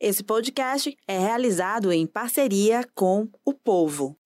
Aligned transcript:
Esse 0.00 0.22
podcast 0.22 0.96
é 1.08 1.18
realizado 1.18 1.90
em 1.90 2.06
parceria 2.06 2.86
com 2.94 3.26
o 3.44 3.52
Povo. 3.52 4.16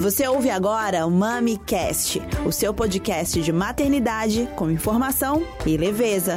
Você 0.00 0.26
ouve 0.26 0.50
agora 0.50 1.06
o 1.06 1.10
MamiCast, 1.12 2.20
o 2.44 2.50
seu 2.50 2.74
podcast 2.74 3.40
de 3.40 3.52
maternidade 3.52 4.48
com 4.56 4.68
informação 4.68 5.46
e 5.64 5.76
leveza. 5.76 6.36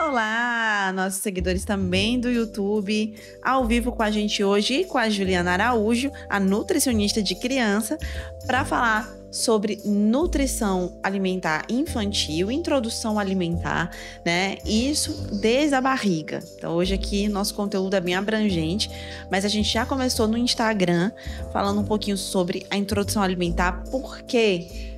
Olá, 0.00 0.92
nossos 0.92 1.22
seguidores 1.22 1.64
também 1.64 2.18
do 2.18 2.28
YouTube, 2.28 3.14
ao 3.40 3.64
vivo 3.68 3.92
com 3.92 4.02
a 4.02 4.10
gente 4.10 4.42
hoje 4.42 4.84
com 4.84 4.98
a 4.98 5.08
Juliana 5.08 5.52
Araújo, 5.52 6.10
a 6.28 6.40
nutricionista 6.40 7.22
de 7.22 7.36
criança, 7.36 7.96
para 8.48 8.64
falar 8.64 9.17
sobre 9.30 9.80
nutrição 9.84 10.98
alimentar 11.02 11.64
infantil, 11.68 12.50
introdução 12.50 13.18
alimentar, 13.18 13.90
né? 14.24 14.56
Isso 14.64 15.12
desde 15.40 15.74
a 15.74 15.80
barriga. 15.80 16.40
Então, 16.56 16.74
hoje 16.74 16.94
aqui 16.94 17.28
nosso 17.28 17.54
conteúdo 17.54 17.94
é 17.94 18.00
bem 18.00 18.14
abrangente, 18.14 18.90
mas 19.30 19.44
a 19.44 19.48
gente 19.48 19.72
já 19.72 19.84
começou 19.84 20.26
no 20.26 20.36
Instagram 20.36 21.10
falando 21.52 21.80
um 21.80 21.84
pouquinho 21.84 22.16
sobre 22.16 22.66
a 22.70 22.76
introdução 22.76 23.22
alimentar, 23.22 23.84
por 23.90 24.22
quê? 24.22 24.88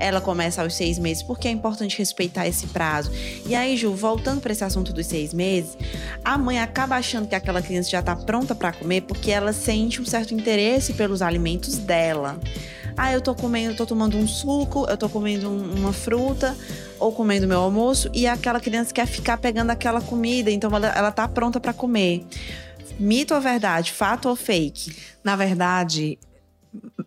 ela 0.00 0.20
começa 0.20 0.62
aos 0.62 0.74
seis 0.74 0.98
meses, 0.98 1.22
porque 1.22 1.46
é 1.46 1.50
importante 1.50 1.98
respeitar 1.98 2.48
esse 2.48 2.66
prazo. 2.68 3.12
E 3.46 3.54
aí, 3.54 3.76
Ju, 3.76 3.92
voltando 3.92 4.40
para 4.40 4.50
esse 4.50 4.64
assunto 4.64 4.92
dos 4.92 5.06
seis 5.06 5.34
meses, 5.34 5.76
a 6.24 6.38
mãe 6.38 6.58
acaba 6.58 6.96
achando 6.96 7.28
que 7.28 7.34
aquela 7.34 7.60
criança 7.60 7.90
já 7.90 8.00
está 8.00 8.16
pronta 8.16 8.54
para 8.54 8.72
comer 8.72 9.02
porque 9.02 9.30
ela 9.30 9.52
sente 9.52 10.00
um 10.00 10.06
certo 10.06 10.32
interesse 10.32 10.94
pelos 10.94 11.20
alimentos 11.20 11.76
dela. 11.76 12.40
Ah, 12.96 13.12
eu 13.12 13.20
tô 13.20 13.34
comendo, 13.34 13.74
tô 13.76 13.86
tomando 13.86 14.16
um 14.16 14.26
suco, 14.26 14.86
eu 14.88 14.96
tô 14.96 15.08
comendo 15.08 15.48
um, 15.48 15.74
uma 15.74 15.92
fruta 15.92 16.56
ou 16.98 17.12
comendo 17.12 17.46
meu 17.46 17.60
almoço 17.60 18.10
e 18.12 18.26
aquela 18.26 18.60
criança 18.60 18.92
quer 18.92 19.06
ficar 19.06 19.38
pegando 19.38 19.70
aquela 19.70 20.00
comida, 20.00 20.50
então 20.50 20.74
ela, 20.74 20.88
ela 20.88 21.10
tá 21.10 21.26
pronta 21.26 21.58
para 21.58 21.72
comer. 21.72 22.26
Mito 22.98 23.34
ou 23.34 23.40
verdade? 23.40 23.92
Fato 23.92 24.28
ou 24.28 24.36
fake? 24.36 24.94
Na 25.24 25.34
verdade, 25.34 26.18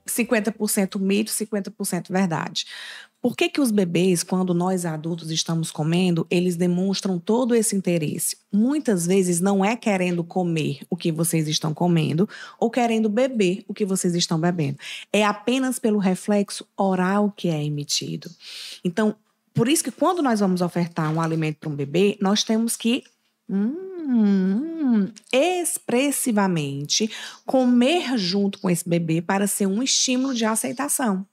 50% 0.07 0.99
mito, 0.99 1.31
50% 1.31 2.11
verdade. 2.11 2.65
Por 3.23 3.37
que, 3.37 3.47
que 3.47 3.61
os 3.61 3.71
bebês, 3.71 4.21
quando 4.21 4.53
nós 4.53 4.85
adultos 4.85 5.31
estamos 5.31 5.71
comendo, 5.71 6.27
eles 6.29 6.57
demonstram 6.57 7.17
todo 7.17 7.55
esse 7.55 7.73
interesse? 7.73 8.35
Muitas 8.51 9.07
vezes 9.07 9.39
não 9.39 9.63
é 9.63 9.77
querendo 9.77 10.25
comer 10.25 10.81
o 10.89 10.97
que 10.97 11.09
vocês 11.09 11.47
estão 11.47 11.73
comendo 11.73 12.27
ou 12.59 12.69
querendo 12.69 13.07
beber 13.07 13.63
o 13.65 13.73
que 13.73 13.85
vocês 13.85 14.13
estão 14.13 14.37
bebendo. 14.37 14.77
É 15.13 15.23
apenas 15.23 15.79
pelo 15.79 15.99
reflexo 15.99 16.67
oral 16.75 17.31
que 17.33 17.47
é 17.47 17.63
emitido. 17.63 18.29
Então, 18.83 19.15
por 19.53 19.69
isso 19.69 19.85
que 19.85 19.91
quando 19.91 20.21
nós 20.21 20.41
vamos 20.41 20.59
ofertar 20.59 21.09
um 21.09 21.21
alimento 21.21 21.59
para 21.61 21.69
um 21.69 21.75
bebê, 21.75 22.17
nós 22.19 22.43
temos 22.43 22.75
que 22.75 23.05
hum, 23.49 23.92
expressivamente 25.31 27.09
comer 27.45 28.17
junto 28.17 28.59
com 28.59 28.69
esse 28.69 28.87
bebê 28.87 29.21
para 29.21 29.47
ser 29.47 29.65
um 29.65 29.81
estímulo 29.81 30.33
de 30.33 30.45
aceitação. 30.45 31.25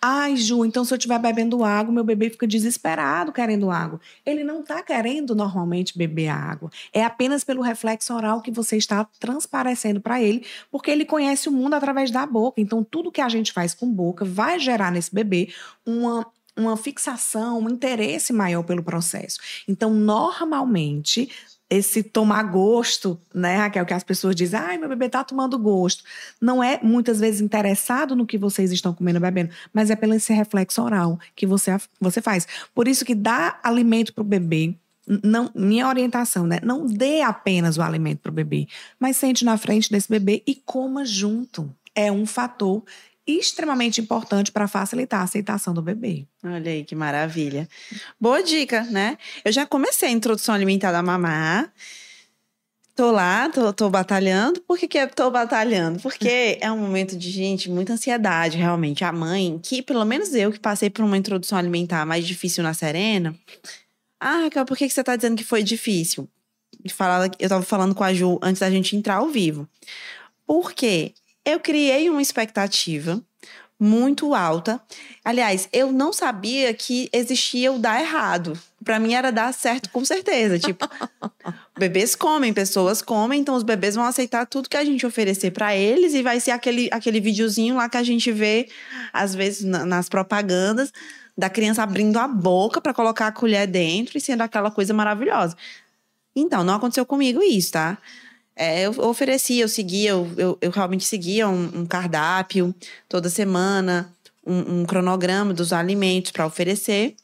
Ai, 0.00 0.36
Ju, 0.36 0.64
então 0.64 0.84
se 0.84 0.92
eu 0.92 0.98
estiver 0.98 1.18
bebendo 1.18 1.64
água, 1.64 1.92
meu 1.92 2.04
bebê 2.04 2.30
fica 2.30 2.46
desesperado 2.46 3.32
querendo 3.32 3.70
água. 3.70 4.00
Ele 4.24 4.44
não 4.44 4.60
está 4.60 4.82
querendo 4.82 5.34
normalmente 5.34 5.96
beber 5.96 6.28
água. 6.28 6.70
É 6.92 7.04
apenas 7.04 7.44
pelo 7.44 7.62
reflexo 7.62 8.14
oral 8.14 8.42
que 8.42 8.50
você 8.50 8.76
está 8.76 9.04
transparecendo 9.18 10.00
para 10.00 10.22
ele, 10.22 10.44
porque 10.70 10.90
ele 10.90 11.04
conhece 11.04 11.48
o 11.48 11.52
mundo 11.52 11.74
através 11.74 12.10
da 12.10 12.26
boca. 12.26 12.60
Então, 12.60 12.84
tudo 12.84 13.12
que 13.12 13.20
a 13.20 13.28
gente 13.28 13.52
faz 13.52 13.74
com 13.74 13.90
boca 13.90 14.24
vai 14.24 14.58
gerar 14.58 14.90
nesse 14.90 15.14
bebê 15.14 15.52
uma 15.86 16.26
uma 16.56 16.76
fixação, 16.76 17.58
um 17.58 17.68
interesse 17.68 18.32
maior 18.32 18.62
pelo 18.62 18.82
processo. 18.82 19.38
Então, 19.66 19.92
normalmente, 19.92 21.28
esse 21.74 22.02
tomar 22.02 22.42
gosto, 22.44 23.20
né, 23.34 23.56
Raquel, 23.56 23.84
que 23.84 23.94
as 23.94 24.04
pessoas 24.04 24.34
dizem, 24.34 24.58
ai, 24.58 24.78
meu 24.78 24.88
bebê 24.88 25.08
tá 25.08 25.24
tomando 25.24 25.58
gosto. 25.58 26.04
Não 26.40 26.62
é 26.62 26.78
muitas 26.82 27.20
vezes 27.20 27.40
interessado 27.40 28.14
no 28.14 28.26
que 28.26 28.38
vocês 28.38 28.72
estão 28.72 28.94
comendo 28.94 29.18
e 29.18 29.20
bebendo, 29.20 29.50
mas 29.72 29.90
é 29.90 29.96
pelo 29.96 30.14
esse 30.14 30.32
reflexo 30.32 30.82
oral 30.82 31.18
que 31.34 31.46
você, 31.46 31.76
você 32.00 32.20
faz. 32.20 32.46
Por 32.74 32.88
isso 32.88 33.04
que 33.04 33.14
dá 33.14 33.58
alimento 33.62 34.12
para 34.12 34.22
o 34.22 34.24
bebê, 34.24 34.74
não, 35.06 35.50
minha 35.54 35.86
orientação, 35.86 36.46
né? 36.46 36.60
Não 36.62 36.86
dê 36.86 37.20
apenas 37.20 37.76
o 37.76 37.82
alimento 37.82 38.20
para 38.20 38.30
o 38.30 38.34
bebê, 38.34 38.66
mas 38.98 39.16
sente 39.16 39.44
na 39.44 39.56
frente 39.58 39.90
desse 39.90 40.08
bebê 40.08 40.42
e 40.46 40.54
coma 40.54 41.04
junto. 41.04 41.74
É 41.94 42.10
um 42.10 42.26
fator 42.26 42.82
extremamente 43.26 44.00
importante 44.00 44.52
para 44.52 44.68
facilitar 44.68 45.20
a 45.20 45.24
aceitação 45.24 45.72
do 45.72 45.82
bebê. 45.82 46.26
Olha 46.44 46.70
aí 46.70 46.84
que 46.84 46.94
maravilha. 46.94 47.68
Boa 48.20 48.42
dica, 48.42 48.82
né? 48.84 49.16
Eu 49.44 49.52
já 49.52 49.66
comecei 49.66 50.08
a 50.08 50.12
introdução 50.12 50.54
alimentar 50.54 50.92
da 50.92 51.02
mamá. 51.02 51.70
Tô 52.94 53.10
lá, 53.10 53.48
tô, 53.48 53.72
tô 53.72 53.90
batalhando. 53.90 54.60
Por 54.60 54.78
que, 54.78 54.86
que 54.86 54.98
eu 54.98 55.08
tô 55.08 55.28
batalhando? 55.30 55.98
Porque 56.00 56.58
é 56.60 56.70
um 56.70 56.78
momento 56.78 57.16
de, 57.16 57.28
gente, 57.28 57.68
muita 57.68 57.94
ansiedade, 57.94 58.56
realmente. 58.56 59.04
A 59.04 59.10
mãe, 59.10 59.58
que 59.60 59.82
pelo 59.82 60.04
menos 60.04 60.32
eu 60.34 60.52
que 60.52 60.60
passei 60.60 60.88
por 60.88 61.04
uma 61.04 61.16
introdução 61.16 61.58
alimentar 61.58 62.06
mais 62.06 62.24
difícil 62.24 62.62
na 62.62 62.72
Serena. 62.72 63.34
Ah, 64.20 64.42
Raquel, 64.42 64.64
por 64.64 64.76
que, 64.76 64.86
que 64.86 64.94
você 64.94 65.02
tá 65.02 65.16
dizendo 65.16 65.36
que 65.36 65.44
foi 65.44 65.62
difícil? 65.62 66.28
Eu 67.38 67.48
tava 67.48 67.62
falando 67.62 67.94
com 67.94 68.04
a 68.04 68.14
Ju 68.14 68.38
antes 68.40 68.60
da 68.60 68.70
gente 68.70 68.94
entrar 68.96 69.16
ao 69.16 69.28
vivo. 69.28 69.68
Por 70.46 70.72
quê? 70.72 71.14
Eu 71.44 71.60
criei 71.60 72.08
uma 72.08 72.22
expectativa 72.22 73.22
muito 73.78 74.34
alta. 74.34 74.80
Aliás, 75.24 75.68
eu 75.72 75.92
não 75.92 76.12
sabia 76.12 76.72
que 76.72 77.08
existia 77.12 77.72
o 77.72 77.78
dar 77.78 78.00
errado. 78.00 78.58
Para 78.82 78.98
mim 78.98 79.14
era 79.14 79.30
dar 79.30 79.52
certo 79.52 79.90
com 79.90 80.04
certeza. 80.04 80.58
Tipo, 80.58 80.88
bebês 81.76 82.14
comem, 82.14 82.52
pessoas 82.52 83.02
comem, 83.02 83.40
então 83.40 83.54
os 83.54 83.62
bebês 83.62 83.94
vão 83.94 84.04
aceitar 84.04 84.46
tudo 84.46 84.68
que 84.68 84.76
a 84.76 84.84
gente 84.84 85.04
oferecer 85.04 85.50
para 85.50 85.76
eles 85.76 86.14
e 86.14 86.22
vai 86.22 86.40
ser 86.40 86.52
aquele, 86.52 86.88
aquele 86.92 87.20
videozinho 87.20 87.76
lá 87.76 87.88
que 87.88 87.96
a 87.96 88.02
gente 88.02 88.30
vê, 88.30 88.68
às 89.12 89.34
vezes, 89.34 89.64
na, 89.64 89.84
nas 89.84 90.08
propagandas, 90.08 90.92
da 91.36 91.50
criança 91.50 91.82
abrindo 91.82 92.18
a 92.18 92.28
boca 92.28 92.80
para 92.80 92.94
colocar 92.94 93.26
a 93.26 93.32
colher 93.32 93.66
dentro 93.66 94.16
e 94.16 94.20
sendo 94.20 94.42
aquela 94.42 94.70
coisa 94.70 94.94
maravilhosa. 94.94 95.56
Então, 96.36 96.64
não 96.64 96.74
aconteceu 96.74 97.04
comigo 97.04 97.42
isso, 97.42 97.72
tá? 97.72 97.98
É, 98.56 98.86
eu 98.86 98.92
oferecia, 99.00 99.64
eu 99.64 99.68
seguia, 99.68 100.10
eu, 100.10 100.30
eu, 100.36 100.58
eu 100.60 100.70
realmente 100.70 101.04
seguia 101.04 101.48
um, 101.48 101.80
um, 101.80 101.86
cardápio 101.86 102.74
toda 103.08 103.28
semana, 103.28 104.14
um, 104.46 104.80
um 104.80 104.86
cronograma 104.86 105.52
dos 105.52 105.72
alimentos 105.72 106.30
para 106.30 106.46
oferecer. 106.46 107.16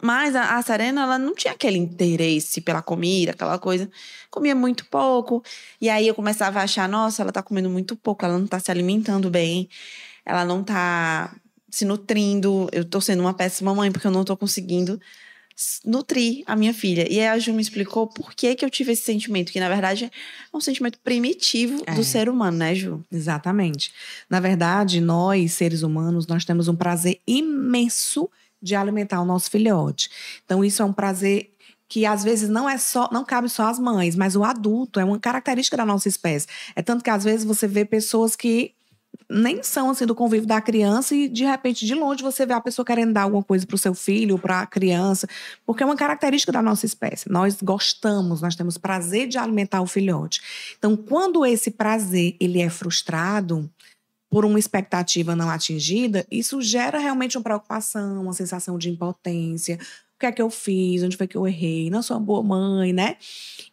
Mas 0.00 0.36
a, 0.36 0.56
a 0.56 0.62
Serena, 0.62 1.02
ela 1.02 1.18
não 1.18 1.34
tinha 1.34 1.54
aquele 1.54 1.78
interesse 1.78 2.60
pela 2.60 2.82
comida, 2.82 3.32
aquela 3.32 3.58
coisa. 3.58 3.90
Comia 4.30 4.54
muito 4.54 4.84
pouco. 4.86 5.42
E 5.80 5.88
aí 5.88 6.06
eu 6.06 6.14
começava 6.14 6.60
a 6.60 6.62
achar, 6.64 6.88
nossa, 6.88 7.22
ela 7.22 7.32
tá 7.32 7.42
comendo 7.42 7.70
muito 7.70 7.96
pouco, 7.96 8.24
ela 8.24 8.38
não 8.38 8.46
tá 8.46 8.60
se 8.60 8.70
alimentando 8.70 9.30
bem, 9.30 9.68
ela 10.24 10.44
não 10.44 10.62
tá 10.62 11.34
se 11.70 11.84
nutrindo. 11.84 12.68
Eu 12.72 12.84
tô 12.84 13.00
sendo 13.00 13.20
uma 13.20 13.34
péssima 13.34 13.74
mãe 13.74 13.90
porque 13.90 14.06
eu 14.06 14.10
não 14.10 14.24
tô 14.24 14.36
conseguindo 14.36 15.00
nutrir 15.84 16.42
a 16.46 16.54
minha 16.54 16.72
filha. 16.72 17.10
E 17.10 17.18
aí 17.18 17.26
a 17.28 17.38
Ju 17.38 17.52
me 17.52 17.62
explicou 17.62 18.06
por 18.06 18.34
que, 18.34 18.54
que 18.54 18.64
eu 18.64 18.70
tive 18.70 18.92
esse 18.92 19.02
sentimento, 19.02 19.52
que 19.52 19.60
na 19.60 19.68
verdade 19.68 20.04
é 20.04 20.56
um 20.56 20.60
sentimento 20.60 20.98
primitivo 21.00 21.82
é. 21.86 21.94
do 21.94 22.04
ser 22.04 22.28
humano, 22.28 22.58
né, 22.58 22.74
Ju? 22.74 23.04
Exatamente. 23.10 23.92
Na 24.30 24.40
verdade, 24.40 25.00
nós, 25.00 25.52
seres 25.52 25.82
humanos, 25.82 26.26
nós 26.26 26.44
temos 26.44 26.68
um 26.68 26.76
prazer 26.76 27.20
imenso 27.26 28.30
de 28.60 28.74
alimentar 28.74 29.20
o 29.20 29.24
nosso 29.24 29.50
filhote. 29.50 30.10
Então, 30.44 30.64
isso 30.64 30.82
é 30.82 30.84
um 30.84 30.92
prazer 30.92 31.52
que 31.88 32.04
às 32.04 32.22
vezes 32.22 32.48
não 32.48 32.68
é 32.68 32.76
só, 32.76 33.08
não 33.10 33.24
cabe 33.24 33.48
só 33.48 33.68
às 33.68 33.78
mães, 33.78 34.14
mas 34.14 34.36
o 34.36 34.44
adulto 34.44 35.00
é 35.00 35.04
uma 35.04 35.18
característica 35.18 35.76
da 35.76 35.86
nossa 35.86 36.08
espécie. 36.08 36.46
É 36.76 36.82
tanto 36.82 37.02
que 37.02 37.10
às 37.10 37.24
vezes 37.24 37.44
você 37.44 37.66
vê 37.66 37.84
pessoas 37.84 38.36
que 38.36 38.74
nem 39.30 39.62
são 39.62 39.90
assim 39.90 40.06
do 40.06 40.14
convívio 40.14 40.46
da 40.46 40.60
criança 40.60 41.14
e 41.14 41.28
de 41.28 41.44
repente 41.44 41.84
de 41.84 41.94
longe 41.94 42.22
você 42.22 42.46
vê 42.46 42.54
a 42.54 42.60
pessoa 42.60 42.84
querendo 42.84 43.12
dar 43.12 43.22
alguma 43.22 43.42
coisa 43.42 43.66
para 43.66 43.74
o 43.74 43.78
seu 43.78 43.94
filho, 43.94 44.38
para 44.38 44.60
a 44.60 44.66
criança, 44.66 45.28
porque 45.66 45.82
é 45.82 45.86
uma 45.86 45.96
característica 45.96 46.50
da 46.50 46.62
nossa 46.62 46.86
espécie. 46.86 47.30
Nós 47.30 47.60
gostamos, 47.60 48.40
nós 48.40 48.56
temos 48.56 48.78
prazer 48.78 49.28
de 49.28 49.36
alimentar 49.36 49.82
o 49.82 49.86
filhote. 49.86 50.40
Então, 50.78 50.96
quando 50.96 51.44
esse 51.44 51.70
prazer 51.70 52.36
ele 52.40 52.60
é 52.60 52.70
frustrado, 52.70 53.70
por 54.30 54.44
uma 54.44 54.58
expectativa 54.58 55.34
não 55.34 55.48
atingida, 55.48 56.26
isso 56.30 56.60
gera 56.60 56.98
realmente 56.98 57.36
uma 57.36 57.42
preocupação, 57.42 58.22
uma 58.22 58.32
sensação 58.32 58.76
de 58.76 58.90
impotência, 58.90 59.78
que 60.18 60.26
é 60.26 60.32
que 60.32 60.42
eu 60.42 60.50
fiz, 60.50 61.02
onde 61.02 61.16
foi 61.16 61.26
que 61.26 61.36
eu 61.36 61.46
errei, 61.46 61.88
não 61.90 62.02
sou 62.02 62.16
uma 62.16 62.24
boa 62.24 62.42
mãe, 62.42 62.92
né? 62.92 63.16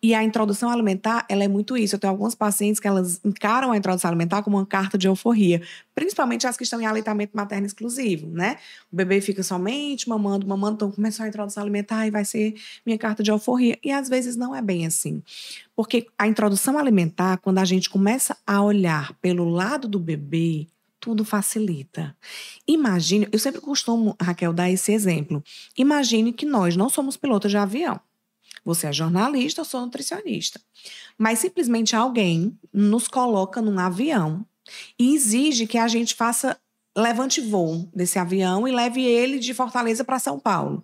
E 0.02 0.14
a 0.14 0.24
introdução 0.24 0.70
alimentar, 0.70 1.26
ela 1.28 1.44
é 1.44 1.48
muito 1.48 1.76
isso. 1.76 1.96
Eu 1.96 2.00
tenho 2.00 2.12
alguns 2.12 2.36
pacientes 2.36 2.80
que 2.80 2.88
elas 2.88 3.20
encaram 3.26 3.72
a 3.72 3.78
introdução 3.78 4.10
alimentar 4.10 4.44
como 4.44 4.58
uma 4.58 4.66
carta 4.66 4.98
de 4.98 5.08
euforia, 5.08 5.62
principalmente 5.96 6.46
as 6.46 6.56
que 6.56 6.64
estão 6.64 6.80
em 6.80 6.86
aleitamento 6.86 7.36
materno 7.36 7.66
exclusivo, 7.66 8.28
né? 8.28 8.58
O 8.92 8.96
bebê 8.96 9.20
fica 9.22 9.42
somente 9.42 10.08
mamando, 10.08 10.46
mamando, 10.46 10.76
então 10.76 10.92
começou 10.92 11.26
a 11.26 11.28
introdução 11.28 11.64
alimentar 11.64 12.06
e 12.06 12.12
vai 12.12 12.24
ser 12.24 12.54
minha 12.86 12.98
carta 12.98 13.24
de 13.24 13.32
euforia. 13.32 13.78
E 13.84 13.92
às 13.92 14.08
vezes 14.08 14.36
não 14.36 14.56
é 14.56 14.62
bem 14.62 14.86
assim. 14.86 15.24
Porque 15.76 16.08
a 16.18 16.28
introdução 16.28 16.78
alimentar, 16.78 17.38
quando 17.38 17.58
a 17.58 17.66
gente 17.66 17.90
começa 17.90 18.38
a 18.46 18.62
olhar 18.62 19.14
pelo 19.16 19.50
lado 19.50 19.88
do 19.88 20.00
bebê, 20.00 20.68
tudo 21.06 21.24
facilita. 21.24 22.18
Imagine, 22.68 23.28
eu 23.32 23.38
sempre 23.38 23.62
costumo, 23.62 24.16
Raquel, 24.20 24.52
dar 24.52 24.72
esse 24.72 24.92
exemplo. 24.92 25.44
Imagine 25.78 26.34
que 26.34 26.48
nós 26.48 26.76
não 26.76 26.90
somos 26.90 27.16
pilotos 27.16 27.52
de 27.52 27.58
avião. 27.58 28.02
Você 28.66 28.88
é 28.88 28.92
jornalista, 28.92 29.62
eu 29.62 29.66
sou 29.66 29.82
nutricionista. 29.82 30.60
Mas 31.16 31.38
simplesmente 31.38 31.96
alguém 31.96 32.58
nos 32.74 33.08
coloca 33.08 33.62
num 33.62 33.78
avião 33.78 34.44
e 34.98 35.14
exige 35.14 35.68
que 35.68 35.78
a 35.78 35.88
gente 35.88 36.16
faça 36.16 36.60
levante 36.98 37.40
voo 37.40 37.88
desse 37.94 38.18
avião 38.18 38.68
e 38.68 38.72
leve 38.72 39.04
ele 39.04 39.38
de 39.38 39.54
Fortaleza 39.54 40.04
para 40.04 40.18
São 40.18 40.40
Paulo. 40.40 40.84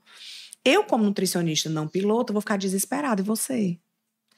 Eu, 0.64 0.84
como 0.84 1.04
nutricionista 1.04 1.68
não 1.68 1.88
piloto, 1.88 2.32
vou 2.32 2.42
ficar 2.44 2.58
desesperada. 2.58 3.22
E 3.22 3.26
você? 3.26 3.80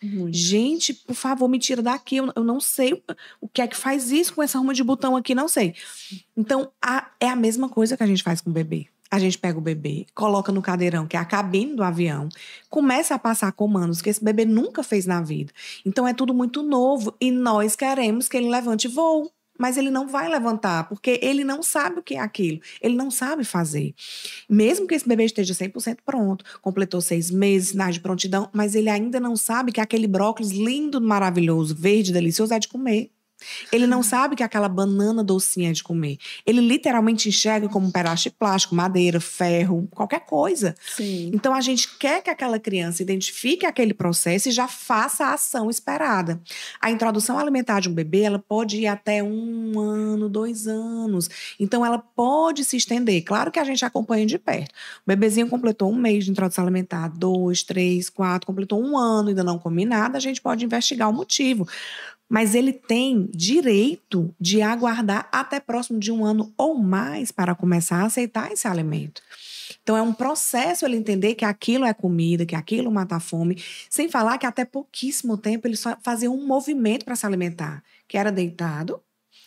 Muito. 0.03 0.35
Gente, 0.35 0.93
por 0.93 1.15
favor, 1.15 1.47
me 1.47 1.57
tira 1.57 1.81
daqui. 1.81 2.17
Eu, 2.17 2.31
eu, 2.35 2.43
não 2.43 2.59
sei 2.59 3.01
o 3.39 3.47
que 3.47 3.61
é 3.61 3.67
que 3.67 3.77
faz 3.77 4.11
isso 4.11 4.33
com 4.33 4.43
essa 4.43 4.57
arma 4.57 4.73
de 4.73 4.83
botão 4.83 5.15
aqui, 5.15 5.33
não 5.33 5.47
sei. 5.47 5.73
Então, 6.35 6.69
a, 6.81 7.09
é 7.19 7.29
a 7.29 7.35
mesma 7.35 7.69
coisa 7.69 7.95
que 7.95 8.03
a 8.03 8.07
gente 8.07 8.21
faz 8.21 8.41
com 8.41 8.49
o 8.49 8.53
bebê. 8.53 8.87
A 9.09 9.19
gente 9.19 9.37
pega 9.37 9.57
o 9.59 9.61
bebê, 9.61 10.07
coloca 10.15 10.51
no 10.51 10.61
cadeirão, 10.61 11.05
que 11.05 11.15
é 11.15 11.19
a 11.19 11.25
cabine 11.25 11.75
do 11.75 11.83
avião, 11.83 12.29
começa 12.67 13.13
a 13.13 13.19
passar 13.19 13.51
comandos 13.51 14.01
que 14.01 14.09
esse 14.09 14.23
bebê 14.23 14.43
nunca 14.43 14.81
fez 14.81 15.05
na 15.05 15.21
vida. 15.21 15.53
Então 15.85 16.07
é 16.07 16.15
tudo 16.15 16.33
muito 16.33 16.63
novo 16.63 17.15
e 17.21 17.29
nós 17.29 17.75
queremos 17.75 18.27
que 18.27 18.35
ele 18.35 18.49
levante 18.49 18.87
voo 18.87 19.31
mas 19.57 19.77
ele 19.77 19.89
não 19.89 20.07
vai 20.07 20.29
levantar, 20.29 20.87
porque 20.87 21.19
ele 21.21 21.43
não 21.43 21.61
sabe 21.61 21.99
o 21.99 22.03
que 22.03 22.15
é 22.15 22.19
aquilo, 22.19 22.59
ele 22.81 22.95
não 22.95 23.09
sabe 23.11 23.43
fazer. 23.43 23.93
Mesmo 24.49 24.87
que 24.87 24.95
esse 24.95 25.07
bebê 25.07 25.25
esteja 25.25 25.53
100% 25.53 25.97
pronto, 26.05 26.43
completou 26.61 27.01
seis 27.01 27.29
meses, 27.29 27.69
sinais 27.69 27.95
de 27.95 28.01
prontidão, 28.01 28.49
mas 28.53 28.75
ele 28.75 28.89
ainda 28.89 29.19
não 29.19 29.35
sabe 29.35 29.71
que 29.71 29.81
aquele 29.81 30.07
brócolis 30.07 30.51
lindo, 30.51 31.01
maravilhoso, 31.01 31.75
verde, 31.75 32.11
delicioso 32.11 32.53
é 32.53 32.59
de 32.59 32.67
comer. 32.67 33.11
Ele 33.71 33.87
não 33.87 34.03
sabe 34.03 34.35
que 34.35 34.43
aquela 34.43 34.69
banana 34.69 35.23
docinha 35.23 35.69
é 35.69 35.73
de 35.73 35.83
comer. 35.83 36.17
Ele 36.45 36.61
literalmente 36.61 37.29
enxerga 37.29 37.69
como 37.69 37.87
um 37.87 37.91
pedaço 37.91 38.23
de 38.23 38.31
plástico, 38.31 38.75
madeira, 38.75 39.19
ferro, 39.19 39.87
qualquer 39.91 40.25
coisa. 40.25 40.75
Sim. 40.95 41.31
Então 41.33 41.53
a 41.53 41.61
gente 41.61 41.97
quer 41.97 42.21
que 42.21 42.29
aquela 42.29 42.59
criança 42.59 43.01
identifique 43.01 43.65
aquele 43.65 43.93
processo 43.93 44.49
e 44.49 44.51
já 44.51 44.67
faça 44.67 45.25
a 45.25 45.33
ação 45.33 45.69
esperada. 45.69 46.41
A 46.81 46.91
introdução 46.91 47.37
alimentar 47.37 47.79
de 47.79 47.89
um 47.89 47.93
bebê, 47.93 48.21
ela 48.21 48.39
pode 48.39 48.77
ir 48.77 48.87
até 48.87 49.23
um 49.23 49.79
ano, 49.79 50.29
dois 50.29 50.67
anos. 50.67 51.29
Então 51.59 51.85
ela 51.85 51.97
pode 51.97 52.63
se 52.63 52.77
estender. 52.77 53.23
Claro 53.23 53.51
que 53.51 53.59
a 53.59 53.63
gente 53.63 53.83
acompanha 53.85 54.25
de 54.25 54.37
perto. 54.37 54.71
O 54.71 55.07
bebezinho 55.07 55.47
completou 55.47 55.91
um 55.91 55.95
mês 55.95 56.25
de 56.25 56.31
introdução 56.31 56.63
alimentar, 56.63 57.09
dois, 57.09 57.63
três, 57.63 58.09
quatro, 58.09 58.47
completou 58.47 58.81
um 58.81 58.97
ano, 58.97 59.29
ainda 59.29 59.43
não 59.43 59.59
come 59.59 59.85
nada, 59.85 60.17
a 60.17 60.21
gente 60.21 60.41
pode 60.41 60.65
investigar 60.65 61.09
o 61.09 61.13
motivo 61.13 61.67
mas 62.33 62.55
ele 62.55 62.73
tem 62.73 63.29
direito 63.31 64.33
de 64.39 64.59
aguardar 64.59 65.29
até 65.31 65.59
próximo 65.59 65.99
de 65.99 66.11
um 66.11 66.25
ano 66.25 66.51
ou 66.57 66.73
mais 66.73 67.31
para 67.31 67.53
começar 67.53 67.97
a 67.97 68.05
aceitar 68.05 68.51
esse 68.51 68.67
alimento. 68.67 69.21
Então 69.83 69.95
é 69.95 70.01
um 70.01 70.11
processo 70.11 70.83
ele 70.83 70.97
entender 70.97 71.35
que 71.35 71.45
aquilo 71.45 71.85
é 71.85 71.93
comida, 71.93 72.43
que 72.43 72.55
aquilo 72.55 72.91
mata 72.91 73.17
a 73.17 73.19
fome, 73.19 73.61
sem 73.87 74.09
falar 74.09 74.39
que 74.39 74.47
até 74.47 74.65
pouquíssimo 74.65 75.37
tempo 75.37 75.67
ele 75.67 75.75
só 75.75 75.95
fazia 76.01 76.31
um 76.31 76.43
movimento 76.43 77.05
para 77.05 77.15
se 77.15 77.23
alimentar, 77.23 77.83
que 78.07 78.17
era 78.17 78.31
deitado, 78.31 78.99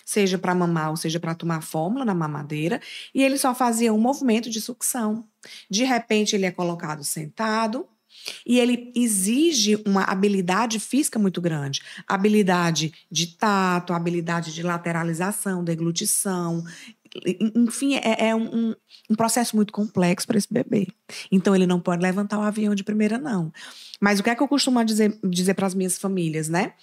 seja 0.05 0.39
para 0.39 0.55
mamar 0.55 0.91
ou 0.91 0.97
seja 0.97 1.19
para 1.19 1.35
tomar 1.35 1.63
fórmula 1.63 2.05
na 2.05 2.15
mamadeira, 2.15 2.81
e 3.13 3.21
ele 3.21 3.37
só 3.37 3.53
fazia 3.53 3.93
um 3.93 3.99
movimento 3.99 4.49
de 4.49 4.61
sucção. 4.61 5.25
De 5.69 5.83
repente 5.83 6.37
ele 6.37 6.47
é 6.47 6.53
colocado 6.53 7.03
sentado, 7.03 7.85
e 8.47 8.59
ele 8.59 8.93
exige 8.95 9.83
uma 9.87 10.03
habilidade 10.03 10.79
física 10.81 11.19
muito 11.19 11.41
grande. 11.41 11.83
Habilidade 12.07 12.93
de 13.11 13.37
tato, 13.37 13.93
habilidade 13.93 14.55
de 14.55 14.63
lateralização, 14.63 15.65
deglutição. 15.65 16.65
Enfim, 17.55 17.95
é, 17.97 18.29
é 18.29 18.35
um, 18.35 18.75
um, 19.11 19.15
processo 19.15 19.57
muito 19.57 19.73
complexo 19.73 20.27
para 20.27 20.39
esse 20.39 20.53
bebê. 20.53 20.87
Então, 21.31 21.55
ele 21.55 21.67
não 21.67 21.81
pode 21.81 22.03
levantar 22.03 22.39
o 22.39 22.43
avião 22.43 22.75
de 22.75 22.85
primeira, 22.85 23.19
não. 23.19 23.53
Mas 24.01 24.21
o 24.21 24.23
que 24.23 24.31
é 24.31 24.35
que 24.35 24.43
eu 24.43 24.49
costumo 24.49 24.85
dizer, 24.85 25.19
dizer 25.25 25.55
para 25.55 25.67
as 25.67 25.75
minhas 25.75 25.99
famílias, 25.99 26.49
né? 26.49 26.75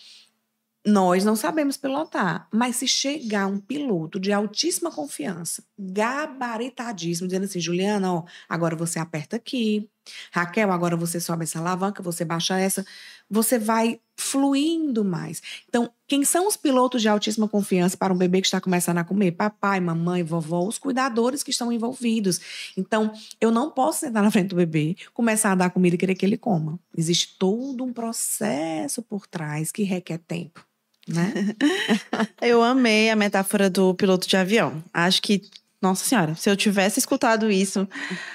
Nós 0.86 1.24
não 1.24 1.36
sabemos 1.36 1.78
pilotar, 1.78 2.48
mas 2.52 2.76
se 2.76 2.88
chegar 2.88 3.48
um 3.48 3.58
piloto 3.58 4.20
de 4.20 4.34
altíssima 4.34 4.92
confiança, 4.92 5.64
gabaritadíssimo, 5.80 7.26
dizendo 7.26 7.46
assim, 7.46 7.60
Juliana, 7.60 8.14
ó, 8.14 8.24
agora 8.50 8.76
você 8.76 9.00
aperta 9.00 9.38
aqui, 9.38 9.90
Raquel, 10.32 10.72
agora 10.72 10.96
você 10.96 11.20
sobe 11.20 11.44
essa 11.44 11.60
alavanca, 11.60 12.04
você 12.04 12.26
baixa 12.26 12.58
essa, 12.58 12.86
você 13.30 13.58
vai 13.58 14.00
fluindo 14.16 15.04
mais. 15.04 15.42
Então, 15.68 15.90
quem 16.08 16.24
são 16.24 16.48
os 16.48 16.56
pilotos 16.56 17.02
de 17.02 17.10
altíssima 17.10 17.48
confiança 17.48 17.98
para 17.98 18.14
um 18.14 18.18
bebê 18.18 18.42
que 18.42 18.48
está 18.48 18.62
começando 18.62 19.00
a 19.00 19.04
comer? 19.04 19.32
Papai, 19.32 19.80
mamãe, 19.80 20.24
vovó, 20.24 20.68
os 20.68 20.78
cuidadores 20.78 21.42
que 21.42 21.52
estão 21.52 21.72
envolvidos. 21.72 22.40
Então, 22.78 23.12
eu 23.42 23.52
não 23.52 23.72
posso 23.72 24.02
sentar 24.02 24.24
na 24.24 24.32
frente 24.32 24.50
do 24.50 24.56
bebê, 24.56 24.96
começar 25.14 25.52
a 25.52 25.56
dar 25.56 25.70
comida 25.72 25.96
e 25.96 25.98
querer 25.98 26.16
que 26.16 26.26
ele 26.26 26.38
coma. 26.38 26.80
Existe 26.96 27.36
todo 27.40 27.84
um 27.84 27.92
processo 27.92 29.02
por 29.02 29.26
trás 29.26 29.72
que 29.72 29.84
requer 29.84 30.20
tempo 30.20 30.64
né? 31.08 31.34
eu 32.42 32.64
amei 32.64 33.10
a 33.10 33.16
metáfora 33.16 33.70
do 33.70 33.94
piloto 33.94 34.28
de 34.28 34.38
avião. 34.38 34.84
Acho 34.94 35.22
que, 35.22 35.42
nossa 35.84 36.06
senhora, 36.06 36.34
se 36.34 36.50
eu 36.50 36.56
tivesse 36.56 36.98
escutado 36.98 37.52
isso 37.52 37.86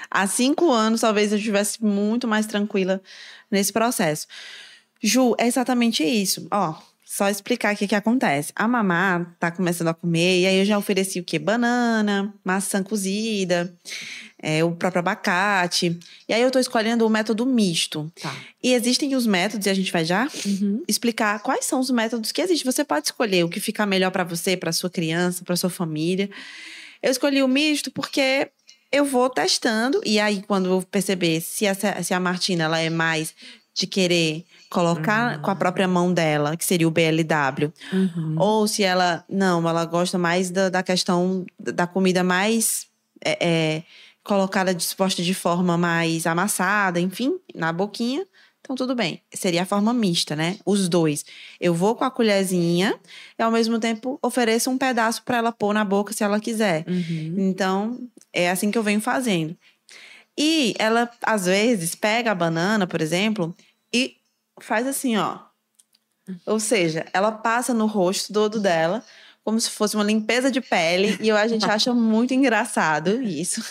há 0.09 0.27
cinco 0.27 0.71
anos, 0.71 1.01
talvez 1.01 1.31
eu 1.31 1.39
estivesse 1.39 1.83
muito 1.83 2.27
mais 2.27 2.45
tranquila 2.45 3.01
nesse 3.49 3.73
processo. 3.73 4.27
Ju, 5.01 5.33
é 5.39 5.47
exatamente 5.47 6.03
isso. 6.03 6.47
Ó, 6.51 6.75
só 7.03 7.27
explicar 7.27 7.73
o 7.73 7.77
que, 7.77 7.95
acontece. 7.95 8.53
A 8.55 8.67
mamá 8.67 9.35
tá 9.39 9.49
começando 9.49 9.87
a 9.87 9.95
comer, 9.95 10.41
e 10.41 10.45
aí 10.45 10.59
eu 10.59 10.65
já 10.65 10.77
ofereci 10.77 11.19
o 11.19 11.23
quê? 11.23 11.39
Banana, 11.39 12.31
maçã 12.43 12.83
cozida, 12.83 13.73
é, 14.37 14.63
o 14.63 14.75
próprio 14.75 14.99
abacate. 14.99 15.97
E 16.27 16.33
aí 16.35 16.41
eu 16.43 16.51
tô 16.51 16.59
escolhendo 16.59 17.03
o 17.03 17.09
método 17.09 17.47
misto. 17.47 18.11
Tá. 18.21 18.35
E 18.61 18.75
existem 18.75 19.15
os 19.15 19.25
métodos, 19.25 19.65
e 19.65 19.71
a 19.71 19.73
gente 19.73 19.91
vai 19.91 20.05
já 20.05 20.27
uhum. 20.45 20.83
explicar 20.87 21.39
quais 21.39 21.65
são 21.65 21.79
os 21.79 21.89
métodos 21.89 22.31
que 22.31 22.43
existem. 22.43 22.71
Você 22.71 22.83
pode 22.83 23.07
escolher 23.07 23.43
o 23.43 23.49
que 23.49 23.59
fica 23.59 23.87
melhor 23.87 24.11
para 24.11 24.23
você, 24.23 24.55
para 24.55 24.71
sua 24.71 24.91
criança, 24.91 25.43
para 25.43 25.55
sua 25.55 25.71
família. 25.71 26.29
Eu 27.01 27.11
escolhi 27.11 27.41
o 27.41 27.47
misto 27.47 27.91
porque 27.91 28.51
eu 28.91 29.05
vou 29.05 29.29
testando, 29.29 30.01
e 30.05 30.19
aí 30.19 30.41
quando 30.41 30.69
eu 30.69 30.81
perceber 30.81 31.41
se, 31.41 31.65
essa, 31.65 32.01
se 32.01 32.13
a 32.13 32.19
Martina 32.19 32.63
ela 32.65 32.79
é 32.79 32.89
mais 32.89 33.33
de 33.73 33.87
querer 33.87 34.45
colocar 34.69 35.35
uhum. 35.35 35.41
com 35.41 35.51
a 35.51 35.55
própria 35.55 35.87
mão 35.87 36.13
dela, 36.13 36.55
que 36.55 36.65
seria 36.65 36.87
o 36.87 36.91
BLW. 36.91 37.71
Uhum. 37.91 38.35
Ou 38.37 38.67
se 38.67 38.83
ela, 38.83 39.23
não, 39.29 39.67
ela 39.67 39.85
gosta 39.85 40.17
mais 40.17 40.51
da, 40.51 40.69
da 40.69 40.83
questão 40.83 41.45
da 41.59 41.87
comida 41.87 42.23
mais 42.23 42.87
é, 43.23 43.37
é, 43.47 43.83
colocada 44.23 44.73
disposta 44.73 45.23
de 45.23 45.33
forma 45.33 45.77
mais 45.77 46.27
amassada, 46.27 46.99
enfim, 46.99 47.39
na 47.55 47.73
boquinha. 47.73 48.25
Então, 48.69 48.75
tudo 48.75 48.93
bem. 48.93 49.19
Seria 49.33 49.63
a 49.63 49.65
forma 49.65 49.91
mista, 49.91 50.35
né? 50.35 50.59
Os 50.63 50.87
dois. 50.87 51.25
Eu 51.59 51.73
vou 51.73 51.95
com 51.95 52.03
a 52.03 52.11
colherzinha 52.11 52.99
e, 53.37 53.41
ao 53.41 53.51
mesmo 53.51 53.79
tempo, 53.79 54.19
ofereço 54.21 54.69
um 54.69 54.77
pedaço 54.77 55.23
para 55.23 55.37
ela 55.37 55.51
pôr 55.51 55.73
na 55.73 55.83
boca 55.83 56.13
se 56.13 56.23
ela 56.23 56.39
quiser. 56.39 56.85
Uhum. 56.87 57.33
Então, 57.35 57.99
é 58.31 58.47
assim 58.51 58.69
que 58.69 58.77
eu 58.77 58.83
venho 58.83 59.01
fazendo. 59.01 59.57
E 60.37 60.75
ela, 60.77 61.09
às 61.23 61.47
vezes, 61.47 61.95
pega 61.95 62.31
a 62.31 62.35
banana, 62.35 62.85
por 62.85 63.01
exemplo, 63.01 63.55
e 63.91 64.17
faz 64.61 64.85
assim, 64.85 65.17
ó. 65.17 65.39
Ou 66.45 66.59
seja, 66.59 67.07
ela 67.11 67.31
passa 67.31 67.73
no 67.73 67.87
rosto 67.87 68.31
todo 68.31 68.59
dela, 68.59 69.03
como 69.43 69.59
se 69.59 69.71
fosse 69.71 69.95
uma 69.95 70.03
limpeza 70.03 70.51
de 70.51 70.61
pele, 70.61 71.17
e 71.19 71.31
a 71.31 71.47
gente 71.47 71.65
acha 71.71 71.91
muito 71.91 72.35
engraçado 72.35 73.19
isso. 73.19 73.63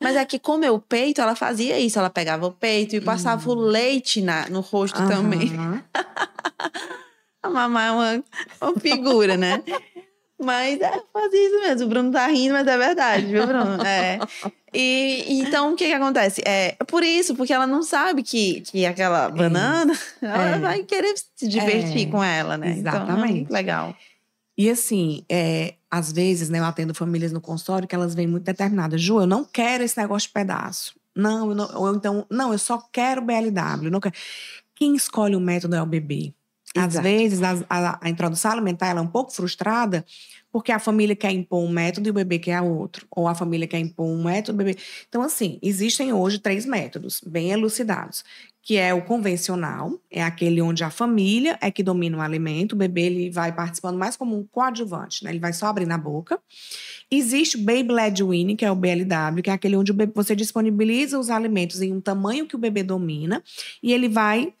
Mas 0.00 0.16
é 0.16 0.24
que 0.24 0.38
com 0.38 0.60
o 0.60 0.80
peito, 0.80 1.20
ela 1.20 1.34
fazia 1.34 1.78
isso. 1.78 1.98
Ela 1.98 2.10
pegava 2.10 2.46
o 2.46 2.52
peito 2.52 2.94
e 2.94 3.00
passava 3.00 3.48
hum. 3.48 3.52
o 3.52 3.56
leite 3.56 4.20
na, 4.20 4.48
no 4.48 4.60
rosto 4.60 5.00
uhum. 5.02 5.08
também. 5.08 5.52
a 7.42 7.50
mamãe 7.50 7.86
é 7.86 7.90
uma, 7.90 8.24
uma 8.60 8.80
figura, 8.80 9.36
né? 9.36 9.62
Mas 10.40 10.80
é, 10.80 11.02
fazia 11.12 11.46
isso 11.46 11.60
mesmo. 11.60 11.86
O 11.86 11.88
Bruno 11.88 12.12
tá 12.12 12.26
rindo, 12.28 12.54
mas 12.54 12.66
é 12.66 12.78
verdade, 12.78 13.26
viu, 13.26 13.44
Bruno? 13.44 13.82
É. 13.84 14.20
E 14.72 15.24
então 15.40 15.72
o 15.72 15.76
que 15.76 15.86
que 15.86 15.92
acontece? 15.92 16.42
É 16.44 16.76
por 16.86 17.02
isso, 17.02 17.34
porque 17.34 17.52
ela 17.52 17.66
não 17.66 17.82
sabe 17.82 18.22
que, 18.22 18.60
que 18.60 18.86
aquela 18.86 19.28
banana, 19.30 19.92
ela 20.22 20.56
é. 20.56 20.58
vai 20.58 20.82
querer 20.84 21.14
se 21.34 21.48
divertir 21.48 22.06
é. 22.06 22.10
com 22.10 22.22
ela, 22.22 22.56
né? 22.56 22.70
Exatamente. 22.70 23.40
Então, 23.40 23.54
legal. 23.54 23.96
E 24.58 24.68
assim, 24.70 25.24
é, 25.30 25.76
às 25.90 26.12
vezes, 26.12 26.48
né, 26.50 26.58
eu 26.58 26.64
atendo 26.64 26.92
famílias 26.94 27.32
no 27.32 27.40
consultório 27.40 27.86
que 27.88 27.94
elas 27.94 28.14
vêm 28.14 28.26
muito 28.26 28.44
determinadas. 28.44 29.00
Ju, 29.00 29.20
eu 29.20 29.26
não 29.26 29.44
quero 29.44 29.84
esse 29.84 29.96
negócio 29.98 30.28
de 30.28 30.32
pedaço. 30.34 30.94
Não, 31.16 31.54
não 31.54 31.68
ou 31.76 31.94
então, 31.94 32.26
não, 32.30 32.52
eu 32.52 32.58
só 32.58 32.78
quero 32.92 33.22
BLW. 33.22 33.90
Não 33.90 34.00
quero. 34.00 34.14
Quem 34.74 34.94
escolhe 34.96 35.36
o 35.36 35.40
método 35.40 35.74
é 35.76 35.82
o 35.82 35.86
bebê. 35.86 36.34
Às 36.76 36.94
Exato. 36.94 37.02
vezes, 37.02 37.42
a, 37.42 37.52
a- 37.70 37.98
a 38.02 38.08
introdução 38.10 38.52
alimentar 38.52 38.88
ela 38.88 39.00
é 39.00 39.02
um 39.02 39.06
pouco 39.08 39.32
frustrada 39.32 40.04
porque 40.52 40.70
a 40.72 40.78
família 40.78 41.16
quer 41.16 41.30
impor 41.32 41.62
um 41.64 41.68
método 41.68 42.08
e 42.08 42.10
o 42.10 42.14
bebê 42.14 42.38
quer 42.38 42.60
outro. 42.62 43.06
Ou 43.10 43.26
a 43.28 43.34
família 43.34 43.66
quer 43.66 43.78
impor 43.78 44.06
um 44.06 44.22
método 44.24 44.60
e 44.60 44.62
o 44.62 44.66
bebê... 44.66 44.78
Então, 45.08 45.22
assim, 45.22 45.58
existem 45.62 46.12
hoje 46.12 46.38
três 46.38 46.66
métodos 46.66 47.20
bem 47.26 47.50
elucidados. 47.50 48.24
Que 48.68 48.76
é 48.76 48.92
o 48.92 49.00
convencional, 49.00 49.98
é 50.10 50.22
aquele 50.22 50.60
onde 50.60 50.84
a 50.84 50.90
família 50.90 51.56
é 51.58 51.70
que 51.70 51.82
domina 51.82 52.18
o 52.18 52.20
alimento, 52.20 52.74
o 52.74 52.76
bebê 52.76 53.06
ele 53.06 53.30
vai 53.30 53.50
participando 53.50 53.96
mais 53.96 54.14
como 54.14 54.38
um 54.38 54.44
coadjuvante, 54.44 55.24
né? 55.24 55.30
Ele 55.30 55.38
vai 55.38 55.54
só 55.54 55.68
abrir 55.68 55.86
na 55.86 55.96
boca. 55.96 56.38
Existe 57.10 57.56
o 57.56 57.60
Baby 57.60 57.94
Led 57.94 58.22
Weaning, 58.22 58.56
que 58.56 58.66
é 58.66 58.70
o 58.70 58.74
BLW, 58.74 59.40
que 59.42 59.48
é 59.48 59.54
aquele 59.54 59.74
onde 59.74 59.90
você 60.14 60.36
disponibiliza 60.36 61.18
os 61.18 61.30
alimentos 61.30 61.80
em 61.80 61.94
um 61.94 61.98
tamanho 61.98 62.46
que 62.46 62.56
o 62.56 62.58
bebê 62.58 62.82
domina 62.82 63.42
e 63.82 63.90
ele 63.90 64.06
vai 64.06 64.52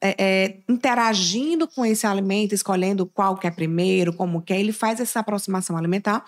é, 0.00 0.14
é, 0.16 0.58
interagindo 0.68 1.66
com 1.66 1.84
esse 1.84 2.06
alimento, 2.06 2.54
escolhendo 2.54 3.06
qual 3.06 3.36
que 3.36 3.48
é 3.48 3.50
primeiro, 3.50 4.12
como 4.12 4.40
que 4.40 4.52
é, 4.52 4.60
ele 4.60 4.70
faz 4.70 5.00
essa 5.00 5.18
aproximação 5.18 5.76
alimentar. 5.76 6.24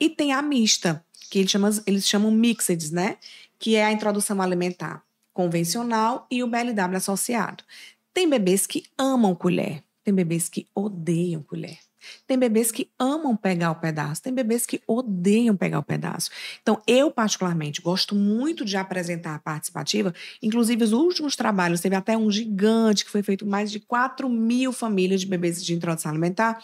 E 0.00 0.08
tem 0.08 0.32
a 0.32 0.40
mista, 0.40 1.04
que 1.30 1.40
eles 1.40 1.50
chamam, 1.50 1.70
eles 1.86 2.08
chamam 2.08 2.30
mixed, 2.30 2.94
né? 2.94 3.18
Que 3.58 3.76
é 3.76 3.84
a 3.84 3.92
introdução 3.92 4.40
alimentar 4.40 5.04
convencional 5.32 6.26
e 6.30 6.42
o 6.42 6.46
BLW 6.46 6.96
associado. 6.96 7.64
Tem 8.12 8.28
bebês 8.28 8.66
que 8.66 8.84
amam 8.98 9.34
colher, 9.34 9.82
tem 10.04 10.14
bebês 10.14 10.48
que 10.48 10.66
odeiam 10.74 11.42
colher. 11.42 11.78
Tem 12.26 12.38
bebês 12.38 12.72
que 12.72 12.90
amam 12.98 13.36
pegar 13.36 13.70
o 13.70 13.76
pedaço, 13.76 14.22
tem 14.22 14.32
bebês 14.34 14.66
que 14.66 14.80
odeiam 14.86 15.56
pegar 15.56 15.78
o 15.78 15.82
pedaço. 15.82 16.30
Então, 16.60 16.80
eu, 16.86 17.10
particularmente, 17.10 17.80
gosto 17.80 18.14
muito 18.14 18.64
de 18.64 18.76
apresentar 18.76 19.34
a 19.34 19.38
participativa. 19.38 20.12
Inclusive, 20.42 20.82
os 20.82 20.92
últimos 20.92 21.36
trabalhos, 21.36 21.80
teve 21.80 21.94
até 21.94 22.16
um 22.16 22.30
gigante 22.30 23.04
que 23.04 23.10
foi 23.10 23.22
feito 23.22 23.46
mais 23.46 23.70
de 23.70 23.80
4 23.80 24.28
mil 24.28 24.72
famílias 24.72 25.20
de 25.20 25.26
bebês 25.26 25.64
de 25.64 25.74
introdução 25.74 26.10
alimentar. 26.10 26.60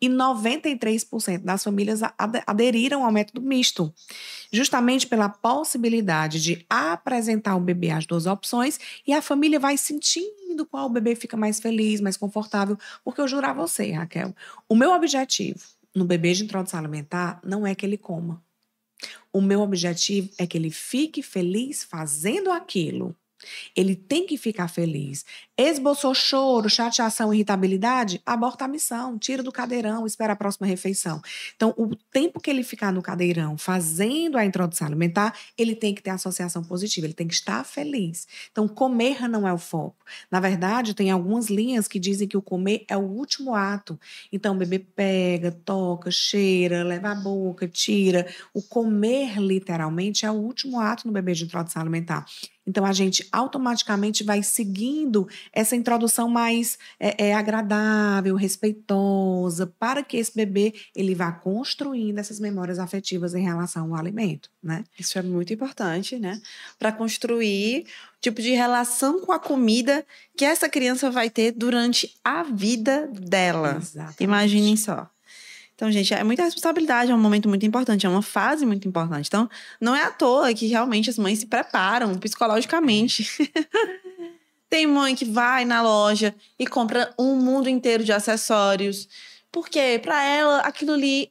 E 0.00 0.08
93% 0.08 1.42
das 1.42 1.64
famílias 1.64 2.02
ade- 2.02 2.42
aderiram 2.46 3.04
ao 3.04 3.12
método 3.12 3.40
misto, 3.40 3.92
justamente 4.52 5.06
pela 5.06 5.28
possibilidade 5.28 6.42
de 6.42 6.64
apresentar 6.68 7.56
o 7.56 7.60
bebê 7.60 7.90
às 7.90 8.04
duas 8.04 8.26
opções 8.26 8.78
e 9.06 9.12
a 9.12 9.22
família 9.22 9.58
vai 9.58 9.76
sentindo 9.78 10.66
qual 10.70 10.88
bebê 10.88 11.14
fica 11.14 11.36
mais 11.36 11.60
feliz, 11.60 12.00
mais 12.00 12.16
confortável. 12.16 12.78
Porque 13.02 13.20
eu 13.20 13.28
juro 13.28 13.46
a 13.46 13.52
você, 13.52 13.92
Raquel, 13.92 14.34
o 14.68 14.74
meu 14.74 14.92
objetivo 14.92 15.60
no 15.94 16.04
bebê 16.04 16.34
de 16.34 16.44
introdução 16.44 16.78
alimentar 16.78 17.40
não 17.42 17.66
é 17.66 17.74
que 17.74 17.86
ele 17.86 17.96
coma. 17.96 18.44
O 19.32 19.40
meu 19.40 19.60
objetivo 19.60 20.30
é 20.38 20.46
que 20.46 20.56
ele 20.56 20.70
fique 20.70 21.22
feliz 21.22 21.84
fazendo 21.84 22.50
aquilo. 22.50 23.16
Ele 23.74 23.94
tem 23.94 24.26
que 24.26 24.36
ficar 24.36 24.68
feliz. 24.68 25.24
Esboçou 25.56 26.14
choro, 26.14 26.68
chateação, 26.68 27.32
irritabilidade? 27.32 28.20
Aborta 28.26 28.64
a 28.64 28.68
missão, 28.68 29.18
tira 29.18 29.42
do 29.42 29.52
cadeirão, 29.52 30.06
espera 30.06 30.32
a 30.32 30.36
próxima 30.36 30.66
refeição. 30.66 31.20
Então, 31.54 31.74
o 31.76 31.94
tempo 31.94 32.40
que 32.40 32.50
ele 32.50 32.62
ficar 32.62 32.92
no 32.92 33.02
cadeirão 33.02 33.56
fazendo 33.56 34.36
a 34.36 34.44
introdução 34.44 34.86
alimentar, 34.86 35.34
ele 35.56 35.74
tem 35.74 35.94
que 35.94 36.02
ter 36.02 36.10
associação 36.10 36.62
positiva, 36.62 37.06
ele 37.06 37.14
tem 37.14 37.28
que 37.28 37.34
estar 37.34 37.64
feliz. 37.64 38.26
Então, 38.50 38.68
comer 38.68 39.28
não 39.28 39.46
é 39.46 39.52
o 39.52 39.58
foco. 39.58 40.04
Na 40.30 40.40
verdade, 40.40 40.94
tem 40.94 41.10
algumas 41.10 41.48
linhas 41.48 41.88
que 41.88 41.98
dizem 41.98 42.28
que 42.28 42.36
o 42.36 42.42
comer 42.42 42.84
é 42.88 42.96
o 42.96 43.02
último 43.02 43.54
ato. 43.54 43.98
Então, 44.32 44.54
o 44.54 44.58
bebê 44.58 44.78
pega, 44.78 45.50
toca, 45.50 46.10
cheira, 46.10 46.84
leva 46.84 47.10
à 47.10 47.14
boca, 47.14 47.66
tira. 47.68 48.26
O 48.52 48.62
comer, 48.62 49.38
literalmente, 49.38 50.26
é 50.26 50.30
o 50.30 50.34
último 50.34 50.80
ato 50.80 51.06
no 51.06 51.12
bebê 51.12 51.32
de 51.32 51.44
introdução 51.44 51.82
alimentar. 51.82 52.26
Então, 52.66 52.84
a 52.84 52.92
gente 52.92 53.26
automaticamente 53.30 54.24
vai 54.24 54.42
seguindo 54.42 55.28
essa 55.52 55.76
introdução 55.76 56.28
mais 56.28 56.78
é, 56.98 57.28
é, 57.28 57.34
agradável, 57.34 58.34
respeitosa, 58.34 59.72
para 59.78 60.02
que 60.02 60.16
esse 60.16 60.34
bebê 60.34 60.74
ele 60.94 61.14
vá 61.14 61.30
construindo 61.30 62.18
essas 62.18 62.40
memórias 62.40 62.78
afetivas 62.78 63.34
em 63.34 63.42
relação 63.42 63.94
ao 63.94 64.00
alimento, 64.00 64.50
né? 64.62 64.84
Isso 64.98 65.18
é 65.18 65.22
muito 65.22 65.52
importante, 65.52 66.18
né? 66.18 66.40
Para 66.78 66.92
construir 66.92 67.86
o 68.16 68.20
tipo 68.20 68.42
de 68.42 68.50
relação 68.50 69.20
com 69.20 69.32
a 69.32 69.38
comida 69.38 70.04
que 70.36 70.44
essa 70.44 70.68
criança 70.68 71.10
vai 71.10 71.30
ter 71.30 71.52
durante 71.52 72.14
a 72.24 72.42
vida 72.42 73.08
dela. 73.12 73.76
Exatamente. 73.80 74.24
Imaginem 74.24 74.76
só. 74.76 75.08
Então, 75.76 75.92
gente, 75.92 76.14
é 76.14 76.24
muita 76.24 76.42
responsabilidade, 76.42 77.12
é 77.12 77.14
um 77.14 77.20
momento 77.20 77.50
muito 77.50 77.66
importante, 77.66 78.06
é 78.06 78.08
uma 78.08 78.22
fase 78.22 78.64
muito 78.64 78.88
importante. 78.88 79.26
Então, 79.28 79.48
não 79.78 79.94
é 79.94 80.04
à 80.04 80.10
toa 80.10 80.52
que 80.54 80.66
realmente 80.66 81.10
as 81.10 81.18
mães 81.18 81.38
se 81.38 81.46
preparam 81.46 82.18
psicologicamente. 82.18 83.28
Tem 84.70 84.86
mãe 84.86 85.14
que 85.14 85.26
vai 85.26 85.66
na 85.66 85.82
loja 85.82 86.34
e 86.58 86.66
compra 86.66 87.12
um 87.18 87.36
mundo 87.36 87.68
inteiro 87.68 88.02
de 88.02 88.10
acessórios, 88.10 89.06
porque 89.52 90.00
para 90.02 90.24
ela 90.24 90.60
aquilo 90.60 90.94
ali 90.94 91.30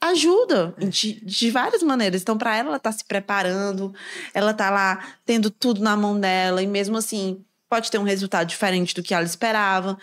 ajuda 0.00 0.74
de, 0.78 1.24
de 1.24 1.50
várias 1.50 1.82
maneiras. 1.82 2.20
Então, 2.20 2.36
para 2.36 2.54
ela, 2.54 2.68
ela 2.68 2.78
tá 2.78 2.92
se 2.92 3.04
preparando, 3.04 3.94
ela 4.34 4.52
tá 4.52 4.68
lá 4.68 5.14
tendo 5.24 5.50
tudo 5.50 5.80
na 5.80 5.96
mão 5.96 6.20
dela, 6.20 6.62
e 6.62 6.66
mesmo 6.66 6.98
assim, 6.98 7.42
pode 7.70 7.90
ter 7.90 7.98
um 7.98 8.04
resultado 8.04 8.46
diferente 8.46 8.94
do 8.94 9.02
que 9.02 9.14
ela 9.14 9.24
esperava. 9.24 9.98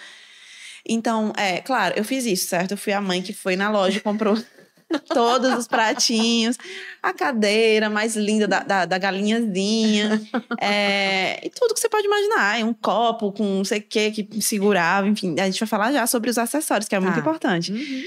Então, 0.88 1.34
é, 1.36 1.60
claro, 1.62 1.94
eu 1.98 2.04
fiz 2.04 2.26
isso, 2.26 2.48
certo? 2.48 2.72
Eu 2.72 2.78
fui 2.78 2.94
a 2.94 3.02
mãe 3.02 3.22
que 3.22 3.34
foi 3.34 3.56
na 3.56 3.70
loja 3.72 3.98
e 3.98 4.02
comprou 4.02 4.38
todos 5.14 5.52
os 5.58 5.68
pratinhos, 5.68 6.58
a 7.02 7.12
cadeira 7.12 7.90
mais 7.90 8.16
linda 8.16 8.48
da, 8.48 8.60
da, 8.60 8.86
da 8.86 8.98
galinhazinha, 8.98 10.22
é, 10.62 11.40
e 11.46 11.50
tudo 11.50 11.74
que 11.74 11.80
você 11.80 11.90
pode 11.90 12.06
imaginar. 12.06 12.64
Um 12.64 12.74
copo 12.74 13.32
com 13.32 13.44
não 13.44 13.66
sei 13.66 13.80
o 13.80 13.82
que 13.84 14.12
que 14.12 14.42
segurava, 14.42 15.08
enfim. 15.08 15.36
A 15.40 15.46
gente 15.46 15.60
vai 15.60 15.68
falar 15.68 15.92
já 15.92 16.06
sobre 16.06 16.30
os 16.30 16.38
acessórios, 16.38 16.88
que 16.88 16.96
é 16.96 17.00
muito 17.00 17.16
Tá. 17.16 17.20
importante. 17.20 17.72
Uhum. 17.72 18.04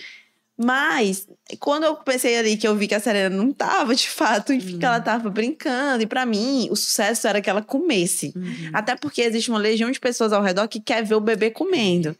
Mas, 0.60 1.28
quando 1.60 1.84
eu 1.84 1.94
pensei 1.94 2.36
ali 2.36 2.56
que 2.56 2.66
eu 2.66 2.74
vi 2.74 2.88
que 2.88 2.94
a 2.94 2.98
Serena 2.98 3.30
não 3.36 3.52
tava, 3.52 3.94
de 3.94 4.08
fato, 4.10 4.52
e 4.52 4.58
Uhum. 4.58 4.78
que 4.80 4.84
ela 4.84 5.00
tava 5.00 5.30
brincando, 5.30 6.02
e 6.02 6.06
pra 6.06 6.26
mim, 6.26 6.66
o 6.70 6.74
sucesso 6.74 7.28
era 7.28 7.40
que 7.40 7.48
ela 7.48 7.62
comesse. 7.62 8.32
Uhum. 8.34 8.70
Até 8.72 8.96
porque 8.96 9.22
existe 9.22 9.50
uma 9.50 9.58
legião 9.60 9.88
de 9.88 10.00
pessoas 10.00 10.32
ao 10.32 10.42
redor 10.42 10.66
que 10.66 10.80
quer 10.80 11.04
ver 11.04 11.14
o 11.14 11.20
bebê 11.20 11.50
comendo. 11.50 12.16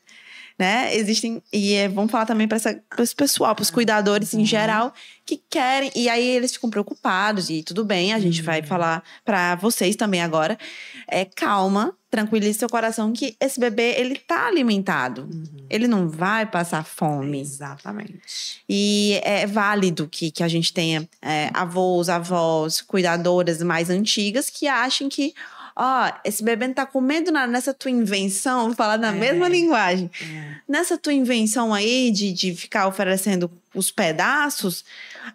Né? 0.59 0.93
Existem, 0.97 1.41
e 1.53 1.75
é, 1.75 1.87
vamos 1.89 2.11
falar 2.11 2.27
também 2.27 2.49
para 2.49 2.59
esse 2.99 3.15
pessoal, 3.15 3.55
para 3.55 3.63
os 3.63 3.71
cuidadores 3.71 4.35
em 4.35 4.39
Uhum. 4.39 4.45
geral, 4.45 4.93
que 5.25 5.41
querem, 5.49 5.91
e 5.95 6.09
aí 6.09 6.27
eles 6.27 6.53
ficam 6.53 6.69
preocupados, 6.69 7.49
e 7.49 7.63
tudo 7.63 7.85
bem, 7.85 8.13
a 8.13 8.19
gente 8.19 8.43
vai 8.43 8.61
Uhum. 8.61 8.67
falar 8.67 9.05
para 9.25 9.55
vocês 9.55 9.95
também 9.95 10.21
agora. 10.21 10.59
É, 11.07 11.25
calma, 11.25 11.95
tranquilize 12.11 12.59
seu 12.59 12.69
coração, 12.69 13.13
que 13.13 13.37
esse 13.41 13.61
bebê, 13.61 13.95
ele 13.99 14.17
tá 14.17 14.49
alimentado. 14.49 15.29
Uhum. 15.33 15.67
Ele 15.71 15.87
não 15.87 16.09
vai 16.09 16.45
passar 16.45 16.85
fome. 16.85 17.41
Exatamente. 17.41 18.63
E 18.69 19.21
é 19.23 19.47
válido 19.47 20.09
que, 20.11 20.31
que 20.33 20.43
a 20.43 20.49
gente 20.49 20.73
tenha 20.73 21.09
é, 21.23 21.51
avós, 21.55 22.09
avós, 22.09 22.81
cuidadoras 22.81 23.63
mais 23.63 23.91
antigas 23.91 24.51
que 24.51 24.67
achem 24.67 25.09
que, 25.09 25.35
ó, 25.79 26.13
esse 26.25 26.43
bebê 26.43 26.67
não 26.67 26.75
tá 26.75 26.85
comendo 26.85 27.31
nada 27.31 27.47
nessa 27.51 27.73
tua 27.73 27.91
invenção, 27.91 28.67
vou 28.67 28.75
falar 28.75 28.99
na 28.99 29.09
É. 29.09 29.13
mesma 29.13 29.49
linguagem. 29.49 30.11
É. 30.21 30.55
Nessa 30.69 30.99
tua 30.99 31.13
invenção 31.13 31.73
aí 31.73 32.11
de, 32.11 32.33
de 32.33 32.55
ficar 32.55 32.89
oferecendo 32.89 33.49
os 33.75 33.91
pedaços, 33.91 34.85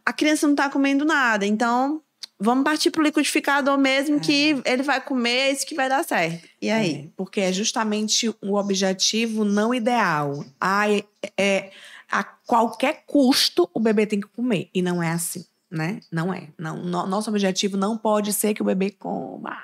a 0.05 0.11
criança 0.11 0.45
não 0.47 0.53
tá 0.55 0.69
comendo 0.69 1.05
nada. 1.05 1.45
Então, 1.45 2.01
vamos 2.39 2.65
partir 2.65 2.91
pro 2.91 3.01
liquidificador 3.01 3.77
mesmo, 3.77 4.19
que 4.19 4.61
ele 4.65 4.83
vai 4.83 4.99
comer, 4.99 5.29
é 5.29 5.51
isso 5.51 5.65
que 5.65 5.75
vai 5.75 5.87
dar 5.87 6.03
certo. 6.03 6.45
E 6.61 6.69
aí? 6.69 7.05
É, 7.05 7.07
porque 7.15 7.39
é 7.39 7.53
justamente 7.53 8.27
o 8.41 8.55
objetivo 8.55 9.45
não 9.45 9.73
ideal. 9.73 10.43
É, 10.61 11.03
é- 11.37 11.71
a 12.11 12.23
qualquer 12.23 13.03
custo 13.07 13.67
o 13.73 13.79
bebê 13.79 14.05
tem 14.05 14.19
que 14.19 14.27
comer. 14.27 14.69
E 14.73 14.81
não 14.83 15.01
é 15.01 15.09
assim. 15.11 15.43
Né? 15.73 16.01
Não 16.11 16.31
é. 16.31 16.49
Não, 16.55 16.77
no- 16.83 17.07
nosso 17.07 17.31
objetivo 17.31 17.75
não 17.75 17.97
pode 17.97 18.31
ser 18.31 18.53
que 18.53 18.61
o 18.61 18.65
bebê 18.65 18.91
coma. 18.91 19.57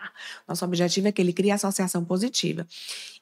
Nosso 0.48 0.66
objetivo 0.66 1.08
é 1.08 1.12
que 1.12 1.22
ele 1.22 1.32
crie 1.32 1.52
associação 1.52 2.04
positiva. 2.04 2.66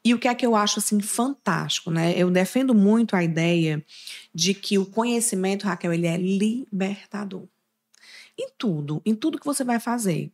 E 0.06 0.14
o 0.14 0.18
que 0.20 0.26
é 0.26 0.34
que 0.34 0.46
eu 0.46 0.56
acho 0.56 0.80
assim 0.80 1.02
fantástico, 1.02 1.92
né? 1.92 2.14
Eu 2.18 2.32
defendo 2.32 2.74
muito 2.74 3.14
a 3.14 3.22
ideia 3.22 3.84
de 4.34 4.54
que 4.54 4.78
o 4.78 4.86
conhecimento, 4.86 5.66
Raquel, 5.66 5.92
ele 5.92 6.08
é 6.08 6.16
libertador. 6.16 7.44
Em 8.40 8.50
tudo, 8.58 9.02
em 9.06 9.14
tudo 9.14 9.38
que 9.38 9.46
você 9.46 9.66
vai 9.66 9.80
fazer. 9.82 10.32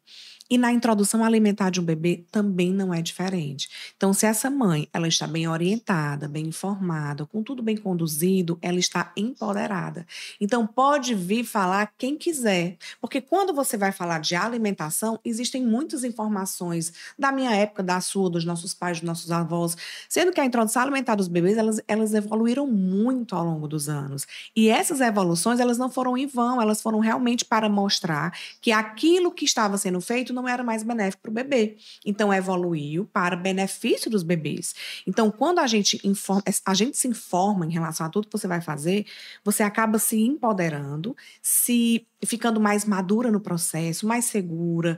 E 0.50 0.58
na 0.58 0.72
introdução 0.72 1.24
alimentar 1.24 1.70
de 1.70 1.80
um 1.80 1.84
bebê 1.84 2.26
também 2.32 2.72
não 2.72 2.94
é 2.94 3.02
diferente. 3.02 3.70
Então, 3.96 4.14
se 4.14 4.26
essa 4.26 4.50
mãe 4.50 4.88
ela 4.94 5.08
está 5.08 5.26
bem 5.26 5.48
orientada, 5.48 6.28
bem 6.28 6.48
informada, 6.48 7.26
com 7.26 7.42
tudo 7.42 7.64
bem 7.64 7.78
conduzido, 7.78 8.58
ela 8.62 8.78
está 8.78 9.12
empoderada. 9.16 10.06
Então, 10.40 10.68
pode 10.68 11.16
vir 11.16 11.44
falar 11.44 11.92
quem 11.98 12.18
quiser. 12.18 12.78
Porque 13.00 13.22
quando 13.22 13.54
você 13.54 13.78
vai 13.78 13.92
falar 13.92 14.20
de 14.20 14.36
alimentação, 14.36 15.20
existem 15.24 15.66
muitas 15.66 16.04
informações 16.04 16.94
da 17.18 17.32
minha 17.32 17.56
época, 17.56 17.82
da 17.82 18.02
sua, 18.02 18.30
dos 18.30 18.44
nossos 18.44 18.74
pais, 18.74 19.00
dos 19.00 19.08
nossos 19.08 19.32
avós. 19.32 19.78
Sendo 20.10 20.32
que 20.32 20.42
a 20.42 20.46
introdução 20.46 20.82
alimentar 20.82 21.16
dos 21.16 21.28
bebês, 21.28 21.58
elas, 21.58 21.80
elas 21.88 22.14
evoluíram 22.14 22.68
muito 22.68 23.36
ao 23.36 23.46
longo 23.46 23.68
dos 23.68 23.88
anos. 23.88 24.28
E 24.56 24.70
essas 24.70 25.02
evoluções, 25.02 25.60
elas 25.60 25.78
não 25.78 25.90
foram 25.90 26.18
em 26.18 26.28
vão, 26.28 26.62
elas 26.62 26.82
foram 26.82 27.00
realmente 27.00 27.46
para 27.46 27.70
mostrar 27.70 28.38
que 28.62 28.72
aquilo 28.72 29.32
que 29.32 29.46
estava 29.46 29.78
sendo 29.78 30.02
feito 30.02 30.33
não 30.34 30.48
era 30.48 30.64
mais 30.64 30.84
benéfico 30.84 31.24
para 31.24 31.32
o 31.32 31.34
bebê. 31.34 31.78
Então 32.06 32.34
evoluiu 32.34 33.06
para 33.06 33.36
benefício 33.36 34.10
dos 34.10 34.24
bebês. 34.24 34.74
Então 35.08 35.32
quando 35.32 35.60
a 35.60 35.68
gente 35.68 36.00
informa, 36.04 36.44
a 36.66 36.74
gente 36.74 36.98
se 36.98 37.08
informa 37.08 37.66
em 37.66 37.72
relação 37.72 38.06
a 38.06 38.10
tudo 38.10 38.28
que 38.28 38.38
você 38.38 38.48
vai 38.48 38.62
fazer, 38.62 39.06
você 39.44 39.64
acaba 39.64 40.00
se 40.00 40.20
empoderando, 40.20 41.16
se 41.42 42.06
ficando 42.26 42.60
mais 42.60 42.86
madura 42.86 43.32
no 43.32 43.40
processo, 43.40 44.08
mais 44.08 44.26
segura. 44.26 44.98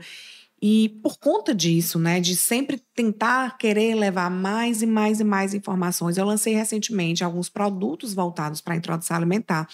E 0.68 0.90
por 1.04 1.20
conta 1.20 1.54
disso, 1.54 2.00
né, 2.00 2.20
de 2.20 2.36
sempre 2.36 2.82
tentar 2.96 3.56
querer 3.56 3.94
levar 3.94 4.32
mais 4.32 4.82
e 4.82 4.88
mais 4.88 5.20
e 5.20 5.24
mais 5.24 5.54
informações, 5.54 6.18
eu 6.18 6.26
lancei 6.26 6.56
recentemente 6.56 7.24
alguns 7.24 7.48
produtos 7.48 8.16
voltados 8.16 8.62
para 8.62 8.74
a 8.74 8.78
introdução 8.78 9.16
alimentar, 9.16 9.70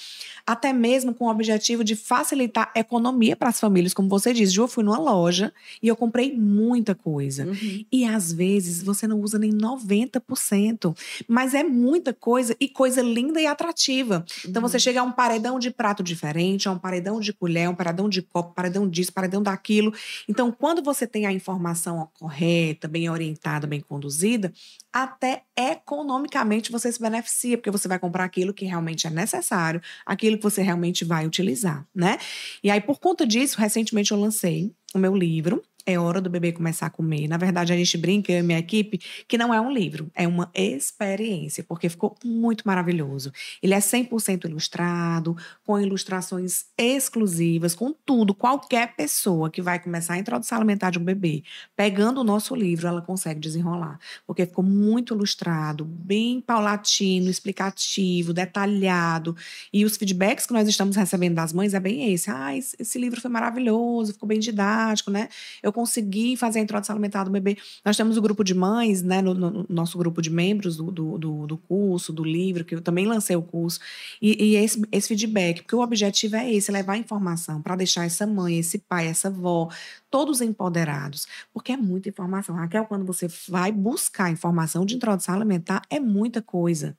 até 0.46 0.74
mesmo 0.74 1.14
com 1.14 1.28
o 1.28 1.30
objetivo 1.30 1.82
de 1.82 1.96
facilitar 1.96 2.74
a 2.76 2.80
economia 2.82 3.38
para 3.38 3.48
as 3.48 3.58
famílias, 3.58 3.94
como 3.94 4.10
você 4.10 4.34
disse. 4.34 4.58
Eu 4.58 4.68
fui 4.68 4.84
numa 4.84 4.98
loja 4.98 5.54
e 5.82 5.88
eu 5.88 5.96
comprei 5.96 6.36
muita 6.36 6.94
coisa. 6.94 7.46
Uhum. 7.46 7.86
E 7.90 8.04
às 8.04 8.34
vezes 8.34 8.84
você 8.84 9.08
não 9.08 9.22
usa 9.22 9.40
nem 9.40 9.52
90%, 9.52 10.94
mas 11.26 11.54
é 11.54 11.64
muita 11.64 12.14
coisa 12.14 12.54
e 12.60 12.68
coisa 12.68 13.02
linda 13.02 13.40
e 13.40 13.48
atrativa. 13.48 14.26
Então 14.46 14.62
você 14.62 14.76
uhum. 14.76 14.82
chega 14.82 15.00
a 15.00 15.04
um 15.04 15.12
paredão 15.14 15.58
de 15.58 15.72
prato 15.72 16.04
diferente, 16.04 16.68
a 16.68 16.72
um 16.74 16.78
paredão 16.78 17.22
de 17.22 17.32
colher, 17.32 17.70
um 17.70 17.76
paredão 17.76 18.10
de 18.10 18.22
copo, 18.22 18.54
paredão 18.54 18.90
disso, 18.90 19.14
paredão 19.14 19.42
daquilo. 19.42 19.94
Então 20.28 20.52
quando 20.52 20.81
você 20.82 21.08
tem 21.08 21.26
a 21.26 21.32
informação 21.32 22.10
correta, 22.20 22.88
bem 22.88 23.10
orientada, 23.10 23.68
bem 23.68 23.80
conduzida, 23.80 24.52
até 24.92 25.44
economicamente 25.58 26.72
você 26.72 26.92
se 26.92 27.00
beneficia, 27.00 27.58
porque 27.58 27.72
você 27.72 27.88
vai 27.88 28.00
comprar 28.00 28.24
aquilo 28.24 28.54
que 28.54 28.66
realmente 28.66 29.08
é 29.08 29.10
necessário, 29.10 29.82
aquilo 30.06 30.38
que 30.38 30.44
você 30.44 30.62
realmente 30.62 31.06
vai 31.06 31.26
utilizar, 31.26 31.88
né? 31.94 32.18
E 32.64 32.70
aí, 32.70 32.82
por 32.82 33.00
conta 33.00 33.26
disso, 33.26 33.60
recentemente 33.60 34.12
eu 34.12 34.20
lancei 34.20 34.74
o 34.94 35.00
meu 35.00 35.16
livro, 35.16 35.64
é 35.86 36.00
hora 36.00 36.22
do 36.22 36.30
bebê 36.30 36.52
começar 36.52 36.88
a 36.88 36.90
comer. 36.90 37.28
Na 37.28 37.38
verdade, 37.38 37.74
a 37.74 37.76
gente 37.76 37.98
brinca, 37.98 38.32
eu 38.32 38.40
e 38.40 38.44
minha 38.44 38.60
equipe, 38.60 39.00
que 39.28 39.38
não 39.38 39.54
é 39.54 39.60
um 39.60 39.72
livro, 39.72 40.12
é 40.16 40.28
uma 40.28 40.50
experiência, 40.54 41.64
porque 41.64 41.90
ficou 41.90 42.16
muito 42.24 42.64
maravilhoso. 42.66 43.32
Ele 43.62 43.74
é 43.74 43.80
100% 43.80 44.46
ilustrado, 44.46 45.36
com 45.66 45.80
ilustrações 45.80 46.66
exclusivas, 46.78 47.76
com 47.76 47.94
tudo. 47.94 48.34
Qualquer 48.34 48.96
pessoa 48.96 49.50
que 49.50 49.62
vai 49.62 49.80
começar 49.80 50.14
a 50.14 50.18
introdução 50.18 50.58
alimentar 50.58 50.90
de 50.90 51.00
um 51.00 51.04
bebê, 51.04 51.44
pegando 51.76 52.22
o 52.22 52.24
nosso 52.24 52.56
livro, 52.56 52.88
ela 52.88 53.02
consegue 53.02 53.40
desenrolar, 53.40 54.00
porque 54.26 54.46
ficou 54.46 54.64
muito 54.64 55.14
ilustrado, 55.14 55.86
bem 55.86 56.42
paulatino, 56.42 57.30
explicativo, 57.30 58.34
detalhado. 58.34 59.36
E 59.72 59.86
os 59.86 59.98
feedbacks 59.98 60.46
que 60.46 60.54
nós 60.54 60.68
estamos 60.68 60.96
recebendo 60.96 61.36
das 61.36 61.54
mães 61.54 61.74
é 61.74 61.80
bem 61.80 62.14
esse. 62.14 62.30
Ah, 62.30 62.56
esse 62.56 63.00
livro 63.00 63.20
foi 63.20 63.30
maravilhoso, 63.30 64.14
ficou 64.14 64.28
bem 64.28 64.40
didático, 64.40 65.12
né? 65.12 65.30
Eu 65.62 65.71
eu 65.72 65.74
consegui 65.74 66.36
fazer 66.36 66.60
a 66.60 66.62
introdução 66.62 66.94
alimentar 66.94 67.24
do 67.24 67.32
bebê. 67.32 67.58
Nós 67.84 67.98
temos 67.98 68.18
o 68.18 68.22
grupo 68.22 68.44
de 68.44 68.54
mães, 68.54 69.02
né, 69.02 69.22
no, 69.22 69.34
no 69.34 69.66
nosso 69.70 69.98
grupo 69.98 70.22
de 70.22 70.30
membros 70.30 70.78
do, 70.78 70.92
do, 70.92 71.18
do, 71.18 71.48
do, 71.48 71.58
curso, 71.58 72.14
do 72.14 72.24
livro, 72.24 72.64
que 72.64 72.76
eu 72.76 72.82
também 72.82 73.08
lancei 73.08 73.36
o 73.36 73.42
curso, 73.42 73.80
e, 74.22 74.52
e 74.52 74.56
esse, 74.56 74.82
esse 74.92 75.08
feedback, 75.08 75.62
porque 75.62 75.76
o 75.76 75.82
objetivo 75.82 76.36
é 76.36 76.52
esse, 76.52 76.72
levar 76.72 76.98
informação 76.98 77.62
para 77.62 77.76
deixar 77.76 78.06
essa 78.06 78.28
mãe, 78.28 78.60
esse 78.60 78.78
pai, 78.78 79.08
essa 79.08 79.30
avó, 79.30 79.70
todos 80.10 80.42
empoderados, 80.42 81.26
porque 81.54 81.72
é 81.72 81.78
muita 81.78 82.10
informação. 82.10 82.56
Raquel, 82.56 82.86
quando 82.86 83.06
você 83.06 83.28
vai 83.48 83.72
buscar 83.72 84.30
informação 84.30 84.86
de 84.86 84.96
introdução 84.96 85.34
alimentar, 85.36 85.82
é 85.90 86.00
muita 86.00 86.42
coisa. 86.42 86.98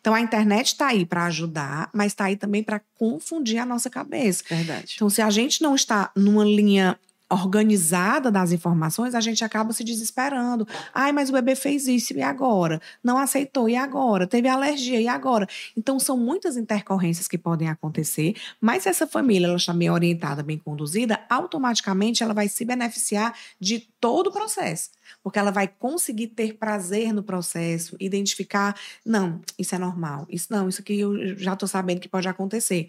Então 0.00 0.14
a 0.14 0.20
internet 0.20 0.68
está 0.68 0.88
aí 0.88 1.06
para 1.06 1.24
ajudar, 1.24 1.90
mas 1.94 2.12
está 2.12 2.26
aí 2.26 2.36
também 2.36 2.62
para 2.62 2.80
confundir 2.94 3.58
a 3.58 3.66
nossa 3.66 3.88
cabeça. 3.88 4.44
Verdade. 4.48 4.92
Então, 4.94 5.08
se 5.08 5.22
a 5.22 5.30
gente 5.30 5.62
não 5.62 5.74
está 5.74 6.10
numa 6.14 6.44
linha 6.44 6.98
organizada 7.30 8.30
das 8.30 8.52
informações, 8.52 9.14
a 9.14 9.20
gente 9.20 9.44
acaba 9.44 9.72
se 9.72 9.84
desesperando. 9.84 10.66
Ai, 10.92 11.12
mas 11.12 11.30
o 11.30 11.32
bebê 11.32 11.54
fez 11.54 11.86
isso 11.86 12.12
e 12.14 12.22
agora? 12.22 12.80
Não 13.02 13.18
aceitou 13.18 13.68
e 13.68 13.76
agora? 13.76 14.26
Teve 14.26 14.48
alergia 14.48 15.00
e 15.00 15.06
agora? 15.06 15.46
Então 15.76 15.98
são 15.98 16.16
muitas 16.16 16.56
intercorrências 16.56 17.28
que 17.28 17.38
podem 17.38 17.68
acontecer, 17.68 18.34
mas 18.60 18.82
se 18.82 18.88
essa 18.88 19.06
família 19.06 19.46
ela 19.46 19.56
está 19.56 19.72
bem 19.72 19.90
orientada, 19.90 20.42
bem 20.42 20.58
conduzida, 20.58 21.20
automaticamente 21.28 22.22
ela 22.22 22.34
vai 22.34 22.48
se 22.48 22.64
beneficiar 22.64 23.34
de 23.60 23.88
todo 24.00 24.28
o 24.28 24.32
processo, 24.32 24.90
porque 25.22 25.38
ela 25.38 25.50
vai 25.50 25.68
conseguir 25.68 26.28
ter 26.28 26.54
prazer 26.54 27.12
no 27.12 27.22
processo, 27.22 27.96
identificar, 28.00 28.74
não, 29.04 29.40
isso 29.58 29.74
é 29.74 29.78
normal, 29.78 30.26
isso 30.28 30.48
não, 30.50 30.68
isso 30.68 30.80
aqui 30.80 30.98
eu 30.98 31.36
já 31.36 31.52
estou 31.52 31.68
sabendo 31.68 32.00
que 32.00 32.08
pode 32.08 32.26
acontecer. 32.26 32.88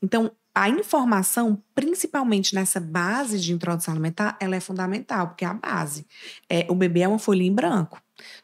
Então, 0.00 0.30
a 0.54 0.68
informação, 0.68 1.62
principalmente 1.74 2.54
nessa 2.54 2.78
base 2.78 3.40
de 3.40 3.52
introdução 3.52 3.94
alimentar, 3.94 4.36
ela 4.40 4.54
é 4.54 4.60
fundamental, 4.60 5.28
porque 5.28 5.44
é 5.44 5.48
a 5.48 5.54
base. 5.54 6.06
É, 6.48 6.66
o 6.68 6.74
bebê 6.74 7.00
é 7.00 7.08
uma 7.08 7.18
folhinha 7.18 7.50
em 7.50 7.54
branco. 7.54 8.00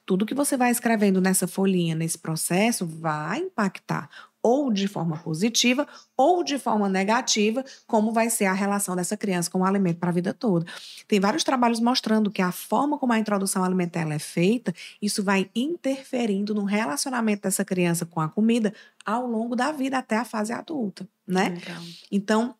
Tudo 0.06 0.24
que 0.26 0.34
você 0.34 0.56
vai 0.56 0.70
escrevendo 0.70 1.20
nessa 1.20 1.46
folhinha, 1.46 1.94
nesse 1.94 2.18
processo, 2.18 2.86
vai 2.86 3.40
impactar 3.40 4.08
ou 4.42 4.72
de 4.72 4.86
forma 4.86 5.16
positiva 5.18 5.86
ou 6.16 6.42
de 6.42 6.58
forma 6.58 6.88
negativa, 6.88 7.64
como 7.86 8.12
vai 8.12 8.30
ser 8.30 8.46
a 8.46 8.52
relação 8.52 8.94
dessa 8.96 9.16
criança 9.16 9.50
com 9.50 9.60
o 9.60 9.64
alimento 9.64 9.98
para 9.98 10.10
a 10.10 10.12
vida 10.12 10.32
toda. 10.32 10.66
Tem 11.06 11.20
vários 11.20 11.44
trabalhos 11.44 11.80
mostrando 11.80 12.30
que 12.30 12.42
a 12.42 12.52
forma 12.52 12.98
como 12.98 13.12
a 13.12 13.18
introdução 13.18 13.64
alimentar 13.64 14.08
é 14.10 14.18
feita, 14.18 14.74
isso 15.02 15.22
vai 15.22 15.50
interferindo 15.54 16.54
no 16.54 16.64
relacionamento 16.64 17.42
dessa 17.42 17.64
criança 17.64 18.06
com 18.06 18.20
a 18.20 18.28
comida 18.28 18.72
ao 19.04 19.26
longo 19.26 19.56
da 19.56 19.72
vida 19.72 19.98
até 19.98 20.16
a 20.16 20.24
fase 20.24 20.52
adulta, 20.52 21.08
né? 21.26 21.50
Legal. 21.50 21.82
Então, 22.10 22.54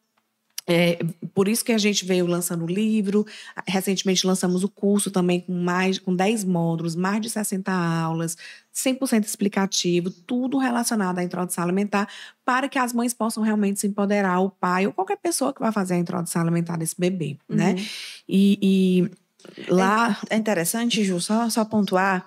é, 0.69 0.99
por 1.33 1.49
isso 1.49 1.65
que 1.65 1.73
a 1.73 1.79
gente 1.79 2.05
veio 2.05 2.27
lançando 2.27 2.65
o 2.65 2.67
livro. 2.67 3.27
Recentemente 3.67 4.27
lançamos 4.27 4.63
o 4.63 4.69
curso 4.69 5.11
também 5.11 5.41
com 5.41 5.53
mais 5.55 5.99
com 5.99 6.15
10 6.15 6.45
módulos, 6.45 6.95
mais 6.95 7.23
de 7.23 7.31
60 7.31 7.73
aulas, 7.73 8.37
100% 8.75 9.25
explicativo, 9.25 10.11
tudo 10.11 10.59
relacionado 10.59 11.19
à 11.19 11.25
introdução 11.25 11.65
alimentar, 11.65 12.07
para 12.45 12.69
que 12.69 12.79
as 12.79 12.93
mães 12.93 13.15
possam 13.15 13.43
realmente 13.43 13.81
se 13.81 13.87
empoderar, 13.87 14.41
o 14.41 14.51
pai 14.51 14.87
ou 14.87 14.93
qualquer 14.93 15.17
pessoa 15.17 15.55
que 15.55 15.61
vai 15.61 15.73
fazer 15.73 15.95
a 15.95 15.99
introdução 15.99 16.43
alimentar 16.43 16.77
desse 16.77 16.95
bebê, 16.99 17.39
né? 17.49 17.71
uhum. 17.71 17.75
né? 17.75 17.87
E, 18.29 18.59
e 18.61 19.73
lá. 19.73 20.19
É, 20.29 20.35
é 20.35 20.37
interessante, 20.37 21.03
Ju, 21.03 21.19
só, 21.19 21.49
só 21.49 21.65
pontuar 21.65 22.27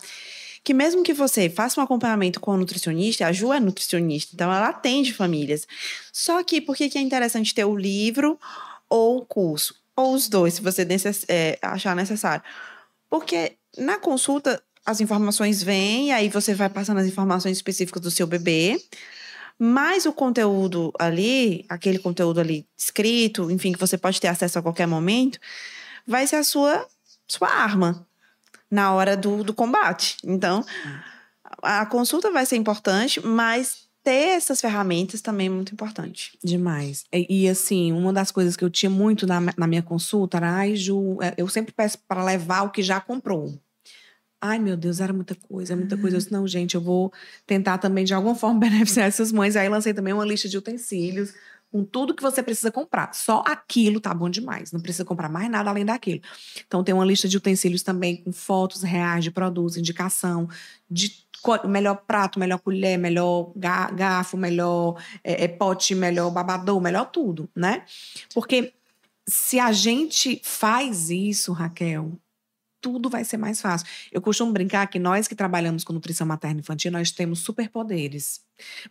que 0.63 0.74
mesmo 0.74 1.04
que 1.04 1.13
você 1.13 1.50
faça 1.50 1.80
um 1.80 1.84
acompanhamento 1.84 2.39
com 2.39 2.52
a 2.52 2.58
nutricionista, 2.58 3.26
a 3.26 3.32
Ju 3.32 3.52
é 3.52 3.60
nutricionista, 3.60 4.32
então 4.34 4.54
ela 4.54 4.69
atende 4.69 5.13
famílias. 5.13 5.67
Só 6.13 6.43
que 6.43 6.62
por 6.62 6.76
que, 6.76 6.97
é 6.97 7.02
interessante 7.02 7.54
ter 7.54 7.65
o 7.65 7.76
livro 7.76 8.39
ou 8.88 9.17
o 9.17 9.26
curso? 9.26 9.76
Ou 9.95 10.13
os 10.13 10.30
dois, 10.30 10.56
se 10.56 10.62
você 10.62 10.86
necess 10.86 11.26
é, 11.28 11.58
achar 11.62 11.95
necessário. 11.95 12.43
Porque 13.10 13.58
na 13.78 13.97
consulta 13.97 14.62
as 14.86 15.02
informações 15.02 15.62
vêm, 15.62 16.12
aí 16.12 16.30
você 16.30 16.54
vai 16.54 16.69
passando 16.69 17.00
as 17.00 17.08
informações 17.08 17.58
específicas 17.58 18.02
do 18.02 18.12
seu 18.12 18.26
bebê, 18.26 18.82
mas 19.58 20.06
o 20.06 20.13
conteúdo 20.13 20.91
ali, 20.97 21.65
aquele 21.69 22.00
conteúdo 22.00 22.39
ali 22.39 22.67
escrito, 22.76 23.52
enfim, 23.52 23.71
que 23.71 23.80
você 23.80 23.97
pode 23.97 24.19
ter 24.19 24.28
acesso 24.28 24.58
a 24.58 24.62
qualquer 24.62 24.88
momento, 24.88 25.39
vai 26.06 26.26
ser 26.26 26.38
a 26.38 26.43
sua, 26.43 26.88
sua 27.28 27.47
arma 27.47 28.08
na 28.72 28.94
hora 28.94 29.18
do, 29.18 29.44
do 29.44 29.54
combate. 29.54 30.18
Então, 30.24 30.66
a 31.62 31.86
consulta 31.86 32.32
vai 32.32 32.46
ser 32.46 32.56
importante, 32.56 33.20
mas 33.24 33.90
ter 34.04 34.30
essas 34.30 34.62
ferramentas 34.62 35.22
também 35.22 35.48
é 35.48 35.50
muito 35.50 35.74
importante. 35.74 36.38
Demais. 36.44 37.04
E, 37.14 37.44
e, 37.44 37.50
assim, 37.50 37.92
uma 37.92 38.12
das 38.12 38.32
coisas 38.32 38.56
que 38.56 38.64
eu 38.64 38.70
tinha 38.70 38.90
muito 38.90 39.28
na, 39.28 39.40
na 39.58 39.68
minha 39.68 39.84
consulta 39.84 40.38
era, 40.38 40.52
ai, 40.52 40.76
Ju, 40.76 41.18
é, 41.22 41.34
eu 41.38 41.48
sempre 41.48 41.74
peço 41.74 42.00
para 42.08 42.24
levar 42.24 42.64
o 42.64 42.72
que 42.72 42.82
já 42.82 43.00
comprou. 43.00 43.54
Ai, 44.44 44.58
meu 44.58 44.76
Deus, 44.76 45.00
era 45.00 45.14
muita 45.14 45.36
coisa, 45.36 45.76
muita 45.76 45.96
coisa. 45.96 46.16
Eu 46.16 46.20
disse, 46.20 46.32
não, 46.32 46.48
gente, 46.48 46.74
eu 46.74 46.82
vou 46.82 47.14
tentar 47.46 47.78
também 47.78 48.04
de 48.04 48.14
alguma 48.14 48.34
forma 48.34 48.58
beneficiar 48.62 49.08
essas 49.08 49.32
mães. 49.32 49.56
Aí 49.56 49.70
lancei 49.70 49.94
também 49.94 50.14
uma 50.14 50.26
lista 50.26 50.50
de 50.50 50.58
utensílios 50.58 51.32
com 51.72 51.84
tudo 51.86 52.14
que 52.14 52.22
você 52.22 52.44
precisa 52.44 52.72
comprar. 52.72 53.14
Só 53.14 53.44
aquilo 53.48 54.02
tá 54.02 54.14
bom 54.14 54.30
demais. 54.30 54.72
Não 54.72 54.82
precisa 54.82 55.06
comprar 55.06 55.30
mais 55.30 55.50
nada 55.50 55.70
além 55.70 55.86
daquilo. 55.86 56.22
Então 56.68 56.84
tem 56.84 56.94
uma 56.94 57.06
lista 57.06 57.28
de 57.28 57.38
utensílios 57.38 57.82
também 57.82 58.18
com 58.18 58.32
fotos 58.32 58.84
reais 58.84 59.24
de 59.24 59.32
produtos, 59.32 59.78
indicação 59.78 60.50
de 60.90 61.26
melhor 61.68 61.96
prato, 62.06 62.40
melhor 62.40 62.60
colher, 62.60 62.98
melhor 62.98 63.52
garfo, 63.56 64.38
melhor 64.38 65.02
é, 65.24 65.46
é, 65.46 65.48
pote, 65.48 65.96
melhor 65.96 66.30
babador, 66.30 66.80
melhor 66.80 67.06
tudo, 67.10 67.50
né? 67.56 67.84
Porque 68.34 68.74
se 69.28 69.60
a 69.60 69.72
gente 69.72 70.40
faz 70.44 71.10
isso, 71.10 71.52
Raquel, 71.54 72.12
tudo 72.82 73.10
vai 73.10 73.24
ser 73.24 73.38
mais 73.38 73.62
fácil. 73.62 73.88
Eu 74.12 74.22
costumo 74.22 74.52
brincar 74.52 74.88
que 74.88 75.00
nós 75.00 75.28
que 75.28 75.36
trabalhamos 75.36 75.84
com 75.84 75.94
nutrição 75.94 76.28
materna 76.28 76.60
infantil, 76.60 76.91
nós 76.91 77.12
temos 77.12 77.39
superpoderes. 77.39 78.41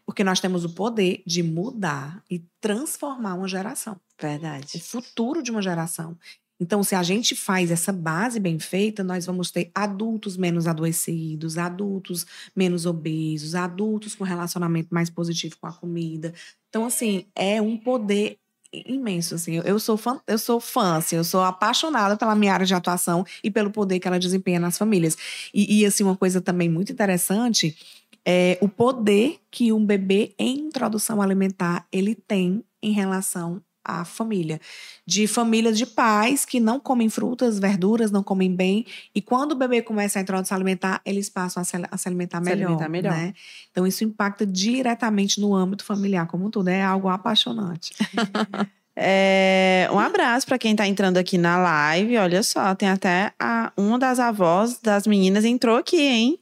Porque 0.07 0.24
nós 0.24 0.40
temos 0.40 0.64
o 0.64 0.70
poder 0.70 1.22
de 1.26 1.42
mudar 1.42 2.22
e 2.31 2.44
transformar 2.61 3.35
uma 3.35 3.48
geração. 3.48 4.00
Verdade. 4.20 4.76
O 4.76 4.81
futuro 4.81 5.42
de 5.42 5.50
uma 5.50 5.61
geração. 5.61 6.16
Então, 6.61 6.83
se 6.83 6.94
a 6.94 7.03
gente 7.03 7.35
faz 7.35 7.70
essa 7.70 7.90
base 7.90 8.38
bem 8.38 8.59
feita, 8.59 9.03
nós 9.03 9.24
vamos 9.24 9.50
ter 9.50 9.70
adultos 9.74 10.37
menos 10.37 10.66
adoecidos, 10.66 11.57
adultos 11.57 12.26
menos 12.55 12.85
obesos, 12.85 13.55
adultos 13.55 14.14
com 14.14 14.24
relacionamento 14.24 14.88
mais 14.92 15.09
positivo 15.09 15.57
com 15.59 15.66
a 15.66 15.72
comida. 15.72 16.35
Então, 16.68 16.85
assim, 16.85 17.26
é 17.35 17.62
um 17.62 17.79
poder 17.79 18.38
imenso, 18.72 19.35
assim. 19.35 19.61
Eu 19.64 19.78
sou 19.78 19.96
fã, 19.96 20.20
eu 20.26 20.38
sou 20.38 20.61
fã, 20.61 20.96
assim, 20.96 21.16
eu 21.16 21.24
sou 21.24 21.42
apaixonada 21.42 22.16
pela 22.16 22.35
minha 22.35 22.52
área 22.52 22.66
de 22.66 22.74
atuação 22.74 23.24
e 23.42 23.50
pelo 23.50 23.70
poder 23.70 23.98
que 23.98 24.06
ela 24.06 24.18
desempenha 24.18 24.61
nas 24.61 24.78
famílias. 24.78 25.16
E, 25.52 25.80
e 25.80 25.87
assim, 25.87 26.04
uma 26.04 26.16
coisa 26.16 26.40
também 26.40 26.68
muito 26.68 26.92
interessante 26.92 27.76
é 28.24 28.59
o 28.61 28.68
poder 28.68 29.40
que 29.50 29.72
um 29.72 29.85
bebê 29.85 30.35
em 30.38 30.59
introdução 30.59 31.22
alimentar 31.22 31.87
ele 31.90 32.14
tem 32.14 32.62
em 32.83 32.92
relação 32.92 33.62
à 33.90 34.05
família. 34.05 34.61
De 35.07 35.26
famílias 35.26 35.76
de 35.76 35.87
pais 35.87 36.44
que 36.44 36.61
não 36.61 36.79
comem 36.79 37.09
frutas, 37.09 37.59
verduras, 37.59 38.11
não 38.11 38.22
comem 38.22 38.55
bem. 38.55 38.87
E 39.14 39.20
quando 39.20 39.53
o 39.53 39.55
bebê 39.55 39.83
começa 39.83 40.18
a 40.18 40.22
introdução 40.22 40.57
alimentar, 40.57 41.00
eles 41.05 41.29
passam 41.29 41.61
a 41.61 41.64
se, 41.64 41.76
a 41.90 41.96
se 41.96 42.09
alimentar 42.09 42.40
melhor. 42.40 42.57
Se 42.57 42.64
alimentar 42.64 42.88
melhor. 42.88 43.12
Né? 43.12 43.35
Então, 43.70 43.87
isso 43.87 44.05
impacta 44.05 44.46
diretamente 44.46 45.40
no 45.40 45.55
âmbito 45.55 45.85
familiar 45.85 46.26
como 46.26 46.46
um 46.46 46.50
todo. 46.50 46.68
É 46.68 46.83
algo 46.83 47.09
apaixonante. 47.09 47.92
É, 49.03 49.89
um 49.91 49.99
abraço 49.99 50.47
para 50.47 50.59
quem 50.59 50.73
está 50.73 50.87
entrando 50.87 51.17
aqui 51.17 51.39
na 51.39 51.57
live. 51.57 52.19
Olha 52.19 52.43
só, 52.43 52.75
tem 52.75 52.87
até 52.87 53.33
a, 53.41 53.73
uma 53.75 53.99
das 53.99 54.19
avós 54.19 54.79
das 54.79 55.07
meninas 55.07 55.43
entrou 55.47 55.79
aqui, 55.79 56.03
hein? 56.03 56.39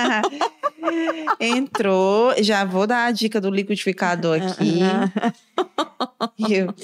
entrou. 1.40 2.34
Já 2.42 2.62
vou 2.66 2.86
dar 2.86 3.06
a 3.06 3.10
dica 3.10 3.40
do 3.40 3.48
liquidificador 3.48 4.38
aqui. 4.42 4.80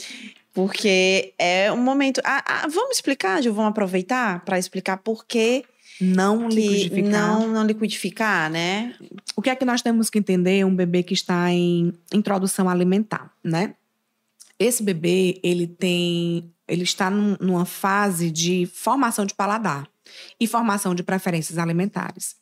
porque 0.55 1.35
é 1.39 1.71
um 1.71 1.77
momento. 1.77 2.23
Ah, 2.25 2.43
ah, 2.47 2.67
vamos 2.67 2.97
explicar, 2.97 3.43
Ju? 3.43 3.53
Vamos 3.53 3.73
aproveitar 3.73 4.43
para 4.43 4.59
explicar 4.59 4.97
por 4.97 5.27
que 5.27 5.67
não 6.01 6.49
liquidificar. 6.49 7.11
Não, 7.11 7.47
não 7.47 7.67
liquidificar, 7.67 8.51
né? 8.51 8.95
O 9.37 9.43
que 9.43 9.51
é 9.51 9.55
que 9.55 9.67
nós 9.67 9.83
temos 9.83 10.09
que 10.09 10.19
entender 10.19 10.65
um 10.65 10.75
bebê 10.75 11.03
que 11.03 11.13
está 11.13 11.51
em 11.51 11.93
introdução 12.11 12.71
alimentar, 12.71 13.31
né? 13.45 13.75
Esse 14.59 14.83
bebê, 14.83 15.41
ele 15.43 15.67
tem, 15.67 16.53
ele 16.69 16.83
está 16.83 17.11
num, 17.11 17.37
numa 17.41 17.65
fase 17.65 18.31
de 18.31 18.67
formação 18.67 19.27
de 19.27 19.35
paladar 19.35 19.89
e 20.39 20.47
formação 20.47 20.95
de 20.95 21.03
preferências 21.03 21.59
alimentares. 21.59 22.37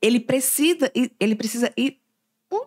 Ele 0.00 0.20
precisa, 0.20 0.90
ele 1.18 1.34
precisa 1.34 1.72
ir 1.76 1.98
uh, 2.52 2.66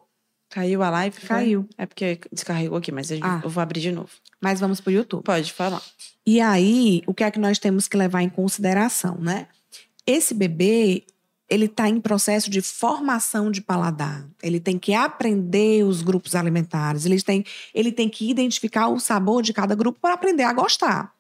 Caiu 0.49 0.82
a 0.82 0.89
live? 0.89 1.19
Caiu. 1.21 1.69
É 1.77 1.86
porque 1.86 2.19
descarregou 2.32 2.77
aqui, 2.77 2.91
mas 2.91 3.12
eu, 3.12 3.19
ah, 3.21 3.41
eu 3.43 3.49
vou 3.49 3.62
abrir 3.62 3.82
de 3.82 3.91
novo. 3.91 4.10
Mas 4.41 4.60
vamos 4.60 4.80
para 4.82 4.91
o 4.91 4.93
YouTube. 4.93 5.23
Pode 5.23 5.51
falar. 5.53 5.82
E 6.25 6.41
aí, 6.41 7.01
o 7.06 7.13
que 7.13 7.23
é 7.23 7.32
que 7.32 7.39
nós 7.39 7.60
temos 7.60 7.88
que 7.88 7.97
levar 7.97 8.21
em 8.21 8.30
consideração, 8.30 9.17
né? 9.19 9.47
Esse 10.06 10.34
bebê, 10.34 11.06
ele 11.49 11.65
está 11.65 11.88
em 11.88 11.99
processo 11.99 12.49
de 12.49 12.62
formação 12.62 13.49
de 13.49 13.62
paladar. 13.62 14.27
Ele 14.43 14.60
tem 14.60 14.77
que 14.77 14.93
aprender 14.93 15.83
os 15.83 16.01
grupos 16.01 16.36
alimentares. 16.36 17.05
Ele 17.05 17.21
tem, 17.21 17.45
ele 17.73 17.91
tem 17.91 18.10
que 18.10 18.29
identificar 18.29 18.89
o 18.89 18.99
sabor 18.99 19.41
de 19.41 19.53
cada 19.53 19.75
grupo 19.75 19.99
para 20.01 20.13
aprender 20.13 20.43
a 20.43 20.53
gostar 20.53 21.15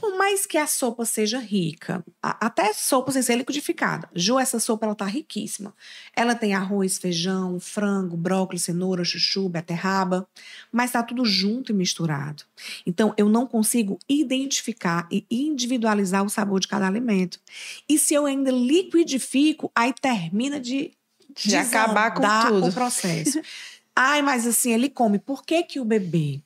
por 0.00 0.16
mais 0.16 0.46
que 0.46 0.56
a 0.56 0.66
sopa 0.66 1.04
seja 1.04 1.38
rica, 1.38 2.02
até 2.22 2.72
sopa 2.72 3.12
sem 3.12 3.20
ser 3.20 3.36
liquidificada. 3.36 4.08
Ju, 4.14 4.38
essa 4.38 4.58
sopa 4.58 4.86
ela 4.86 4.94
tá 4.94 5.04
riquíssima. 5.04 5.74
Ela 6.16 6.34
tem 6.34 6.54
arroz, 6.54 6.96
feijão, 6.96 7.60
frango, 7.60 8.16
brócolis, 8.16 8.62
cenoura, 8.62 9.04
chuchu, 9.04 9.46
beterraba, 9.46 10.26
mas 10.72 10.92
tá 10.92 11.02
tudo 11.02 11.22
junto 11.26 11.70
e 11.70 11.74
misturado. 11.74 12.44
Então 12.86 13.12
eu 13.18 13.28
não 13.28 13.46
consigo 13.46 13.98
identificar 14.08 15.06
e 15.10 15.26
individualizar 15.30 16.24
o 16.24 16.30
sabor 16.30 16.60
de 16.60 16.68
cada 16.68 16.86
alimento. 16.86 17.38
E 17.86 17.98
se 17.98 18.14
eu 18.14 18.24
ainda 18.24 18.50
liquidifico, 18.50 19.70
aí 19.74 19.92
termina 19.92 20.58
de, 20.58 20.92
de 21.36 21.56
acabar 21.56 22.14
com 22.14 22.22
tudo 22.48 22.68
o 22.68 22.72
processo. 22.72 23.38
Ai, 23.94 24.22
mas 24.22 24.46
assim, 24.46 24.72
ele 24.72 24.88
come. 24.88 25.18
Por 25.18 25.44
que 25.44 25.62
que 25.62 25.78
o 25.78 25.84
bebê 25.84 26.40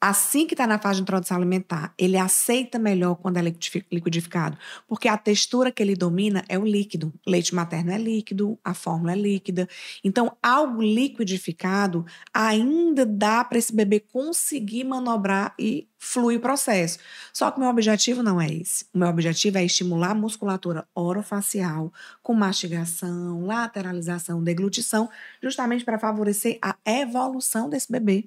assim 0.00 0.46
que 0.46 0.54
está 0.54 0.66
na 0.66 0.78
fase 0.78 0.96
de 0.96 1.02
introdução 1.02 1.36
alimentar, 1.36 1.92
ele 1.98 2.16
aceita 2.16 2.78
melhor 2.78 3.16
quando 3.16 3.36
é 3.36 3.42
liquidificado, 3.42 4.56
porque 4.88 5.08
a 5.08 5.18
textura 5.18 5.70
que 5.70 5.82
ele 5.82 5.94
domina 5.94 6.42
é 6.48 6.58
o 6.58 6.64
líquido. 6.64 7.12
Leite 7.26 7.54
materno 7.54 7.92
é 7.92 7.98
líquido, 7.98 8.58
a 8.64 8.72
fórmula 8.72 9.12
é 9.12 9.16
líquida. 9.16 9.68
Então, 10.02 10.34
algo 10.42 10.80
liquidificado 10.80 12.06
ainda 12.32 13.04
dá 13.04 13.44
para 13.44 13.58
esse 13.58 13.74
bebê 13.74 14.00
conseguir 14.00 14.84
manobrar 14.84 15.54
e 15.58 15.89
flui 16.02 16.36
o 16.36 16.40
processo. 16.40 16.98
Só 17.30 17.50
que 17.50 17.58
o 17.58 17.60
meu 17.60 17.68
objetivo 17.68 18.22
não 18.22 18.40
é 18.40 18.48
esse. 18.48 18.86
O 18.92 18.98
meu 18.98 19.08
objetivo 19.08 19.58
é 19.58 19.64
estimular 19.64 20.12
a 20.12 20.14
musculatura 20.14 20.88
orofacial 20.94 21.92
com 22.22 22.32
mastigação, 22.32 23.44
lateralização, 23.44 24.42
deglutição, 24.42 25.10
justamente 25.42 25.84
para 25.84 25.98
favorecer 25.98 26.58
a 26.62 26.74
evolução 26.86 27.68
desse 27.68 27.92
bebê. 27.92 28.24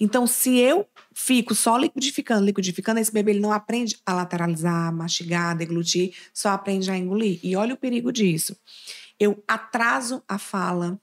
Então, 0.00 0.26
se 0.26 0.58
eu 0.58 0.84
fico 1.14 1.54
só 1.54 1.78
liquidificando, 1.78 2.44
liquidificando, 2.44 2.98
esse 2.98 3.12
bebê 3.12 3.30
ele 3.30 3.40
não 3.40 3.52
aprende 3.52 4.00
a 4.04 4.14
lateralizar, 4.14 4.92
mastigar, 4.92 5.56
deglutir, 5.56 6.14
só 6.34 6.48
aprende 6.50 6.90
a 6.90 6.98
engolir. 6.98 7.38
E 7.42 7.54
olha 7.54 7.74
o 7.74 7.78
perigo 7.78 8.12
disso. 8.12 8.56
Eu 9.18 9.42
atraso 9.46 10.24
a 10.26 10.38
fala, 10.38 11.00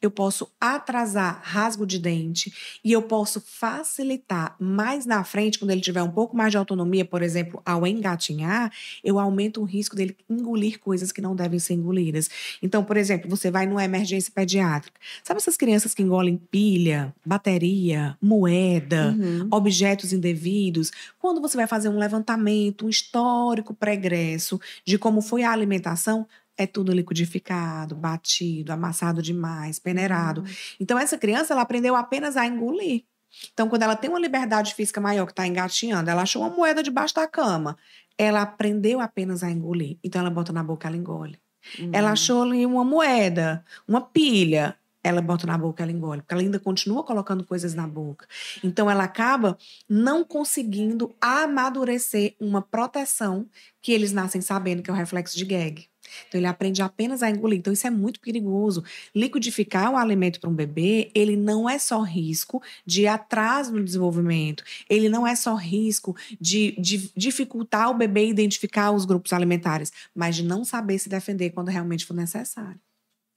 eu 0.00 0.10
posso 0.10 0.48
atrasar 0.60 1.40
rasgo 1.42 1.86
de 1.86 1.98
dente 1.98 2.52
e 2.84 2.92
eu 2.92 3.02
posso 3.02 3.40
facilitar 3.40 4.54
mais 4.60 5.06
na 5.06 5.24
frente, 5.24 5.58
quando 5.58 5.70
ele 5.70 5.80
tiver 5.80 6.02
um 6.02 6.10
pouco 6.10 6.36
mais 6.36 6.50
de 6.50 6.58
autonomia, 6.58 7.04
por 7.04 7.22
exemplo, 7.22 7.62
ao 7.64 7.86
engatinhar, 7.86 8.70
eu 9.02 9.18
aumento 9.18 9.60
o 9.60 9.64
risco 9.64 9.96
dele 9.96 10.16
engolir 10.28 10.78
coisas 10.78 11.10
que 11.10 11.20
não 11.20 11.34
devem 11.34 11.58
ser 11.58 11.74
engolidas. 11.74 12.28
Então, 12.62 12.84
por 12.84 12.96
exemplo, 12.96 13.28
você 13.28 13.50
vai 13.50 13.66
numa 13.66 13.84
emergência 13.84 14.30
pediátrica. 14.34 15.00
Sabe 15.24 15.38
essas 15.38 15.56
crianças 15.56 15.94
que 15.94 16.02
engolem 16.02 16.36
pilha, 16.36 17.14
bateria, 17.24 18.16
moeda, 18.20 19.16
uhum. 19.18 19.48
objetos 19.50 20.12
indevidos? 20.12 20.92
Quando 21.18 21.40
você 21.40 21.56
vai 21.56 21.66
fazer 21.66 21.88
um 21.88 21.98
levantamento, 21.98 22.86
um 22.86 22.88
histórico 22.88 23.72
pregresso 23.72 24.60
de 24.84 24.98
como 24.98 25.22
foi 25.22 25.42
a 25.42 25.50
alimentação, 25.50 26.26
é 26.56 26.66
tudo 26.66 26.92
liquidificado, 26.92 27.94
batido, 27.94 28.72
amassado 28.72 29.20
demais, 29.20 29.78
peneirado. 29.78 30.40
Uhum. 30.40 30.46
Então, 30.80 30.98
essa 30.98 31.18
criança, 31.18 31.52
ela 31.52 31.62
aprendeu 31.62 31.94
apenas 31.94 32.36
a 32.36 32.46
engolir. 32.46 33.04
Então, 33.52 33.68
quando 33.68 33.82
ela 33.82 33.96
tem 33.96 34.08
uma 34.08 34.18
liberdade 34.18 34.74
física 34.74 35.00
maior, 35.00 35.26
que 35.26 35.32
está 35.32 35.46
engatinhando, 35.46 36.08
ela 36.08 36.22
achou 36.22 36.42
uma 36.42 36.50
moeda 36.50 36.82
debaixo 36.82 37.14
da 37.14 37.26
cama, 37.26 37.76
ela 38.16 38.42
aprendeu 38.42 39.00
apenas 39.00 39.42
a 39.42 39.50
engolir. 39.50 39.98
Então, 40.02 40.20
ela 40.20 40.30
bota 40.30 40.52
na 40.52 40.62
boca, 40.62 40.88
ela 40.88 40.96
engole. 40.96 41.38
Uhum. 41.78 41.90
Ela 41.92 42.12
achou 42.12 42.42
ali 42.42 42.64
uma 42.64 42.84
moeda, 42.84 43.64
uma 43.86 44.00
pilha, 44.00 44.76
ela 45.06 45.22
bota 45.22 45.46
na 45.46 45.56
boca, 45.56 45.82
ela 45.82 45.92
engole, 45.92 46.20
porque 46.20 46.34
ela 46.34 46.42
ainda 46.42 46.58
continua 46.58 47.04
colocando 47.04 47.44
coisas 47.44 47.74
na 47.74 47.86
boca. 47.86 48.26
Então 48.62 48.90
ela 48.90 49.04
acaba 49.04 49.56
não 49.88 50.24
conseguindo 50.24 51.14
amadurecer 51.20 52.34
uma 52.40 52.60
proteção 52.60 53.46
que 53.80 53.92
eles 53.92 54.10
nascem 54.10 54.40
sabendo 54.40 54.82
que 54.82 54.90
é 54.90 54.92
o 54.92 54.96
reflexo 54.96 55.36
de 55.36 55.44
gag. 55.44 55.86
Então 56.28 56.38
ele 56.38 56.46
aprende 56.46 56.82
apenas 56.82 57.22
a 57.22 57.30
engolir. 57.30 57.58
Então 57.58 57.72
isso 57.72 57.86
é 57.86 57.90
muito 57.90 58.20
perigoso. 58.20 58.84
Liquidificar 59.14 59.92
o 59.92 59.96
alimento 59.96 60.40
para 60.40 60.50
um 60.50 60.54
bebê, 60.54 61.10
ele 61.14 61.36
não 61.36 61.68
é 61.68 61.78
só 61.78 62.02
risco 62.02 62.62
de 62.84 63.06
atraso 63.06 63.72
no 63.72 63.84
desenvolvimento. 63.84 64.64
Ele 64.88 65.08
não 65.08 65.26
é 65.26 65.34
só 65.34 65.54
risco 65.54 66.16
de, 66.40 66.74
de 66.78 67.10
dificultar 67.16 67.90
o 67.90 67.94
bebê 67.94 68.26
identificar 68.28 68.90
os 68.90 69.04
grupos 69.04 69.32
alimentares, 69.32 69.92
mas 70.14 70.36
de 70.36 70.42
não 70.42 70.64
saber 70.64 70.98
se 70.98 71.08
defender 71.08 71.50
quando 71.50 71.68
realmente 71.68 72.04
for 72.04 72.14
necessário. 72.14 72.80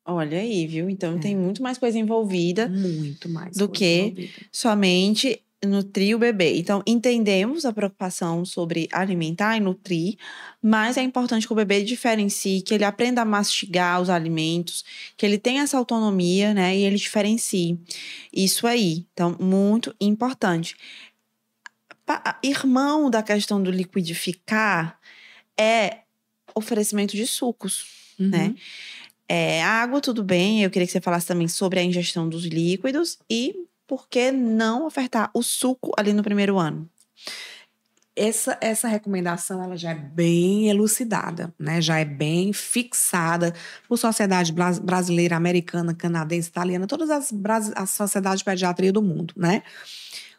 Olha 0.06 0.40
aí, 0.40 0.66
viu? 0.66 0.90
Então 0.90 1.18
é. 1.18 1.20
tem 1.20 1.36
muito 1.36 1.62
mais 1.62 1.78
coisa 1.78 1.98
envolvida. 1.98 2.68
Muito 2.68 3.30
mais. 3.30 3.56
Do 3.56 3.70
que 3.70 4.00
envolvida. 4.00 4.34
somente 4.52 5.44
nutrir 5.66 6.16
o 6.16 6.20
bebê. 6.20 6.58
Então, 6.58 6.82
entendemos 6.86 7.66
a 7.66 7.74
preocupação 7.74 8.46
sobre 8.46 8.88
alimentar 8.92 9.58
e 9.58 9.60
nutrir, 9.60 10.16
mas 10.62 10.98
é 10.98 11.02
importante 11.02 11.46
que 11.46 11.54
o 11.54 11.56
bebê 11.56 11.84
diferencie, 11.84 12.62
que 12.62 12.74
ele 12.74 12.86
aprenda 12.86 13.22
a 13.22 13.26
mastigar 13.26 14.02
os 14.02 14.10
alimentos, 14.10 14.86
que 15.18 15.26
ele 15.26 15.38
tenha 15.38 15.64
essa 15.64 15.78
autonomia, 15.78 16.54
né? 16.54 16.78
E 16.78 16.84
ele 16.84 16.96
diferencie. 16.96 17.80
Isso 18.32 18.66
aí. 18.66 19.06
Então, 19.14 19.36
muito 19.40 19.94
importante. 20.00 20.76
Irmão 22.42 23.10
da 23.10 23.22
questão 23.22 23.62
do 23.62 23.70
liquidificar 23.70 25.00
é 25.60 26.00
oferecimento 26.56 27.16
de 27.16 27.28
sucos, 27.28 27.86
né? 28.18 28.26
uhum. 28.26 28.48
né? 28.48 28.56
É, 29.32 29.64
água, 29.64 30.02
tudo 30.02 30.24
bem. 30.24 30.64
Eu 30.64 30.72
queria 30.72 30.88
que 30.88 30.92
você 30.92 31.00
falasse 31.00 31.28
também 31.28 31.48
sobre 31.48 31.80
a 31.80 31.84
ingestão 31.84 32.28
dos 32.28 32.46
líquidos 32.46 33.20
e 33.30 33.54
por 33.90 34.08
que 34.08 34.32
não 34.32 34.86
ofertar 34.86 35.32
o 35.34 35.42
suco 35.42 35.92
ali 35.98 36.14
no 36.14 36.22
primeiro 36.22 36.60
ano? 36.60 36.88
Essa, 38.16 38.56
essa 38.62 38.88
recomendação 38.88 39.64
ela 39.64 39.76
já 39.76 39.92
é 39.92 39.96
bem 39.96 40.70
elucidada, 40.70 41.52
né? 41.58 41.82
já 41.82 41.98
é 41.98 42.06
bem 42.06 42.54
fixada 42.54 43.54
por 43.88 43.98
sociedade 43.98 44.54
brasileira, 44.84 45.36
americana, 45.36 45.96
canadense, 45.96 46.50
italiana, 46.50 46.86
todas 46.86 47.10
as, 47.10 47.34
as 47.76 47.90
sociedades 47.90 48.40
de 48.40 48.46
pediatria 48.46 48.92
do 48.92 49.02
mundo. 49.02 49.34
Né? 49.36 49.64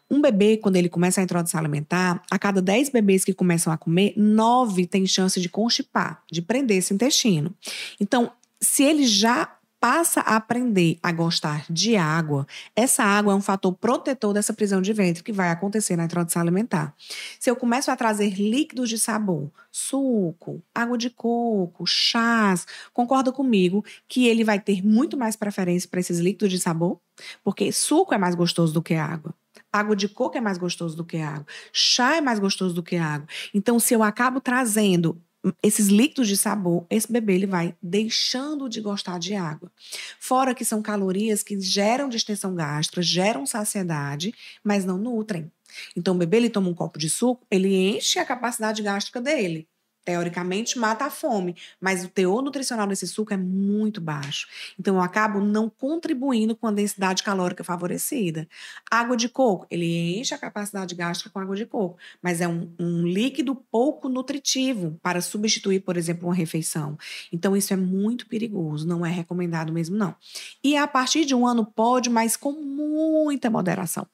Um 0.09 0.21
bebê, 0.21 0.55
quando 0.55 0.77
ele 0.77 0.87
começa 0.87 1.19
a 1.19 1.23
introdução 1.23 1.59
alimentar, 1.59 2.21
a 2.31 2.39
cada 2.39 2.61
10 2.61 2.89
bebês 2.89 3.25
que 3.25 3.33
começam 3.33 3.73
a 3.73 3.77
comer, 3.77 4.13
9 4.15 4.85
têm 4.85 5.05
chance 5.05 5.41
de 5.41 5.49
constipar, 5.49 6.23
de 6.31 6.41
prender 6.41 6.77
esse 6.77 6.93
intestino. 6.93 7.53
Então, 7.99 8.31
se 8.61 8.83
ele 8.83 9.05
já 9.05 9.57
passa 9.81 10.21
a 10.21 10.35
aprender 10.35 10.99
a 11.01 11.11
gostar 11.11 11.65
de 11.67 11.97
água, 11.97 12.45
essa 12.75 13.03
água 13.03 13.33
é 13.33 13.35
um 13.35 13.41
fator 13.41 13.73
protetor 13.73 14.31
dessa 14.31 14.53
prisão 14.53 14.79
de 14.79 14.93
ventre 14.93 15.23
que 15.23 15.31
vai 15.31 15.49
acontecer 15.49 15.95
na 15.95 16.05
introdução 16.05 16.39
alimentar. 16.39 16.93
Se 17.39 17.49
eu 17.49 17.55
começo 17.55 17.89
a 17.89 17.95
trazer 17.95 18.35
líquidos 18.39 18.87
de 18.89 18.99
sabor, 18.99 19.51
suco, 19.71 20.61
água 20.73 20.99
de 20.99 21.09
coco, 21.09 21.83
chás, 21.87 22.67
concorda 22.93 23.31
comigo 23.31 23.83
que 24.07 24.27
ele 24.27 24.43
vai 24.43 24.59
ter 24.59 24.85
muito 24.85 25.17
mais 25.17 25.35
preferência 25.35 25.89
para 25.89 25.99
esses 25.99 26.19
líquidos 26.19 26.51
de 26.51 26.59
sabor? 26.59 26.99
Porque 27.43 27.71
suco 27.71 28.13
é 28.13 28.19
mais 28.19 28.35
gostoso 28.35 28.71
do 28.71 28.83
que 28.83 28.93
água. 28.93 29.33
Água 29.73 29.95
de 29.95 30.07
coco 30.07 30.37
é 30.37 30.41
mais 30.41 30.59
gostoso 30.59 30.95
do 30.95 31.03
que 31.03 31.17
água. 31.17 31.47
Chá 31.73 32.17
é 32.17 32.21
mais 32.21 32.37
gostoso 32.37 32.75
do 32.75 32.83
que 32.83 32.97
água. 32.97 33.27
Então, 33.51 33.79
se 33.79 33.95
eu 33.95 34.03
acabo 34.03 34.39
trazendo 34.39 35.19
esses 35.61 35.87
líquidos 35.87 36.27
de 36.27 36.37
sabor, 36.37 36.85
esse 36.89 37.11
bebê 37.11 37.35
ele 37.35 37.47
vai 37.47 37.75
deixando 37.81 38.69
de 38.69 38.81
gostar 38.81 39.19
de 39.19 39.33
água. 39.33 39.71
Fora 40.19 40.53
que 40.53 40.65
são 40.65 40.81
calorias 40.81 41.41
que 41.43 41.59
geram 41.59 42.09
distensão 42.09 42.53
gástrica, 42.53 43.01
geram 43.01 43.45
saciedade, 43.45 44.33
mas 44.63 44.85
não 44.85 44.97
nutrem. 44.97 45.51
Então, 45.95 46.13
o 46.13 46.17
bebê 46.17 46.37
ele 46.37 46.49
toma 46.49 46.69
um 46.69 46.73
copo 46.73 46.99
de 46.99 47.09
suco, 47.09 47.45
ele 47.49 47.73
enche 47.73 48.19
a 48.19 48.25
capacidade 48.25 48.81
gástrica 48.81 49.21
dele 49.21 49.67
teoricamente 50.03 50.77
mata 50.79 51.05
a 51.05 51.09
fome, 51.09 51.55
mas 51.79 52.03
o 52.03 52.09
teor 52.09 52.41
nutricional 52.41 52.87
desse 52.87 53.07
suco 53.07 53.33
é 53.33 53.37
muito 53.37 54.01
baixo. 54.01 54.47
Então 54.79 54.95
eu 54.95 55.01
acabo 55.01 55.39
não 55.39 55.69
contribuindo 55.69 56.55
com 56.55 56.67
a 56.67 56.71
densidade 56.71 57.23
calórica 57.23 57.63
favorecida. 57.63 58.47
Água 58.89 59.15
de 59.15 59.29
coco, 59.29 59.67
ele 59.69 60.19
enche 60.19 60.33
a 60.33 60.37
capacidade 60.37 60.95
gástrica 60.95 61.29
com 61.29 61.39
água 61.39 61.55
de 61.55 61.65
coco, 61.65 61.97
mas 62.21 62.41
é 62.41 62.47
um, 62.47 62.73
um 62.79 63.05
líquido 63.05 63.55
pouco 63.55 64.09
nutritivo 64.09 64.99
para 65.01 65.21
substituir, 65.21 65.81
por 65.81 65.97
exemplo, 65.97 66.27
uma 66.27 66.35
refeição. 66.35 66.97
Então 67.31 67.55
isso 67.55 67.73
é 67.73 67.77
muito 67.77 68.27
perigoso, 68.27 68.87
não 68.87 69.05
é 69.05 69.09
recomendado 69.09 69.71
mesmo 69.71 69.95
não. 69.95 70.15
E 70.63 70.75
a 70.75 70.87
partir 70.87 71.25
de 71.25 71.35
um 71.35 71.45
ano 71.45 71.65
pode, 71.65 72.09
mas 72.09 72.35
com 72.35 72.51
muita 72.51 73.49
moderação. 73.49 74.07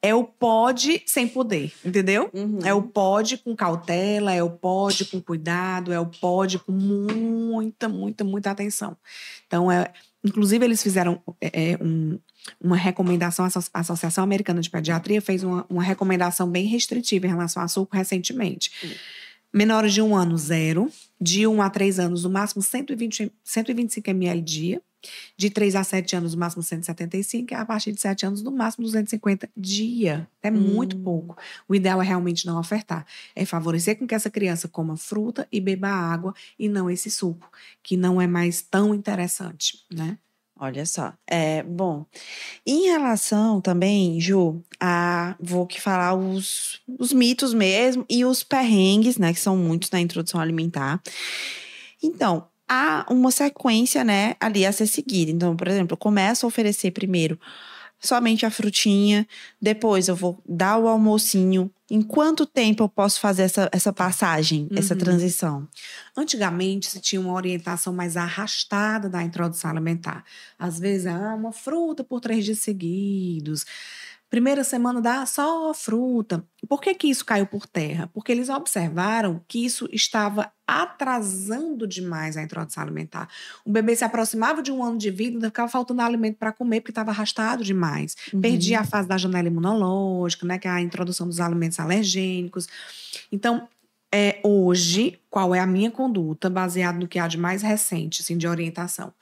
É 0.00 0.14
o 0.14 0.22
pode 0.22 1.02
sem 1.06 1.26
poder, 1.26 1.72
entendeu? 1.84 2.30
Uhum. 2.32 2.60
É 2.64 2.72
o 2.72 2.82
pode 2.82 3.36
com 3.38 3.56
cautela, 3.56 4.32
é 4.32 4.42
o 4.42 4.50
pode 4.50 5.04
com 5.06 5.20
cuidado, 5.20 5.92
é 5.92 5.98
o 5.98 6.06
pode 6.06 6.58
com 6.60 6.70
muita, 6.70 7.88
muita, 7.88 8.22
muita 8.22 8.50
atenção. 8.50 8.96
Então, 9.46 9.70
é, 9.72 9.92
inclusive, 10.22 10.64
eles 10.64 10.80
fizeram 10.80 11.20
é, 11.40 11.72
é 11.72 11.78
um, 11.82 12.16
uma 12.60 12.76
recomendação, 12.76 13.44
a 13.44 13.80
Associação 13.80 14.22
Americana 14.22 14.60
de 14.60 14.70
Pediatria 14.70 15.20
fez 15.20 15.42
uma, 15.42 15.66
uma 15.68 15.82
recomendação 15.82 16.48
bem 16.48 16.66
restritiva 16.66 17.26
em 17.26 17.30
relação 17.30 17.60
a 17.60 17.66
suco 17.66 17.96
recentemente. 17.96 18.70
Uhum. 18.84 18.94
Menores 19.52 19.92
de 19.92 20.02
um 20.02 20.14
ano, 20.14 20.36
zero. 20.36 20.90
De 21.20 21.46
um 21.46 21.60
a 21.60 21.68
três 21.68 21.98
anos, 21.98 22.22
no 22.22 22.30
máximo 22.30 22.62
120, 22.62 23.32
125 23.42 24.10
ml 24.10 24.40
dia. 24.40 24.82
De 25.36 25.50
3 25.50 25.76
a 25.76 25.84
7 25.84 26.16
anos, 26.16 26.34
no 26.34 26.40
máximo 26.40 26.62
175, 26.62 27.52
e 27.52 27.54
a 27.54 27.64
partir 27.64 27.92
de 27.92 28.00
7 28.00 28.26
anos, 28.26 28.42
no 28.42 28.50
máximo 28.50 28.84
250 28.84 29.48
dia. 29.56 30.28
É 30.42 30.50
hum. 30.50 30.54
muito 30.54 30.98
pouco. 30.98 31.36
O 31.68 31.74
ideal 31.74 32.02
é 32.02 32.04
realmente 32.04 32.46
não 32.46 32.58
ofertar. 32.58 33.06
É 33.34 33.44
favorecer 33.44 33.98
com 33.98 34.06
que 34.06 34.14
essa 34.14 34.30
criança 34.30 34.68
coma 34.68 34.96
fruta 34.96 35.46
e 35.52 35.60
beba 35.60 35.88
água 35.88 36.34
e 36.58 36.68
não 36.68 36.90
esse 36.90 37.10
suco, 37.10 37.50
que 37.82 37.96
não 37.96 38.20
é 38.20 38.26
mais 38.26 38.62
tão 38.62 38.94
interessante, 38.94 39.84
né? 39.90 40.18
Olha 40.60 40.84
só. 40.84 41.12
É, 41.24 41.62
bom, 41.62 42.04
em 42.66 42.88
relação 42.88 43.60
também, 43.60 44.20
Ju, 44.20 44.60
a 44.80 45.36
vou 45.38 45.66
que 45.66 45.80
falar 45.80 46.14
os, 46.14 46.80
os 46.98 47.12
mitos 47.12 47.54
mesmo 47.54 48.04
e 48.10 48.24
os 48.24 48.42
perrengues, 48.42 49.18
né, 49.18 49.32
que 49.32 49.38
são 49.38 49.56
muitos 49.56 49.90
na 49.90 50.00
introdução 50.00 50.40
alimentar. 50.40 51.00
Então, 52.02 52.48
há 52.68 53.06
uma 53.08 53.30
sequência, 53.30 54.04
né, 54.04 54.34
ali 54.38 54.66
a 54.66 54.72
ser 54.72 54.86
seguida. 54.86 55.30
Então, 55.30 55.56
por 55.56 55.68
exemplo, 55.68 55.94
eu 55.94 55.98
começo 55.98 56.44
a 56.44 56.48
oferecer 56.48 56.90
primeiro 56.90 57.38
somente 58.00 58.46
a 58.46 58.50
frutinha, 58.50 59.26
depois 59.60 60.08
eu 60.08 60.14
vou 60.14 60.40
dar 60.48 60.78
o 60.78 60.88
almocinho. 60.88 61.70
Em 61.90 62.02
quanto 62.02 62.44
tempo 62.44 62.82
eu 62.82 62.88
posso 62.88 63.18
fazer 63.18 63.42
essa, 63.42 63.68
essa 63.72 63.92
passagem, 63.92 64.68
uhum. 64.70 64.78
essa 64.78 64.94
transição? 64.94 65.66
Antigamente 66.16 66.88
se 66.90 67.00
tinha 67.00 67.20
uma 67.20 67.32
orientação 67.32 67.92
mais 67.92 68.16
arrastada 68.16 69.08
da 69.08 69.22
introdução 69.22 69.70
alimentar. 69.70 70.22
Às 70.58 70.78
vezes, 70.78 71.06
ah, 71.06 71.34
uma 71.34 71.52
fruta 71.52 72.04
por 72.04 72.20
três 72.20 72.44
dias 72.44 72.58
seguidos. 72.58 73.64
Primeira 74.30 74.62
semana 74.62 75.00
dá 75.00 75.24
só 75.24 75.72
fruta. 75.72 76.44
Por 76.68 76.82
que, 76.82 76.94
que 76.94 77.08
isso 77.08 77.24
caiu 77.24 77.46
por 77.46 77.66
terra? 77.66 78.10
Porque 78.12 78.30
eles 78.30 78.50
observaram 78.50 79.42
que 79.48 79.64
isso 79.64 79.88
estava 79.90 80.52
atrasando 80.66 81.86
demais 81.86 82.36
a 82.36 82.42
introdução 82.42 82.82
alimentar. 82.82 83.26
O 83.64 83.72
bebê 83.72 83.96
se 83.96 84.04
aproximava 84.04 84.62
de 84.62 84.70
um 84.70 84.84
ano 84.84 84.98
de 84.98 85.10
vida, 85.10 85.36
ainda 85.36 85.48
ficava 85.48 85.68
faltando 85.68 86.02
alimento 86.02 86.36
para 86.36 86.52
comer, 86.52 86.82
porque 86.82 86.90
estava 86.90 87.10
arrastado 87.10 87.64
demais. 87.64 88.16
Uhum. 88.32 88.40
Perdia 88.42 88.80
a 88.80 88.84
fase 88.84 89.08
da 89.08 89.16
janela 89.16 89.48
imunológica, 89.48 90.46
né, 90.46 90.58
que 90.58 90.68
é 90.68 90.70
a 90.70 90.80
introdução 90.80 91.26
dos 91.26 91.40
alimentos 91.40 91.80
alergênicos. 91.80 92.68
Então, 93.32 93.66
é, 94.12 94.40
hoje, 94.44 95.18
qual 95.30 95.54
é 95.54 95.60
a 95.60 95.66
minha 95.66 95.90
conduta, 95.90 96.50
baseado 96.50 96.98
no 96.98 97.08
que 97.08 97.18
há 97.18 97.26
de 97.26 97.38
mais 97.38 97.62
recente, 97.62 98.20
assim, 98.20 98.36
de 98.36 98.46
orientação? 98.46 99.12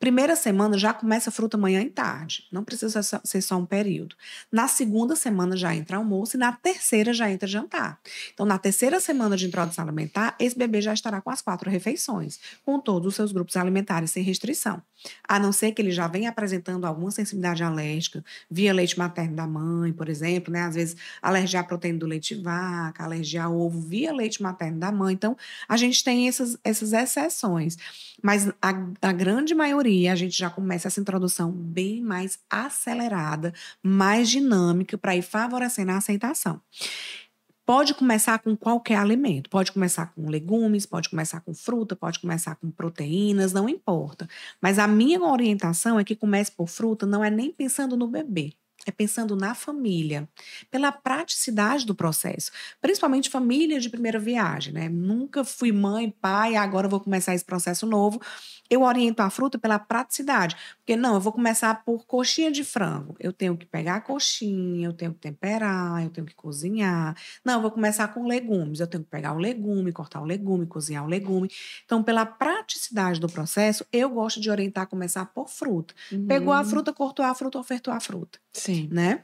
Primeira 0.00 0.34
semana 0.34 0.78
já 0.78 0.94
começa 0.94 1.30
fruta 1.30 1.58
manhã 1.58 1.82
e 1.82 1.90
tarde. 1.90 2.48
Não 2.50 2.64
precisa 2.64 3.02
ser 3.02 3.42
só 3.42 3.58
um 3.58 3.66
período. 3.66 4.16
Na 4.50 4.66
segunda 4.66 5.14
semana 5.14 5.54
já 5.58 5.76
entra 5.76 5.98
almoço 5.98 6.38
e 6.38 6.40
na 6.40 6.52
terceira 6.52 7.12
já 7.12 7.30
entra 7.30 7.46
jantar. 7.46 8.00
Então, 8.32 8.46
na 8.46 8.58
terceira 8.58 8.98
semana 8.98 9.36
de 9.36 9.46
introdução 9.46 9.84
alimentar, 9.84 10.34
esse 10.40 10.56
bebê 10.56 10.80
já 10.80 10.94
estará 10.94 11.20
com 11.20 11.28
as 11.28 11.42
quatro 11.42 11.68
refeições, 11.68 12.40
com 12.64 12.80
todos 12.80 13.08
os 13.08 13.14
seus 13.14 13.30
grupos 13.30 13.56
alimentares 13.56 14.10
sem 14.10 14.22
restrição. 14.22 14.82
A 15.26 15.38
não 15.38 15.52
ser 15.52 15.72
que 15.72 15.82
ele 15.82 15.90
já 15.90 16.08
venha 16.08 16.30
apresentando 16.30 16.86
alguma 16.86 17.10
sensibilidade 17.10 17.62
alérgica, 17.62 18.24
via 18.50 18.72
leite 18.72 18.98
materno 18.98 19.36
da 19.36 19.46
mãe, 19.46 19.92
por 19.92 20.08
exemplo, 20.08 20.52
né? 20.52 20.62
Às 20.62 20.74
vezes, 20.76 20.96
alergia 21.20 21.60
à 21.60 21.64
proteína 21.64 21.98
do 21.98 22.06
leite 22.06 22.34
de 22.34 22.42
vaca, 22.42 23.04
alergia 23.04 23.44
ao 23.44 23.58
ovo 23.58 23.80
via 23.80 24.12
leite 24.12 24.42
materno 24.42 24.78
da 24.78 24.90
mãe. 24.90 25.12
Então, 25.12 25.36
a 25.68 25.76
gente 25.76 26.02
tem 26.02 26.26
essas, 26.26 26.56
essas 26.64 26.92
exceções. 26.92 27.76
Mas 28.22 28.48
a, 28.60 28.70
a 29.00 29.12
grande 29.12 29.54
maioria, 29.54 29.89
a 30.08 30.14
gente 30.14 30.36
já 30.36 30.50
começa 30.50 30.88
essa 30.88 31.00
introdução 31.00 31.50
bem 31.50 32.00
mais 32.02 32.38
acelerada, 32.48 33.52
mais 33.82 34.28
dinâmica, 34.30 34.96
para 34.96 35.16
ir 35.16 35.22
favorecendo 35.22 35.92
a 35.92 35.96
aceitação. 35.96 36.60
Pode 37.64 37.94
começar 37.94 38.38
com 38.40 38.56
qualquer 38.56 38.96
alimento, 38.96 39.48
pode 39.48 39.70
começar 39.70 40.06
com 40.06 40.28
legumes, 40.28 40.86
pode 40.86 41.08
começar 41.08 41.40
com 41.40 41.54
fruta, 41.54 41.94
pode 41.94 42.18
começar 42.18 42.56
com 42.56 42.70
proteínas, 42.70 43.52
não 43.52 43.68
importa. 43.68 44.28
Mas 44.60 44.78
a 44.78 44.88
minha 44.88 45.22
orientação 45.22 45.98
é 45.98 46.04
que 46.04 46.16
comece 46.16 46.50
por 46.50 46.68
fruta, 46.68 47.06
não 47.06 47.22
é 47.22 47.30
nem 47.30 47.52
pensando 47.52 47.96
no 47.96 48.08
bebê 48.08 48.54
é 48.86 48.90
pensando 48.90 49.36
na 49.36 49.54
família, 49.54 50.28
pela 50.70 50.90
praticidade 50.92 51.84
do 51.84 51.94
processo, 51.94 52.50
principalmente 52.80 53.30
família 53.30 53.78
de 53.80 53.88
primeira 53.90 54.18
viagem, 54.18 54.72
né? 54.72 54.88
Nunca 54.88 55.44
fui 55.44 55.72
mãe, 55.72 56.10
pai, 56.10 56.56
agora 56.56 56.88
vou 56.88 57.00
começar 57.00 57.34
esse 57.34 57.44
processo 57.44 57.86
novo 57.86 58.20
eu 58.70 58.82
oriento 58.82 59.20
a 59.20 59.28
fruta 59.28 59.58
pela 59.58 59.80
praticidade. 59.80 60.56
Porque 60.78 60.94
não, 60.94 61.14
eu 61.14 61.20
vou 61.20 61.32
começar 61.32 61.84
por 61.84 62.06
coxinha 62.06 62.52
de 62.52 62.62
frango. 62.62 63.16
Eu 63.18 63.32
tenho 63.32 63.56
que 63.56 63.66
pegar 63.66 63.96
a 63.96 64.00
coxinha, 64.00 64.86
eu 64.86 64.92
tenho 64.92 65.12
que 65.12 65.18
temperar, 65.18 66.04
eu 66.04 66.08
tenho 66.08 66.24
que 66.24 66.34
cozinhar. 66.36 67.16
Não, 67.44 67.54
eu 67.54 67.62
vou 67.62 67.72
começar 67.72 68.06
com 68.14 68.24
legumes. 68.24 68.78
Eu 68.78 68.86
tenho 68.86 69.02
que 69.02 69.10
pegar 69.10 69.32
o 69.32 69.38
legume, 69.38 69.92
cortar 69.92 70.22
o 70.22 70.24
legume, 70.24 70.66
cozinhar 70.66 71.04
o 71.04 71.08
legume. 71.08 71.50
Então, 71.84 72.00
pela 72.00 72.24
praticidade 72.24 73.18
do 73.18 73.28
processo, 73.28 73.84
eu 73.92 74.08
gosto 74.08 74.40
de 74.40 74.48
orientar 74.48 74.84
a 74.84 74.86
começar 74.86 75.26
por 75.26 75.48
fruta. 75.48 75.92
Uhum. 76.12 76.28
Pegou 76.28 76.52
a 76.52 76.62
fruta, 76.62 76.92
cortou 76.92 77.24
a 77.24 77.34
fruta, 77.34 77.58
ofertou 77.58 77.92
a 77.92 77.98
fruta. 77.98 78.38
Sim. 78.52 78.69
Né? 78.90 79.22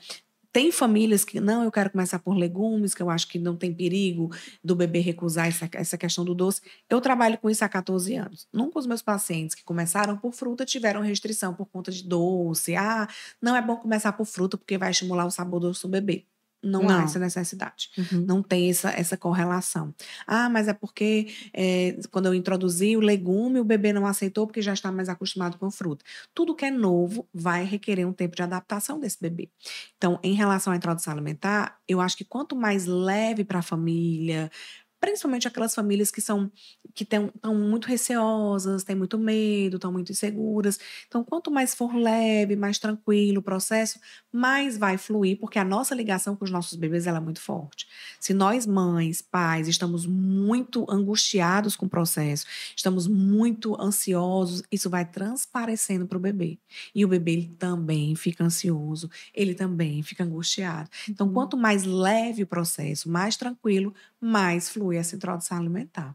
Tem 0.53 0.73
famílias 0.73 1.23
que, 1.23 1.39
não, 1.39 1.65
eu 1.65 1.71
quero 1.71 1.91
começar 1.91 2.19
por 2.19 2.35
legumes, 2.35 2.95
que 2.95 3.03
eu 3.03 3.11
acho 3.11 3.29
que 3.29 3.39
não 3.39 3.55
tem 3.55 3.75
perigo 3.75 4.31
do 4.65 4.75
bebê 4.75 5.01
recusar 5.01 5.49
essa, 5.49 5.69
essa 5.75 5.99
questão 5.99 6.25
do 6.25 6.35
doce. 6.35 6.63
Eu 6.89 6.99
trabalho 6.99 7.37
com 7.37 7.51
isso 7.51 7.63
há 7.63 7.69
14 7.69 8.15
anos. 8.15 8.49
Nunca 8.51 8.79
os 8.79 8.87
meus 8.87 9.03
pacientes 9.03 9.55
que 9.55 9.63
começaram 9.63 10.17
por 10.17 10.33
fruta 10.33 10.65
tiveram 10.65 11.03
restrição 11.03 11.53
por 11.53 11.67
conta 11.67 11.91
de 11.91 12.03
doce. 12.03 12.75
Ah, 12.75 13.07
não 13.41 13.55
é 13.55 13.61
bom 13.61 13.77
começar 13.77 14.13
por 14.15 14.25
fruta 14.25 14.57
porque 14.57 14.79
vai 14.79 14.93
estimular 14.93 15.27
o 15.27 15.31
sabor 15.31 15.61
doce 15.61 15.83
do 15.83 15.89
bebê. 15.89 16.25
Não, 16.67 16.83
não, 16.83 16.91
há 16.91 17.03
essa 17.05 17.19
necessidade. 17.19 17.91
Uhum. 17.97 18.25
Não 18.27 18.43
tem 18.43 18.69
essa, 18.71 18.91
essa 18.91 19.17
correlação. 19.17 19.95
Ah, 20.27 20.49
mas 20.49 20.69
é 20.69 20.73
porque 20.73 21.29
é, 21.55 21.97
quando 22.11 22.27
eu 22.27 22.35
introduzi 22.35 22.97
o 22.97 23.01
legume, 23.01 23.61
o 23.61 23.65
bebê 23.65 23.93
não 23.93 24.07
aceitou 24.07 24.47
porque 24.47 24.61
já 24.61 24.73
está 24.73 24.91
mais 24.91 25.09
acostumado 25.09 25.59
com 25.59 25.71
fruta. 25.71 26.05
Tudo 26.35 26.55
que 26.55 26.65
é 26.65 26.71
novo 26.71 27.29
vai 27.33 27.65
requerer 27.65 28.07
um 28.07 28.13
tempo 28.13 28.37
de 28.37 28.43
adaptação 28.43 28.99
desse 28.99 29.19
bebê. 29.21 29.49
Então, 29.97 30.19
em 30.23 30.35
relação 30.35 30.73
à 30.73 30.77
introdução 30.77 31.13
alimentar, 31.13 31.79
eu 31.89 32.01
acho 32.01 32.17
que 32.17 32.25
quanto 32.25 32.57
mais 32.57 32.87
leve 32.87 33.45
para 33.45 33.61
a 33.61 33.63
família, 33.63 34.51
principalmente 35.01 35.47
aquelas 35.47 35.75
famílias 35.75 36.11
que 36.11 36.21
são 36.21 36.51
que 36.95 37.05
estão 37.05 37.31
muito 37.55 37.87
receosas, 37.87 38.83
têm 38.83 38.97
muito 38.97 39.19
medo, 39.19 39.77
estão 39.77 39.93
muito 39.93 40.11
inseguras. 40.13 40.79
Então, 41.07 41.23
quanto 41.23 41.51
mais 41.51 41.75
for 41.75 41.95
leve, 41.95 42.57
mais 42.57 42.79
tranquilo 42.79 43.41
o 43.41 43.43
processo, 43.43 44.01
mais 44.33 44.79
vai 44.79 44.97
fluir, 44.97 45.39
porque 45.39 45.59
a 45.59 45.65
nossa 45.65 45.95
ligação 45.95 46.35
com 46.35 46.45
os 46.45 46.51
nossos 46.51 46.79
bebês 46.79 47.07
é 47.07 47.21
muito 47.21 47.41
forte. 47.41 47.87
Se 48.19 48.33
nós, 48.33 48.67
mães, 48.67 49.21
pais, 49.21 49.69
estamos 49.69 50.07
muito 50.07 50.87
angustiados 50.89 51.77
com 51.77 51.87
o 51.87 51.89
processo, 51.89 52.47
estamos 52.75 53.07
muito 53.07 53.79
ansiosos, 53.81 54.63
isso 54.73 54.89
vai 54.89 55.05
transparecendo 55.05 56.07
para 56.07 56.19
o 56.19 56.21
bebê. 56.21 56.59
E 56.95 57.05
o 57.05 57.09
bebê 57.09 57.33
ele 57.33 57.55
também 57.59 58.15
fica 58.15 58.45
ansioso, 58.45 59.11
ele 59.35 59.55
também 59.55 60.03
fica 60.03 60.25
angustiado. 60.25 60.89
Então, 61.09 61.27
uhum. 61.27 61.35
quanto 61.35 61.57
mais 61.57 61.85
leve 61.85 62.43
o 62.43 62.47
processo, 62.47 63.11
mais 63.11 63.37
tranquilo, 63.37 63.95
mais 64.27 64.69
flui 64.69 64.97
essa 64.97 65.15
introdução 65.15 65.59
alimentar. 65.59 66.15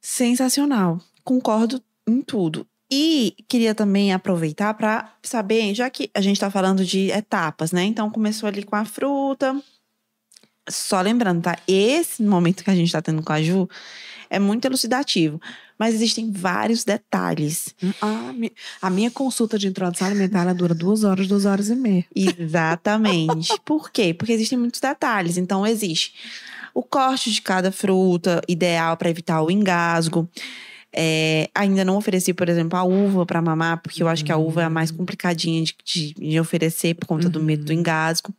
Sensacional. 0.00 1.00
Concordo 1.22 1.82
em 2.06 2.20
tudo. 2.20 2.66
E 2.90 3.36
queria 3.46 3.74
também 3.74 4.12
aproveitar 4.12 4.74
para 4.74 5.12
saber, 5.22 5.72
já 5.74 5.88
que 5.88 6.10
a 6.12 6.20
gente 6.20 6.36
está 6.36 6.50
falando 6.50 6.84
de 6.84 7.10
etapas, 7.10 7.70
né? 7.70 7.84
Então 7.84 8.10
começou 8.10 8.48
ali 8.48 8.64
com 8.64 8.74
a 8.74 8.84
fruta. 8.84 9.60
Só 10.68 11.00
lembrando, 11.00 11.42
tá? 11.42 11.56
Esse 11.68 12.22
momento 12.22 12.64
que 12.64 12.70
a 12.70 12.74
gente 12.74 12.86
está 12.86 13.00
tendo 13.00 13.22
com 13.22 13.32
a 13.32 13.40
Ju 13.40 13.68
é 14.28 14.38
muito 14.38 14.64
elucidativo. 14.64 15.40
Mas 15.78 15.94
existem 15.94 16.30
vários 16.30 16.84
detalhes. 16.84 17.74
Ah, 18.02 18.32
a 18.82 18.90
minha 18.90 19.10
consulta 19.10 19.58
de 19.58 19.66
introdução 19.66 20.08
alimentar 20.08 20.52
dura 20.52 20.74
duas 20.74 21.04
horas, 21.04 21.26
duas 21.26 21.46
horas 21.46 21.70
e 21.70 21.74
meia. 21.74 22.04
Exatamente. 22.14 23.54
Por 23.64 23.90
quê? 23.90 24.12
Porque 24.12 24.32
existem 24.32 24.58
muitos 24.58 24.80
detalhes. 24.80 25.38
Então, 25.38 25.66
existe 25.66 26.12
o 26.74 26.82
corte 26.82 27.30
de 27.30 27.42
cada 27.42 27.72
fruta, 27.72 28.40
ideal 28.48 28.96
para 28.96 29.10
evitar 29.10 29.42
o 29.42 29.50
engasgo. 29.50 30.28
É, 30.92 31.48
ainda 31.54 31.84
não 31.84 31.96
ofereci, 31.96 32.34
por 32.34 32.48
exemplo, 32.48 32.78
a 32.78 32.82
uva 32.82 33.24
para 33.24 33.40
mamar, 33.40 33.80
porque 33.80 34.02
eu 34.02 34.08
acho 34.08 34.24
que 34.24 34.32
a 34.32 34.36
uva 34.36 34.62
é 34.62 34.64
a 34.64 34.70
mais 34.70 34.90
hum. 34.90 34.96
complicadinha 34.96 35.62
de, 35.62 35.74
de, 35.84 36.14
de 36.14 36.40
oferecer 36.40 36.94
por 36.94 37.06
conta 37.06 37.26
uhum. 37.26 37.32
do 37.32 37.42
medo 37.42 37.64
do 37.64 37.72
uhum. 37.72 37.78
engasgo. 37.78 38.34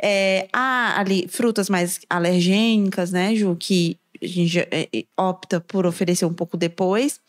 É, 0.00 0.48
há 0.52 1.00
ali 1.00 1.26
frutas 1.28 1.68
mais 1.68 2.00
alergênicas, 2.08 3.10
né, 3.10 3.34
Ju, 3.34 3.56
que 3.58 3.98
a 4.22 4.26
gente 4.26 4.58
é, 4.60 4.88
é, 4.92 5.04
opta 5.16 5.60
por 5.60 5.86
oferecer 5.86 6.24
um 6.24 6.32
pouco 6.32 6.56
depois. 6.56 7.20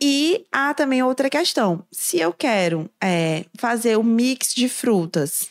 E 0.00 0.44
há 0.50 0.74
também 0.74 1.02
outra 1.02 1.30
questão. 1.30 1.84
Se 1.90 2.18
eu 2.18 2.32
quero 2.32 2.90
é, 3.02 3.44
fazer 3.58 3.96
o 3.96 4.02
mix 4.02 4.54
de 4.54 4.68
frutas, 4.68 5.48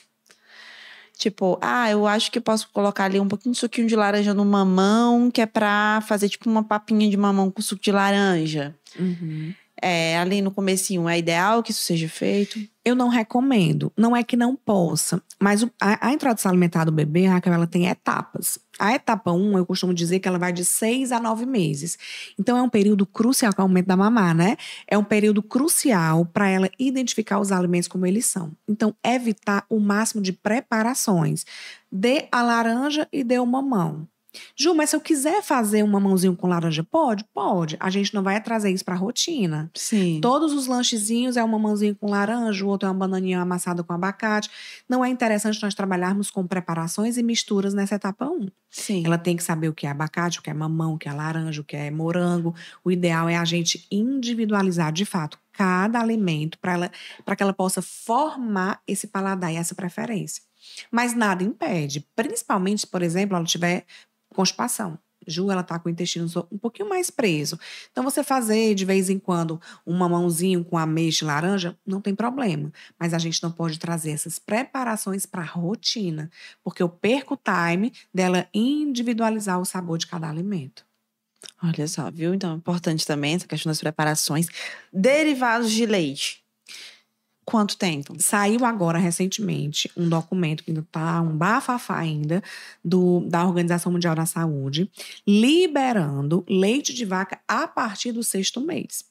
Tipo, 1.17 1.57
ah, 1.61 1.89
eu 1.89 2.07
acho 2.07 2.31
que 2.31 2.41
posso 2.41 2.69
colocar 2.71 3.05
ali 3.05 3.19
um 3.19 3.27
pouquinho 3.27 3.53
de 3.53 3.59
suquinho 3.59 3.87
de 3.87 3.95
laranja 3.95 4.33
no 4.33 4.43
mamão, 4.43 5.29
que 5.29 5.41
é 5.41 5.45
pra 5.45 6.03
fazer 6.07 6.27
tipo 6.27 6.49
uma 6.49 6.63
papinha 6.63 7.09
de 7.09 7.15
mamão 7.15 7.51
com 7.51 7.61
suco 7.61 7.81
de 7.81 7.91
laranja. 7.91 8.75
Uhum. 8.99 9.53
É, 9.81 10.17
ali 10.17 10.41
no 10.41 10.51
comecinho, 10.51 11.07
é 11.07 11.17
ideal 11.17 11.61
que 11.61 11.71
isso 11.71 11.81
seja 11.81 12.09
feito? 12.09 12.59
Eu 12.85 12.95
não 12.95 13.07
recomendo. 13.07 13.91
Não 13.95 14.15
é 14.15 14.23
que 14.23 14.35
não 14.35 14.55
possa, 14.55 15.21
mas 15.39 15.63
a, 15.81 16.07
a 16.07 16.13
introdução 16.13 16.51
alimentar 16.51 16.83
do 16.83 16.91
bebê, 16.91 17.25
Raquel, 17.25 17.53
ela 17.53 17.67
tem 17.67 17.87
etapas. 17.87 18.59
A 18.77 18.93
etapa 18.93 19.31
1, 19.31 19.35
um, 19.35 19.57
eu 19.57 19.65
costumo 19.65 19.93
dizer 19.93 20.19
que 20.19 20.27
ela 20.27 20.39
vai 20.39 20.51
de 20.51 20.65
seis 20.65 21.11
a 21.11 21.19
nove 21.19 21.45
meses. 21.45 21.97
Então, 22.37 22.57
é 22.57 22.61
um 22.61 22.69
período 22.69 23.05
crucial, 23.05 23.53
que 23.53 23.61
é 23.61 23.63
o 23.63 23.67
momento 23.67 23.87
da 23.87 23.95
mamar, 23.95 24.35
né? 24.35 24.57
É 24.87 24.97
um 24.97 25.03
período 25.03 25.41
crucial 25.41 26.25
para 26.25 26.49
ela 26.49 26.69
identificar 26.77 27.39
os 27.39 27.51
alimentos 27.51 27.87
como 27.87 28.05
eles 28.05 28.25
são. 28.25 28.51
Então, 28.67 28.95
evitar 29.03 29.65
o 29.69 29.79
máximo 29.79 30.21
de 30.21 30.33
preparações. 30.33 31.45
Dê 31.91 32.27
a 32.31 32.41
laranja 32.41 33.07
e 33.13 33.23
dê 33.23 33.39
o 33.39 33.45
mamão. 33.45 34.07
Ju, 34.55 34.73
mas 34.73 34.89
se 34.89 34.95
eu 34.95 35.01
quiser 35.01 35.41
fazer 35.41 35.83
um 35.83 35.87
mamãozinho 35.87 36.35
com 36.35 36.47
laranja, 36.47 36.83
pode? 36.83 37.23
Pode. 37.33 37.77
A 37.79 37.89
gente 37.89 38.13
não 38.13 38.23
vai 38.23 38.41
trazer 38.41 38.71
isso 38.71 38.83
pra 38.83 38.95
rotina. 38.95 39.69
Sim. 39.75 40.19
Todos 40.21 40.53
os 40.53 40.67
lanchezinhos 40.67 41.37
é 41.37 41.43
um 41.43 41.47
mamãozinho 41.47 41.95
com 41.95 42.09
laranja, 42.09 42.65
o 42.65 42.67
outro 42.67 42.87
é 42.87 42.91
uma 42.91 42.97
bananinha 42.97 43.41
amassada 43.41 43.83
com 43.83 43.93
abacate. 43.93 44.49
Não 44.87 45.03
é 45.03 45.09
interessante 45.09 45.61
nós 45.61 45.75
trabalharmos 45.75 46.31
com 46.31 46.45
preparações 46.47 47.17
e 47.17 47.23
misturas 47.23 47.73
nessa 47.73 47.95
etapa 47.95 48.25
1. 48.25 48.47
Sim. 48.69 49.05
Ela 49.05 49.17
tem 49.17 49.37
que 49.37 49.43
saber 49.43 49.67
o 49.69 49.73
que 49.73 49.85
é 49.85 49.89
abacate, 49.89 50.39
o 50.39 50.41
que 50.41 50.49
é 50.49 50.53
mamão, 50.53 50.95
o 50.95 50.97
que 50.97 51.07
é 51.07 51.13
laranja, 51.13 51.61
o 51.61 51.63
que 51.63 51.75
é 51.75 51.91
morango. 51.91 52.55
O 52.83 52.91
ideal 52.91 53.29
é 53.29 53.37
a 53.37 53.45
gente 53.45 53.85
individualizar 53.91 54.91
de 54.91 55.05
fato 55.05 55.37
cada 55.51 55.99
alimento 55.99 56.57
para 56.57 56.73
ela, 56.73 56.91
que 57.37 57.43
ela 57.43 57.53
possa 57.53 57.81
formar 57.81 58.81
esse 58.87 59.07
paladar 59.07 59.53
e 59.53 59.55
essa 59.55 59.75
preferência. 59.75 60.41
Mas 60.89 61.13
nada 61.13 61.43
impede, 61.43 62.07
principalmente, 62.15 62.87
por 62.87 63.01
exemplo, 63.01 63.35
ela 63.35 63.45
tiver 63.45 63.85
constipação. 64.33 64.99
Ju, 65.27 65.49
ela 65.49 65.63
tá 65.63 65.79
com 65.79 65.87
o 65.87 65.91
intestino 65.91 66.27
um 66.51 66.57
pouquinho 66.57 66.89
mais 66.89 67.09
preso. 67.09 67.57
Então, 67.91 68.03
você 68.03 68.23
fazer 68.23 68.75
de 68.75 68.85
vez 68.85 69.09
em 69.09 69.17
quando 69.17 69.59
um 69.85 69.95
mamãozinho 69.95 70.63
com 70.63 70.77
ameixa 70.77 71.23
e 71.23 71.27
laranja, 71.27 71.77
não 71.85 72.01
tem 72.01 72.13
problema. 72.13 72.71
Mas 72.99 73.13
a 73.13 73.17
gente 73.17 73.41
não 73.41 73.51
pode 73.51 73.79
trazer 73.79 74.11
essas 74.11 74.39
preparações 74.39 75.25
para 75.25 75.43
rotina, 75.43 76.29
porque 76.63 76.83
eu 76.83 76.89
perco 76.89 77.35
o 77.35 77.37
time 77.37 77.93
dela 78.13 78.47
individualizar 78.53 79.59
o 79.59 79.65
sabor 79.65 79.97
de 79.97 80.07
cada 80.07 80.29
alimento. 80.29 80.85
Olha 81.61 81.87
só, 81.87 82.09
viu? 82.11 82.33
Então, 82.33 82.53
é 82.53 82.55
importante 82.55 83.05
também 83.05 83.35
essa 83.35 83.47
questão 83.47 83.69
das 83.69 83.79
preparações. 83.79 84.47
Derivados 84.91 85.71
de 85.71 85.85
leite. 85.85 86.42
Quanto 87.45 87.77
tempo? 87.77 88.15
Saiu 88.19 88.63
agora, 88.63 88.97
recentemente, 88.97 89.91
um 89.97 90.07
documento 90.07 90.63
que 90.63 90.71
ainda 90.71 90.81
está 90.81 91.21
um 91.21 91.35
bafafá 91.35 91.97
ainda, 91.97 92.41
do, 92.83 93.21
da 93.27 93.45
Organização 93.45 93.91
Mundial 93.91 94.15
da 94.15 94.25
Saúde, 94.25 94.89
liberando 95.27 96.45
leite 96.47 96.93
de 96.93 97.03
vaca 97.03 97.39
a 97.47 97.67
partir 97.67 98.11
do 98.11 98.23
sexto 98.23 98.61
mês. 98.61 99.05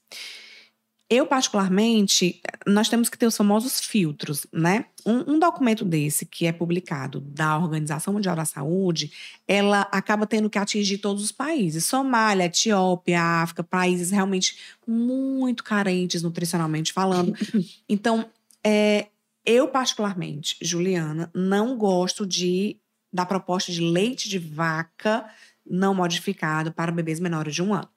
Eu, 1.15 1.27
particularmente, 1.27 2.41
nós 2.67 2.89
temos 2.89 3.11
que 3.11 3.19
ter 3.19 3.27
os 3.27 3.37
famosos 3.37 3.81
filtros, 3.81 4.47
né? 4.51 4.87
Um, 5.05 5.35
um, 5.35 5.39
documento 5.39 5.85
desse, 5.85 6.25
que 6.25 6.47
é 6.47 6.53
publicado 6.53 7.21
da 7.21 7.59
Organização 7.59 8.15
Mundial 8.15 8.35
da 8.35 8.47
Saúde, 8.47 9.13
ela 9.47 9.83
acaba 9.93 10.27
tendo 10.27 10.49
que 10.49 10.59
atingir 10.59 10.97
todos 10.97 11.23
os 11.23 11.31
países. 11.31 11.85
Somália, 11.85 12.47
Etiópia, 12.47 13.21
África, 13.21 13.63
países 13.63 14.11
realmente 14.11 14.57
muito 14.87 15.63
carentes 15.63 16.23
nutricionalmente 16.23 16.95
falando. 16.95 17.35
Então, 17.87 18.25
é, 18.65 19.09
eu, 19.45 19.69
particularmente, 19.69 20.57
Juliana, 20.63 21.31
não 21.35 21.77
gosto 21.77 22.25
de 22.25 22.79
da 23.13 23.27
proposta 23.27 23.71
de 23.71 23.83
leite 23.83 24.31
de 24.31 24.39
vaca 24.39 25.29
não 25.67 25.95
modificado 25.95 26.73
para 26.73 26.91
bebês 26.91 27.21
menores 27.21 27.55
de 27.55 27.63
um 27.63 27.75
ano. 27.75 27.89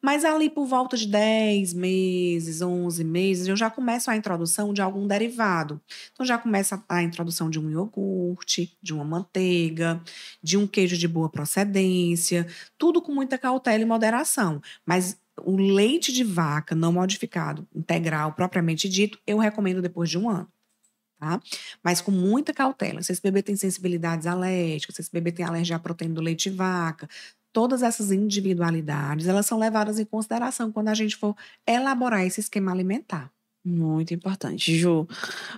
Mas 0.00 0.24
ali 0.24 0.50
por 0.50 0.66
volta 0.66 0.96
de 0.96 1.06
10 1.06 1.72
meses, 1.72 2.60
11 2.60 3.02
meses, 3.04 3.48
eu 3.48 3.56
já 3.56 3.70
começo 3.70 4.10
a 4.10 4.16
introdução 4.16 4.74
de 4.74 4.82
algum 4.82 5.06
derivado. 5.06 5.80
Então 6.12 6.26
já 6.26 6.36
começa 6.36 6.82
a 6.88 7.02
introdução 7.02 7.48
de 7.48 7.58
um 7.58 7.70
iogurte, 7.70 8.76
de 8.82 8.92
uma 8.92 9.04
manteiga, 9.04 10.02
de 10.42 10.58
um 10.58 10.66
queijo 10.66 10.96
de 10.96 11.08
boa 11.08 11.28
procedência, 11.28 12.46
tudo 12.76 13.00
com 13.00 13.12
muita 13.12 13.38
cautela 13.38 13.82
e 13.82 13.86
moderação. 13.86 14.60
Mas 14.84 15.18
o 15.42 15.56
leite 15.56 16.12
de 16.12 16.22
vaca 16.22 16.74
não 16.74 16.92
modificado, 16.92 17.66
integral, 17.74 18.32
propriamente 18.32 18.88
dito, 18.88 19.18
eu 19.26 19.38
recomendo 19.38 19.82
depois 19.82 20.08
de 20.10 20.18
um 20.18 20.28
ano. 20.28 20.48
Tá? 21.18 21.40
Mas 21.82 22.00
com 22.00 22.10
muita 22.10 22.52
cautela. 22.52 23.02
Se 23.02 23.12
esse 23.12 23.22
bebê 23.22 23.42
tem 23.42 23.56
sensibilidades 23.56 24.26
alérgicas, 24.26 24.96
se 24.96 25.02
esse 25.02 25.10
bebê 25.10 25.32
tem 25.32 25.44
alergia 25.44 25.76
à 25.76 25.78
proteína 25.78 26.14
do 26.14 26.20
leite 26.20 26.50
de 26.50 26.56
vaca, 26.56 27.08
todas 27.54 27.84
essas 27.84 28.10
individualidades, 28.10 29.28
elas 29.28 29.46
são 29.46 29.58
levadas 29.58 30.00
em 30.00 30.04
consideração 30.04 30.72
quando 30.72 30.88
a 30.88 30.94
gente 30.94 31.16
for 31.16 31.36
elaborar 31.64 32.26
esse 32.26 32.40
esquema 32.40 32.72
alimentar. 32.72 33.30
Muito 33.64 34.12
importante, 34.12 34.76
Ju. 34.76 35.08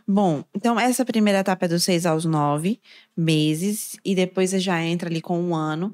Bom, 0.06 0.44
então 0.54 0.78
essa 0.78 1.04
primeira 1.04 1.40
etapa 1.40 1.64
é 1.64 1.68
dos 1.68 1.82
seis 1.82 2.06
aos 2.06 2.24
nove 2.24 2.78
meses, 3.16 3.96
e 4.04 4.14
depois 4.14 4.50
você 4.50 4.60
já 4.60 4.80
entra 4.80 5.08
ali 5.08 5.20
com 5.22 5.40
um 5.40 5.56
ano, 5.56 5.92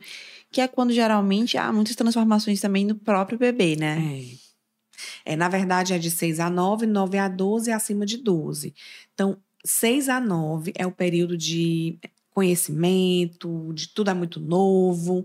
que 0.51 0.61
é 0.61 0.69
quando 0.69 0.93
geralmente 0.93 1.57
há 1.57 1.73
muitas 1.73 1.97
transformações 1.97 2.61
também 2.61 2.85
no 2.85 2.97
próprio 2.97 3.39
bebê, 3.39 3.77
né? 3.77 4.27
É. 5.25 5.33
é 5.33 5.37
na 5.37 5.49
verdade, 5.49 5.95
é 5.95 5.99
de 5.99 6.11
6 6.11 6.41
a 6.41 6.51
9, 6.51 6.85
9 6.85 7.17
a 7.17 7.29
12 7.29 7.71
e 7.71 7.73
acima 7.73 8.05
de 8.05 8.19
12. 8.19 8.75
Então, 9.15 9.39
6 9.65 10.09
a 10.11 10.21
9 10.21 10.73
é 10.77 10.85
o 10.87 10.93
período 10.93 11.39
de 11.39 11.97
conhecimento, 12.35 13.73
de 13.73 13.89
tudo 13.89 14.11
é 14.11 14.15
muito 14.15 14.41
novo 14.41 15.25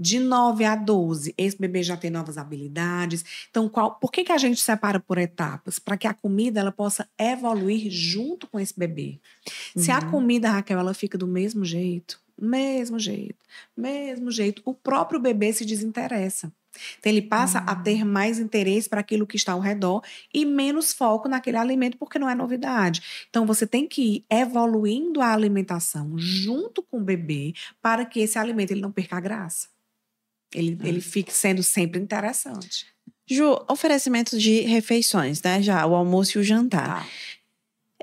de 0.00 0.18
9 0.18 0.64
a 0.64 0.74
12, 0.74 1.34
esse 1.36 1.58
bebê 1.58 1.82
já 1.82 1.94
tem 1.94 2.10
novas 2.10 2.38
habilidades. 2.38 3.22
Então, 3.50 3.68
qual, 3.68 3.96
por 3.96 4.10
que, 4.10 4.24
que 4.24 4.32
a 4.32 4.38
gente 4.38 4.58
separa 4.58 4.98
por 4.98 5.18
etapas? 5.18 5.78
Para 5.78 5.98
que 5.98 6.06
a 6.06 6.14
comida 6.14 6.58
ela 6.58 6.72
possa 6.72 7.06
evoluir 7.18 7.90
junto 7.90 8.46
com 8.46 8.58
esse 8.58 8.76
bebê. 8.76 9.20
Uhum. 9.76 9.82
Se 9.82 9.90
a 9.90 9.98
uhum. 9.98 10.10
comida, 10.10 10.50
Raquel, 10.50 10.78
ela 10.78 10.94
fica 10.94 11.18
do 11.18 11.26
mesmo 11.26 11.66
jeito, 11.66 12.18
mesmo 12.40 12.98
jeito, 12.98 13.44
mesmo 13.76 14.30
jeito, 14.30 14.62
o 14.64 14.72
próprio 14.72 15.20
bebê 15.20 15.52
se 15.52 15.66
desinteressa. 15.66 16.50
Então, 16.98 17.12
ele 17.12 17.20
passa 17.20 17.58
a 17.58 17.74
ter 17.74 18.02
mais 18.02 18.38
interesse 18.38 18.88
para 18.88 19.00
aquilo 19.00 19.26
que 19.26 19.36
está 19.36 19.52
ao 19.52 19.60
redor 19.60 20.02
e 20.32 20.46
menos 20.46 20.94
foco 20.94 21.28
naquele 21.28 21.58
alimento, 21.58 21.98
porque 21.98 22.18
não 22.18 22.30
é 22.30 22.34
novidade. 22.34 23.26
Então, 23.28 23.44
você 23.44 23.66
tem 23.66 23.86
que 23.86 24.02
ir 24.02 24.24
evoluindo 24.30 25.20
a 25.20 25.34
alimentação 25.34 26.16
junto 26.16 26.82
com 26.82 26.98
o 26.98 27.04
bebê 27.04 27.52
para 27.82 28.06
que 28.06 28.20
esse 28.20 28.38
alimento 28.38 28.70
ele 28.70 28.80
não 28.80 28.92
perca 28.92 29.18
a 29.18 29.20
graça. 29.20 29.68
Ele, 30.54 30.78
Ah. 30.82 30.88
ele 30.88 31.00
fique 31.00 31.32
sendo 31.32 31.62
sempre 31.62 32.00
interessante. 32.00 32.86
Ju, 33.28 33.56
oferecimento 33.68 34.36
de 34.38 34.62
refeições, 34.62 35.40
né? 35.42 35.62
Já 35.62 35.86
o 35.86 35.94
almoço 35.94 36.36
e 36.38 36.40
o 36.40 36.44
jantar. 36.44 37.04
Tá. 37.04 37.06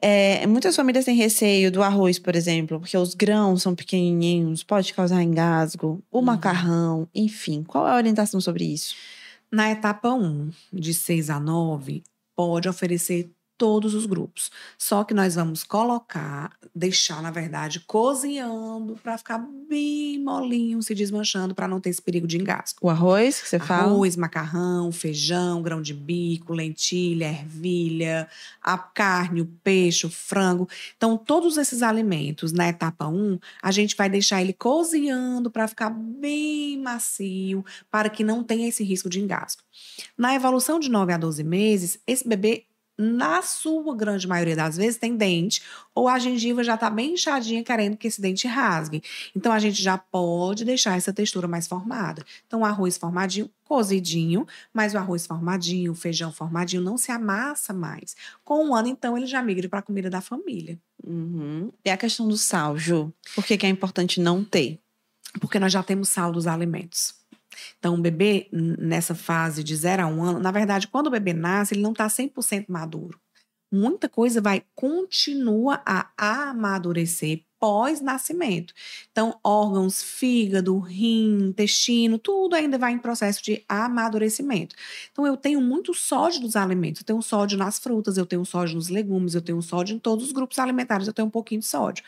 É, 0.02 0.46
muitas 0.46 0.76
famílias 0.76 1.06
têm 1.06 1.16
receio 1.16 1.72
do 1.72 1.82
arroz, 1.82 2.20
por 2.20 2.36
exemplo, 2.36 2.80
porque 2.80 2.96
os 2.96 3.16
grãos 3.16 3.64
são 3.64 3.74
pequenininhos, 3.74 4.64
pode 4.64 4.94
causar 4.94 5.24
engasgo, 5.24 6.04
o 6.12 6.20
Uhum. 6.20 6.24
macarrão, 6.26 7.08
enfim. 7.16 7.64
Qual 7.64 7.88
é 7.88 7.92
a 7.92 7.96
orientação 7.96 8.40
sobre 8.40 8.64
isso? 8.66 8.96
Na 9.52 9.72
etapa 9.72 10.12
1, 10.14 10.52
de 10.72 10.94
6 10.94 11.30
a 11.32 11.40
9, 11.40 12.04
pode 12.36 12.70
oferecer 12.70 13.30
todos 13.58 13.96
os 13.96 14.06
grupos. 14.06 14.52
Só 14.78 15.04
que 15.04 15.16
nós 15.16 15.34
vamos 15.34 15.64
colocar, 15.64 16.52
deixar, 16.78 17.22
na 17.22 17.32
verdade, 17.32 17.80
cozinhando 17.82 18.98
para 19.02 19.18
ficar 19.18 19.40
bem 19.68 20.24
molinho, 20.24 20.82
se 20.82 20.94
desmanchando, 20.94 21.56
para 21.56 21.68
não 21.68 21.82
ter 21.82 21.90
esse 21.90 22.02
perigo 22.02 22.28
de 22.28 22.38
engasgo. 22.38 22.80
O 22.82 22.90
arroz 22.90 23.42
que 23.42 23.50
você 23.50 23.60
fala? 23.60 23.92
Arroz, 23.92 24.16
macarrão, 24.16 24.92
feijão, 24.92 25.62
grão 25.62 25.82
de 25.82 25.94
bico, 25.94 26.54
lentilha, 26.54 27.26
ervilha, 27.26 28.30
a 28.62 28.78
carne, 28.78 29.42
o 29.42 29.46
peixe, 29.64 30.06
o 30.06 30.10
frango. 30.10 30.70
Então, 30.96 31.18
todos 31.18 31.58
esses 31.58 31.82
alimentos 31.82 32.52
na 32.52 32.70
etapa 32.70 33.08
1, 33.08 33.40
a 33.62 33.72
gente 33.72 33.96
vai 33.96 34.10
deixar 34.10 34.42
ele 34.42 34.54
cozinhando 34.54 35.50
para 35.50 35.68
ficar 35.68 35.90
bem 35.90 36.78
macio, 36.78 37.66
para 37.90 38.10
que 38.10 38.24
não 38.24 38.44
tenha 38.44 38.68
esse 38.68 38.84
risco 38.84 39.10
de 39.10 39.20
engasgo. 39.20 39.64
Na 40.18 40.36
evolução 40.36 40.80
de 40.80 40.90
9 40.90 41.14
a 41.14 41.18
12 41.18 41.44
meses, 41.44 42.00
esse 42.06 42.28
bebê, 42.28 42.66
na 42.98 43.42
sua 43.42 43.96
grande 43.96 44.28
maioria 44.28 44.56
das 44.56 44.76
vezes, 44.76 44.98
tem 44.98 45.16
dente 45.16 45.62
ou 45.94 46.08
a 46.08 46.18
gengiva 46.18 46.64
já 46.64 46.76
está 46.76 46.90
bem 46.90 47.14
inchadinha, 47.14 47.64
querendo 47.64 47.96
que 47.98 48.08
esse 48.08 48.20
dente 48.22 48.48
rasgue. 48.48 49.04
Então, 49.36 49.52
a 49.52 49.60
gente 49.60 49.82
já 49.82 49.98
pode 49.98 50.66
deixar 50.66 50.98
essa 50.98 51.14
textura 51.14 51.48
mais 51.48 51.68
formada. 51.68 52.26
Então, 52.46 52.62
o 52.62 52.66
arroz 52.66 52.98
formadinho, 52.98 53.50
cozidinho, 53.64 54.48
mas 54.74 54.94
o 54.94 54.98
arroz 54.98 55.28
formadinho, 55.28 55.92
o 55.92 55.96
feijão 55.96 56.32
formadinho 56.32 56.82
não 56.82 56.98
se 56.98 57.12
amassa 57.12 57.74
mais. 57.74 58.16
Com 58.44 58.66
um 58.66 58.76
ano, 58.76 58.88
então, 58.88 59.18
ele 59.18 59.26
já 59.26 59.42
migra 59.42 59.68
para 59.70 59.80
a 59.80 59.84
comida 59.84 60.10
da 60.10 60.22
família. 60.22 60.80
Uhum. 61.04 61.72
E 61.84 61.90
a 61.90 61.98
questão 61.98 62.28
do 62.28 62.38
sal, 62.38 62.78
Ju? 62.78 63.14
Por 63.36 63.46
que, 63.46 63.58
que 63.58 63.66
é 63.66 63.70
importante 63.70 64.20
não 64.20 64.44
ter? 64.44 64.80
Porque 65.40 65.60
nós 65.60 65.74
já 65.74 65.84
temos 65.84 66.10
sal 66.10 66.32
dos 66.32 66.48
alimentos. 66.48 67.17
Então, 67.78 67.96
o 67.96 68.02
bebê, 68.02 68.50
nessa 68.52 69.16
fase 69.16 69.64
de 69.64 69.76
0 69.76 70.04
a 70.04 70.08
1 70.08 70.12
um 70.18 70.24
ano, 70.24 70.40
na 70.40 70.52
verdade, 70.52 70.88
quando 70.88 71.08
o 71.08 71.12
bebê 71.12 71.34
nasce, 71.34 71.74
ele 71.74 71.82
não 71.82 71.92
está 71.92 72.08
100% 72.10 72.66
maduro. 72.70 73.20
Muita 73.72 74.08
coisa 74.08 74.42
vai, 74.42 74.64
continua 74.76 75.82
a 75.86 76.12
amadurecer 76.18 77.44
pós-nascimento. 77.60 78.74
Então, 79.12 79.40
órgãos, 79.44 80.02
fígado, 80.02 80.78
rim, 80.80 81.48
intestino, 81.50 82.18
tudo 82.18 82.56
ainda 82.56 82.78
vai 82.78 82.92
em 82.94 83.00
processo 83.00 83.44
de 83.44 83.64
amadurecimento. 83.68 84.76
Então, 85.12 85.26
eu 85.26 85.36
tenho 85.36 85.62
muito 85.62 85.94
sódio 85.94 86.42
nos 86.42 86.56
alimentos. 86.56 87.02
Eu 87.02 87.06
tenho 87.06 87.22
sódio 87.22 87.58
nas 87.58 87.80
frutas, 87.80 88.18
eu 88.18 88.26
tenho 88.26 88.46
sódio 88.46 88.76
nos 88.76 88.90
legumes, 88.90 89.36
eu 89.36 89.42
tenho 89.42 89.62
sódio 89.62 89.96
em 89.96 90.00
todos 90.00 90.26
os 90.26 90.32
grupos 90.32 90.60
alimentares, 90.60 91.08
eu 91.08 91.14
tenho 91.14 91.28
um 91.28 91.32
pouquinho 91.32 91.62
de 91.62 91.68
sódio. 91.68 92.04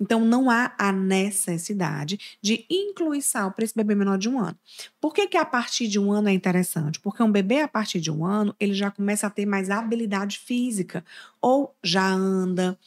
Então, 0.00 0.24
não 0.24 0.48
há 0.48 0.72
a 0.78 0.92
necessidade 0.92 2.38
de 2.40 2.64
incluir 2.70 3.22
sal 3.22 3.50
para 3.50 3.64
esse 3.64 3.74
bebê 3.74 3.94
menor 3.94 4.16
de 4.16 4.28
um 4.28 4.38
ano. 4.38 4.56
Por 5.00 5.12
que, 5.12 5.26
que 5.26 5.36
a 5.36 5.44
partir 5.44 5.88
de 5.88 5.98
um 5.98 6.12
ano 6.12 6.28
é 6.28 6.32
interessante? 6.32 7.00
Porque 7.00 7.22
um 7.22 7.32
bebê, 7.32 7.60
a 7.60 7.68
partir 7.68 8.00
de 8.00 8.10
um 8.10 8.24
ano, 8.24 8.54
ele 8.60 8.74
já 8.74 8.90
começa 8.90 9.26
a 9.26 9.30
ter 9.30 9.44
mais 9.44 9.70
habilidade 9.70 10.38
física. 10.38 11.04
Ou 11.40 11.74
já 11.82 12.06
anda, 12.08 12.78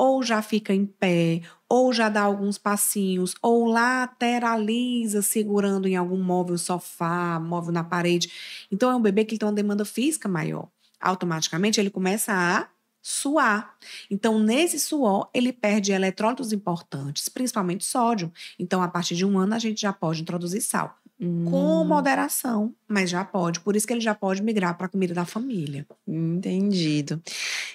ou 0.00 0.22
já 0.22 0.40
fica 0.40 0.72
em 0.72 0.86
pé, 0.86 1.42
ou 1.68 1.92
já 1.92 2.08
dá 2.08 2.22
alguns 2.22 2.56
passinhos, 2.56 3.34
ou 3.42 3.66
lateraliza 3.66 5.20
segurando 5.20 5.86
em 5.86 5.94
algum 5.94 6.16
móvel, 6.22 6.56
sofá, 6.56 7.38
móvel 7.38 7.70
na 7.70 7.84
parede. 7.84 8.32
Então, 8.72 8.90
é 8.90 8.96
um 8.96 9.02
bebê 9.02 9.26
que 9.26 9.36
tem 9.36 9.46
uma 9.46 9.54
demanda 9.54 9.84
física 9.84 10.26
maior. 10.26 10.68
Automaticamente, 10.98 11.78
ele 11.78 11.90
começa 11.90 12.32
a 12.32 12.66
suar. 13.02 13.76
Então, 14.10 14.38
nesse 14.38 14.78
suor, 14.78 15.28
ele 15.34 15.52
perde 15.52 15.92
eletrólitos 15.92 16.50
importantes, 16.50 17.28
principalmente 17.28 17.84
sódio. 17.84 18.32
Então, 18.58 18.82
a 18.82 18.88
partir 18.88 19.14
de 19.14 19.26
um 19.26 19.38
ano, 19.38 19.54
a 19.54 19.58
gente 19.58 19.82
já 19.82 19.92
pode 19.92 20.22
introduzir 20.22 20.62
sal. 20.62 20.96
Com 21.44 21.82
Hum, 21.82 21.84
moderação, 21.84 22.74
mas 22.88 23.10
já 23.10 23.22
pode. 23.22 23.60
Por 23.60 23.76
isso 23.76 23.86
que 23.86 23.92
ele 23.92 24.00
já 24.00 24.14
pode 24.14 24.42
migrar 24.42 24.78
para 24.78 24.86
a 24.86 24.88
comida 24.88 25.12
da 25.12 25.26
família. 25.26 25.86
Entendido. 26.08 27.22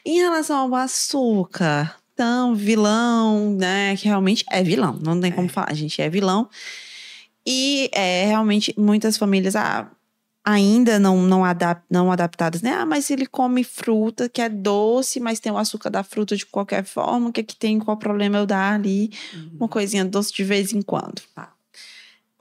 Em 0.03 0.17
relação 0.17 0.57
ao 0.57 0.76
açúcar, 0.76 1.95
vilão, 2.55 3.55
né? 3.55 3.95
Que 3.97 4.05
realmente 4.05 4.45
é 4.49 4.63
vilão, 4.63 4.99
não 5.01 5.20
tem 5.20 5.32
como 5.32 5.47
É. 5.47 5.49
falar, 5.49 5.74
gente, 5.74 6.01
é 6.01 6.09
vilão. 6.09 6.49
E 7.45 7.89
é, 7.93 8.26
realmente 8.26 8.74
muitas 8.78 9.18
famílias 9.18 9.55
ah, 9.55 9.89
ainda 10.43 10.99
não, 10.99 11.22
não, 11.22 11.43
adap 11.43 11.84
não 11.89 12.11
adaptadas, 12.11 12.61
né? 12.61 12.72
Ah, 12.74 12.86
mas 12.86 13.09
ele 13.09 13.26
come 13.26 13.63
fruta 13.63 14.30
que 14.30 14.41
é 14.41 14.49
doce, 14.49 15.20
mas 15.20 15.39
tem 15.39 15.51
o 15.51 15.57
açúcar 15.57 15.89
da 15.89 16.03
fruta 16.03 16.36
de 16.38 16.45
qualquer 16.45 16.84
forma, 16.84 17.30
o 17.30 17.34
que, 17.34 17.43
que 17.43 17.55
tem, 17.55 17.80
qual 17.80 17.97
problema 17.97 18.38
eu 18.38 18.45
dar 18.45 18.74
ali? 18.74 19.11
Uma 19.59 19.68
coisinha 19.68 20.05
doce 20.05 20.32
de 20.34 20.43
vez 20.43 20.72
em 20.74 20.82
quando. 20.82 21.22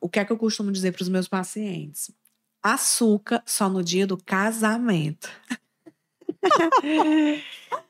O 0.00 0.08
que 0.08 0.18
é 0.18 0.24
que 0.24 0.32
eu 0.32 0.36
costumo 0.36 0.70
dizer 0.70 0.92
para 0.92 1.02
os 1.02 1.08
meus 1.08 1.26
pacientes? 1.28 2.10
Açúcar 2.62 3.42
só 3.46 3.68
no 3.68 3.82
dia 3.82 4.06
do 4.06 4.16
casamento. 4.16 5.30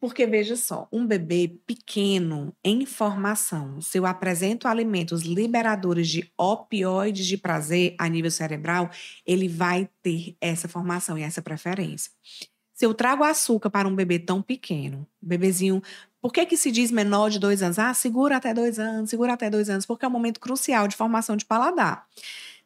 Porque 0.00 0.26
veja 0.26 0.54
só, 0.54 0.88
um 0.92 1.04
bebê 1.04 1.58
pequeno 1.66 2.54
em 2.62 2.86
formação, 2.86 3.80
se 3.80 3.98
eu 3.98 4.06
apresento 4.06 4.68
alimentos 4.68 5.22
liberadores 5.22 6.08
de 6.08 6.32
opioides 6.38 7.26
de 7.26 7.36
prazer 7.36 7.96
a 7.98 8.08
nível 8.08 8.30
cerebral, 8.30 8.90
ele 9.26 9.48
vai 9.48 9.88
ter 10.00 10.36
essa 10.40 10.68
formação 10.68 11.18
e 11.18 11.22
essa 11.22 11.42
preferência. 11.42 12.12
Se 12.72 12.86
eu 12.86 12.94
trago 12.94 13.24
açúcar 13.24 13.70
para 13.70 13.88
um 13.88 13.96
bebê 13.96 14.20
tão 14.20 14.40
pequeno, 14.40 15.04
bebezinho, 15.20 15.82
por 16.20 16.32
que 16.32 16.46
que 16.46 16.56
se 16.56 16.70
diz 16.70 16.92
menor 16.92 17.28
de 17.28 17.40
dois 17.40 17.60
anos? 17.60 17.76
Ah, 17.76 17.92
segura 17.92 18.36
até 18.36 18.54
dois 18.54 18.78
anos, 18.78 19.10
segura 19.10 19.32
até 19.32 19.50
dois 19.50 19.68
anos, 19.68 19.84
porque 19.84 20.04
é 20.04 20.08
um 20.08 20.12
momento 20.12 20.38
crucial 20.38 20.86
de 20.86 20.94
formação 20.94 21.36
de 21.36 21.44
paladar. 21.44 22.06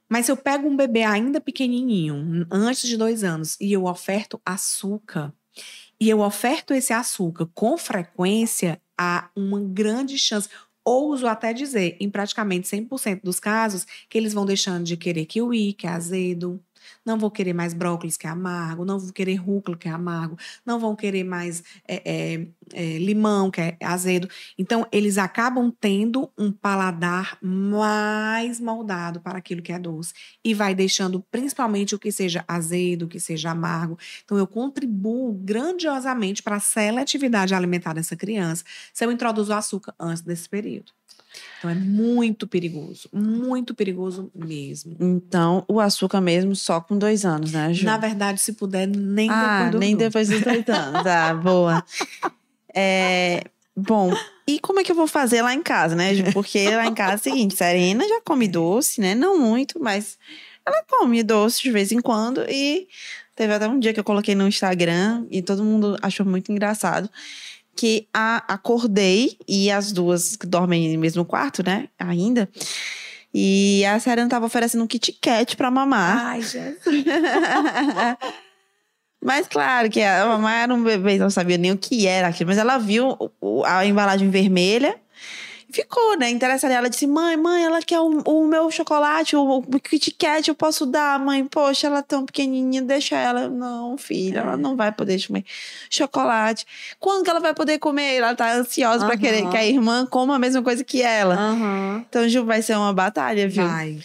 Mas 0.07 0.27
se 0.27 0.33
eu 0.33 0.37
pego 0.37 0.69
um 0.69 0.77
bebê 0.77 1.03
ainda 1.03 1.41
pequenininho, 1.41 2.47
antes 2.51 2.87
de 2.87 2.99
dois 2.99 3.25
anos, 3.25 3.57
e 3.59 3.73
eu 3.73 3.87
oferto 3.87 4.39
açúcar, 4.45 5.33
e 6.03 6.11
eu 6.11 6.19
oferto 6.19 6.75
esse 6.75 6.93
açúcar 6.93 7.49
com 7.55 7.79
frequência, 7.79 8.83
há 8.99 9.31
uma 9.37 9.61
grande 9.61 10.19
chance, 10.19 10.49
ouso 10.85 11.29
até 11.29 11.53
dizer, 11.53 11.97
em 12.01 12.11
praticamente 12.11 12.67
100% 12.67 13.21
dos 13.23 13.39
casos, 13.39 13.87
que 14.11 14.19
eles 14.19 14.33
vão 14.33 14.45
deixando 14.45 14.83
de 14.83 14.97
querer 14.97 15.27
kiwi, 15.27 15.75
que 15.75 15.87
é 15.87 15.91
azedo, 15.91 16.61
não 17.05 17.19
vou 17.19 17.31
querer 17.31 17.53
mais 17.53 17.75
brócolis, 17.75 18.17
que 18.17 18.27
é 18.27 18.31
amargo, 18.31 18.85
não 18.85 18.99
vou 18.99 19.13
querer 19.13 19.37
rúcula, 19.37 19.77
que 19.77 19.89
é 19.89 19.91
amargo, 19.91 20.37
não 20.65 20.79
vão 20.79 20.95
querer 20.95 21.25
mais 21.25 21.63
é, 21.87 22.03
é, 22.05 22.47
é, 22.73 22.99
limão, 22.99 23.51
que 23.51 23.61
é 23.61 23.77
azedo. 23.83 24.29
Então, 24.59 24.87
eles 24.93 25.19
acabam 25.19 25.73
tendo 25.81 26.31
um 26.39 26.51
paladar 26.51 27.39
mais 27.43 28.61
moldado 28.61 29.21
para 29.21 29.39
aquilo 29.39 29.63
que 29.63 29.73
é 29.73 29.79
doce 29.79 30.13
e 30.45 30.55
vai 30.55 30.75
deixando 30.75 31.21
principalmente 31.31 31.95
o 31.95 31.99
que 31.99 32.13
seja 32.13 32.45
azedo, 32.47 33.05
o 33.05 33.09
que 33.09 33.21
seja 33.21 33.51
amargo. 33.51 33.99
Então, 34.25 34.39
eu 34.39 34.47
contribuo 34.47 35.33
grandiosamente 35.33 36.43
para 36.43 36.57
a 36.57 36.61
seletividade 36.61 37.55
alimentar 37.55 37.93
dessa 37.93 38.17
criança 38.17 38.65
se 38.93 39.05
eu 39.05 39.13
introduzo 39.13 39.53
açúcar 39.53 39.95
antes 39.99 40.23
desse 40.23 40.49
período. 40.49 40.93
Então, 41.59 41.71
é 41.71 41.75
muito 41.75 42.47
perigoso, 42.47 43.09
muito 43.13 43.75
perigoso 43.75 44.31
mesmo. 44.35 44.97
Então, 45.01 45.65
o 45.69 45.81
açúcar 45.81 46.21
mesmo 46.21 46.57
só 46.57 46.81
com 46.81 46.99
dois 46.99 47.25
anos, 47.25 47.53
né, 47.53 47.73
Ju? 47.73 47.85
Na 47.85 47.97
verdade, 47.97 48.41
se 48.41 48.53
puder, 48.53 48.87
nem 48.89 49.31
ah, 49.31 49.65
depois 49.65 49.81
nem 49.81 49.91
grupo. 49.91 50.05
depois 50.05 50.29
dos 50.29 50.41
dois 50.41 50.69
anos. 50.69 51.07
Ah, 51.07 51.35
boa. 51.41 51.85
É, 52.75 53.45
bom, 53.77 54.13
e 54.47 54.59
como 54.59 54.81
é 54.81 54.85
que 54.85 54.91
eu 54.91 54.97
vou 54.97 55.07
fazer 55.07 55.43
lá 55.43 55.55
em 55.55 55.63
casa, 55.63 55.95
né, 55.95 56.15
Ju? 56.15 56.25
Porque 56.33 56.69
lá 56.71 56.87
em 56.87 56.95
casa 56.95 57.13
é 57.13 57.17
o 57.17 57.19
seguinte, 57.19 57.55
Serena 57.55 58.07
já 58.07 58.21
come 58.25 58.49
doce, 58.49 59.01
né? 59.01 59.15
Não 59.15 59.39
muito, 59.39 59.81
mas 59.81 60.19
ela 60.67 60.83
come 60.89 61.23
doce 61.23 61.63
de 61.63 61.71
vez 61.71 61.93
em 61.93 62.01
quando. 62.01 62.45
E 62.49 62.89
teve 63.37 63.55
até 63.55 63.69
um 63.69 63.79
dia 63.79 63.93
que 63.93 64.01
eu 64.01 64.05
coloquei 64.05 64.35
no 64.35 64.49
Instagram 64.49 65.27
e 65.31 65.43
todo 65.43 65.63
mundo 65.63 65.97
achou 66.03 66.27
muito 66.27 66.51
engraçado. 66.51 67.09
Que 67.75 68.07
a, 68.13 68.45
acordei 68.53 69.37
e 69.49 69.71
as 69.71 69.93
duas 69.93 70.37
que 70.37 70.47
dormem 70.47 70.93
no 70.95 71.01
mesmo 71.01 71.25
quarto, 71.25 71.65
né? 71.65 71.89
Ainda. 71.99 72.49
E 73.35 73.85
a 73.87 73.99
Serena 73.99 74.29
tava 74.29 74.47
oferecendo 74.47 74.85
um 74.85 74.87
Kit 74.87 75.13
Kat 75.21 75.57
pra 75.57 75.71
mamar. 75.71 76.27
Ai, 76.27 76.43
Jesus. 76.43 77.05
Mas 79.25 79.47
claro 79.47 79.89
que 79.89 80.03
a 80.03 80.27
mamãe 80.27 80.63
era 80.63 80.75
um 80.75 80.83
bebê, 80.83 81.17
não 81.17 81.31
sabia 81.31 81.57
nem 81.57 81.71
o 81.71 81.79
que 81.79 82.07
era 82.07 82.29
aquilo. 82.29 82.49
Mas 82.49 82.59
ela 82.59 82.77
viu 82.77 83.17
a 83.65 83.87
embalagem 83.87 84.29
vermelha 84.29 84.97
ficou, 85.73 86.17
né? 86.17 86.31
Interessada. 86.31 86.75
Ela 86.75 86.89
disse: 86.89 87.07
mãe, 87.07 87.37
mãe, 87.37 87.65
ela 87.65 87.81
quer 87.83 88.01
o, 88.01 88.21
o 88.21 88.47
meu 88.47 88.71
chocolate, 88.71 89.35
o, 89.35 89.59
o 89.59 89.81
Kit 89.81 90.11
Kat, 90.13 90.49
eu 90.49 90.55
posso 90.55 90.87
dar, 90.87 91.19
mãe. 91.19 91.45
Poxa, 91.45 91.87
ela 91.87 91.99
é 91.99 92.03
tão 92.03 92.25
pequenininha, 92.25 92.83
deixa 92.83 93.17
ela. 93.17 93.49
Não, 93.49 93.97
filha, 93.97 94.41
ela 94.41 94.57
não 94.57 94.77
vai 94.77 94.93
poder 94.93 95.25
comer 95.27 95.45
chocolate. 95.91 96.67
Quando 97.01 97.25
que 97.25 97.31
ela 97.31 97.41
vai 97.41 97.55
poder 97.55 97.79
comer? 97.79 98.17
Ela 98.17 98.35
tá 98.35 98.53
ansiosa 98.55 99.05
pra 99.05 99.15
Aham. 99.15 99.19
querer 99.19 99.49
que 99.51 99.57
a 99.57 99.65
irmã 99.65 100.07
coma 100.07 100.37
a 100.37 100.39
mesma 100.39 100.63
coisa 100.63 100.85
que 100.85 101.03
ela. 101.03 101.35
Aham. 101.35 102.05
Então, 102.09 102.29
Ju, 102.29 102.45
vai 102.45 102.63
ser 102.63 102.77
uma 102.77 102.93
batalha, 102.93 103.49
viu? 103.49 103.67
Vai. 103.67 103.99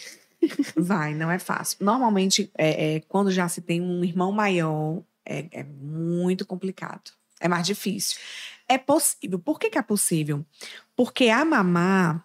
Vai, 0.76 1.14
não 1.14 1.30
é 1.30 1.38
fácil. 1.38 1.78
Normalmente, 1.80 2.50
é, 2.56 2.96
é, 2.96 3.00
quando 3.08 3.30
já 3.30 3.48
se 3.48 3.60
tem 3.60 3.80
um 3.80 4.04
irmão 4.04 4.32
maior, 4.32 5.02
é, 5.26 5.46
é 5.50 5.64
muito 5.64 6.46
complicado. 6.46 7.10
É 7.40 7.48
mais 7.48 7.66
difícil. 7.66 8.18
É 8.68 8.78
possível. 8.78 9.38
Por 9.38 9.58
que, 9.58 9.70
que 9.70 9.78
é 9.78 9.82
possível? 9.82 10.44
Porque 10.98 11.28
a 11.28 11.44
mamá, 11.44 12.24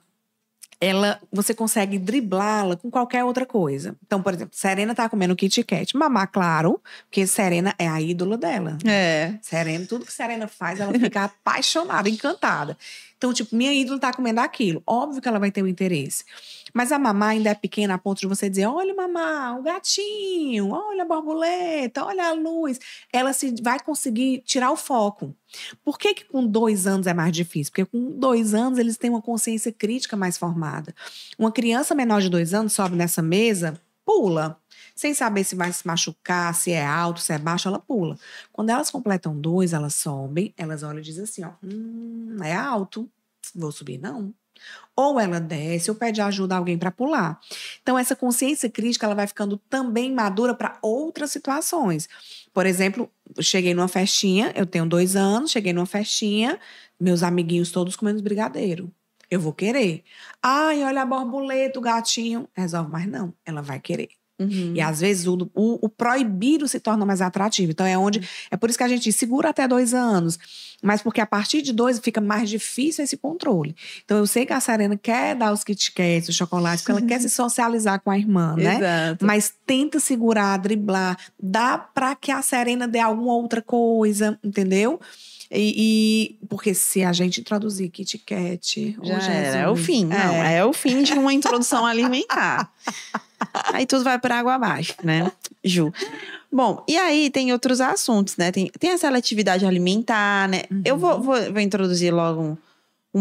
ela, 0.81 1.21
você 1.31 1.53
consegue 1.53 1.99
driblá-la 1.99 2.75
com 2.75 2.89
qualquer 2.89 3.23
outra 3.23 3.45
coisa. 3.45 3.95
Então, 4.03 4.19
por 4.19 4.33
exemplo, 4.33 4.57
Serena 4.57 4.95
tá 4.95 5.07
comendo 5.07 5.35
Kit 5.35 5.63
Kat. 5.63 5.95
Mamá, 5.95 6.25
claro, 6.25 6.81
porque 7.05 7.27
Serena 7.27 7.75
é 7.77 7.87
a 7.87 8.01
ídola 8.01 8.35
dela. 8.35 8.79
É. 8.83 9.35
Serena, 9.43 9.85
tudo 9.85 10.07
que 10.07 10.11
Serena 10.11 10.47
faz, 10.47 10.79
ela 10.79 10.91
fica 10.91 11.25
apaixonada, 11.25 12.09
encantada. 12.09 12.75
Então, 13.15 13.31
tipo, 13.31 13.55
minha 13.55 13.71
ídola 13.71 13.99
tá 13.99 14.11
comendo 14.11 14.41
aquilo. 14.41 14.81
Óbvio 14.87 15.21
que 15.21 15.27
ela 15.27 15.37
vai 15.37 15.51
ter 15.51 15.61
um 15.61 15.67
interesse. 15.67 16.25
Mas 16.73 16.91
a 16.91 16.97
mamá 16.97 17.27
ainda 17.27 17.51
é 17.51 17.53
pequena 17.53 17.93
a 17.93 17.97
ponto 17.97 18.19
de 18.19 18.27
você 18.27 18.49
dizer: 18.49 18.65
olha, 18.65 18.93
mamá, 18.95 19.55
o 19.57 19.61
gatinho, 19.61 20.71
olha 20.71 21.03
a 21.03 21.05
borboleta, 21.05 22.03
olha 22.03 22.27
a 22.27 22.33
luz. 22.33 22.79
Ela 23.11 23.31
se 23.31 23.53
vai 23.61 23.79
conseguir 23.79 24.41
tirar 24.45 24.71
o 24.71 24.75
foco. 24.75 25.35
Por 25.83 25.99
que, 25.99 26.15
que 26.15 26.25
com 26.25 26.45
dois 26.45 26.87
anos 26.87 27.05
é 27.05 27.13
mais 27.13 27.31
difícil? 27.31 27.71
Porque 27.71 27.85
com 27.85 28.17
dois 28.19 28.53
anos 28.55 28.79
eles 28.79 28.97
têm 28.97 29.11
uma 29.11 29.21
consciência 29.21 29.71
crítica 29.71 30.17
mais 30.17 30.37
formada. 30.37 30.95
Uma 31.37 31.51
criança 31.51 31.93
menor 31.93 32.21
de 32.21 32.29
dois 32.29 32.53
anos 32.53 32.73
sobe 32.73 32.95
nessa 32.95 33.21
mesa, 33.21 33.79
pula. 34.03 34.59
Sem 34.95 35.13
saber 35.13 35.43
se 35.43 35.55
vai 35.55 35.71
se 35.71 35.85
machucar, 35.87 36.53
se 36.53 36.71
é 36.71 36.85
alto, 36.85 37.19
se 37.19 37.33
é 37.33 37.37
baixo, 37.37 37.67
ela 37.67 37.79
pula. 37.79 38.17
Quando 38.51 38.69
elas 38.69 38.91
completam 38.91 39.39
dois, 39.39 39.73
elas 39.73 39.95
sobem, 39.95 40.53
elas 40.57 40.83
olham 40.83 40.99
e 40.99 41.03
dizem 41.03 41.23
assim: 41.23 41.43
ó, 41.43 41.51
hum, 41.63 42.37
é 42.43 42.53
alto, 42.53 43.09
vou 43.55 43.71
subir 43.71 43.97
não. 43.97 44.33
Ou 44.95 45.19
ela 45.19 45.39
desce 45.39 45.89
ou 45.89 45.95
pede 45.95 46.21
ajuda 46.21 46.55
a 46.55 46.57
alguém 46.59 46.77
para 46.77 46.91
pular. 46.91 47.39
Então, 47.81 47.97
essa 47.97 48.15
consciência 48.15 48.69
crítica 48.69 49.05
ela 49.05 49.15
vai 49.15 49.25
ficando 49.25 49.57
também 49.57 50.13
madura 50.13 50.53
para 50.53 50.77
outras 50.81 51.31
situações. 51.31 52.07
Por 52.53 52.65
exemplo, 52.65 53.09
cheguei 53.41 53.73
numa 53.73 53.87
festinha, 53.87 54.51
eu 54.55 54.65
tenho 54.65 54.85
dois 54.85 55.15
anos, 55.15 55.51
cheguei 55.51 55.73
numa 55.73 55.87
festinha, 55.87 56.59
meus 56.99 57.23
amiguinhos 57.23 57.71
todos 57.71 57.95
comendo 57.95 58.21
brigadeiro. 58.21 58.93
Eu 59.31 59.39
vou 59.39 59.53
querer. 59.53 60.03
Ai, 60.41 60.83
olha 60.83 61.01
a 61.01 61.05
borboleta, 61.05 61.79
o 61.79 61.81
gatinho. 61.81 62.47
Resolve, 62.55 62.91
mas 62.91 63.07
não, 63.07 63.33
ela 63.45 63.61
vai 63.61 63.79
querer. 63.79 64.09
Uhum. 64.39 64.73
E 64.75 64.81
às 64.81 64.99
vezes 64.99 65.27
o, 65.27 65.49
o, 65.53 65.85
o 65.85 65.89
proibido 65.89 66.67
se 66.67 66.79
torna 66.79 67.05
mais 67.05 67.21
atrativo. 67.21 67.71
Então 67.71 67.85
é 67.85 67.97
onde. 67.97 68.27
É 68.49 68.57
por 68.57 68.69
isso 68.69 68.77
que 68.77 68.83
a 68.83 68.87
gente 68.87 69.11
segura 69.11 69.49
até 69.49 69.67
dois 69.67 69.93
anos. 69.93 70.37
Mas 70.81 71.01
porque 71.01 71.21
a 71.21 71.25
partir 71.25 71.61
de 71.61 71.71
dois 71.71 71.99
fica 71.99 72.19
mais 72.19 72.49
difícil 72.49 73.03
esse 73.03 73.15
controle. 73.15 73.75
Então 74.03 74.17
eu 74.17 74.27
sei 74.27 74.45
que 74.45 74.51
a 74.51 74.59
Serena 74.59 74.97
quer 74.97 75.35
dar 75.35 75.53
os 75.53 75.63
Kit 75.63 75.91
Kats, 75.93 76.27
os 76.29 76.35
chocolates, 76.35 76.81
porque 76.83 76.91
ela 76.91 77.01
quer 77.01 77.21
se 77.21 77.29
socializar 77.31 78.01
com 78.01 78.11
a 78.11 78.17
irmã, 78.17 78.55
né? 78.57 78.75
Exato. 78.75 79.25
Mas 79.25 79.53
tenta 79.65 79.99
segurar, 79.99 80.57
driblar, 80.57 81.17
dá 81.41 81.77
pra 81.77 82.15
que 82.15 82.31
a 82.31 82.41
Serena 82.41 82.87
dê 82.87 82.99
alguma 82.99 83.33
outra 83.33 83.61
coisa, 83.61 84.37
entendeu? 84.43 84.99
E, 85.55 86.37
e- 86.41 86.47
porque 86.47 86.73
se 86.73 87.03
a 87.03 87.13
gente 87.13 87.39
introduzir 87.39 87.89
Kit 87.89 88.17
Kat, 88.17 88.97
ô, 88.99 89.05
Já 89.05 89.19
Jesus, 89.19 89.29
era. 89.29 89.57
É 89.59 89.69
o 89.69 89.75
fim. 89.75 90.05
Não, 90.05 90.15
é. 90.17 90.57
é 90.57 90.65
o 90.65 90.73
fim 90.73 91.03
de 91.03 91.13
uma 91.13 91.31
introdução 91.31 91.85
alimentar. 91.85 92.73
Aí 93.73 93.85
tudo 93.85 94.03
vai 94.03 94.19
para 94.19 94.39
água 94.39 94.55
abaixo, 94.55 94.95
né, 95.03 95.31
Ju? 95.63 95.91
Bom, 96.51 96.83
e 96.87 96.95
aí 96.95 97.31
tem 97.31 97.51
outros 97.51 97.81
assuntos, 97.81 98.37
né? 98.37 98.51
Tem, 98.51 98.69
tem 98.79 98.91
a 98.91 98.97
seletividade 98.97 99.65
alimentar, 99.65 100.47
né? 100.47 100.61
Eu 100.85 100.97
vou, 100.97 101.19
vou, 101.19 101.51
vou 101.51 101.59
introduzir 101.59 102.13
logo 102.13 102.41
um, 102.41 102.57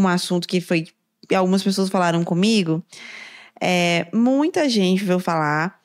um 0.01 0.07
assunto 0.07 0.47
que 0.47 0.61
foi. 0.61 0.89
Algumas 1.35 1.63
pessoas 1.63 1.89
falaram 1.89 2.23
comigo. 2.25 2.85
É, 3.59 4.07
muita 4.13 4.69
gente 4.69 5.03
veio 5.03 5.19
falar 5.19 5.81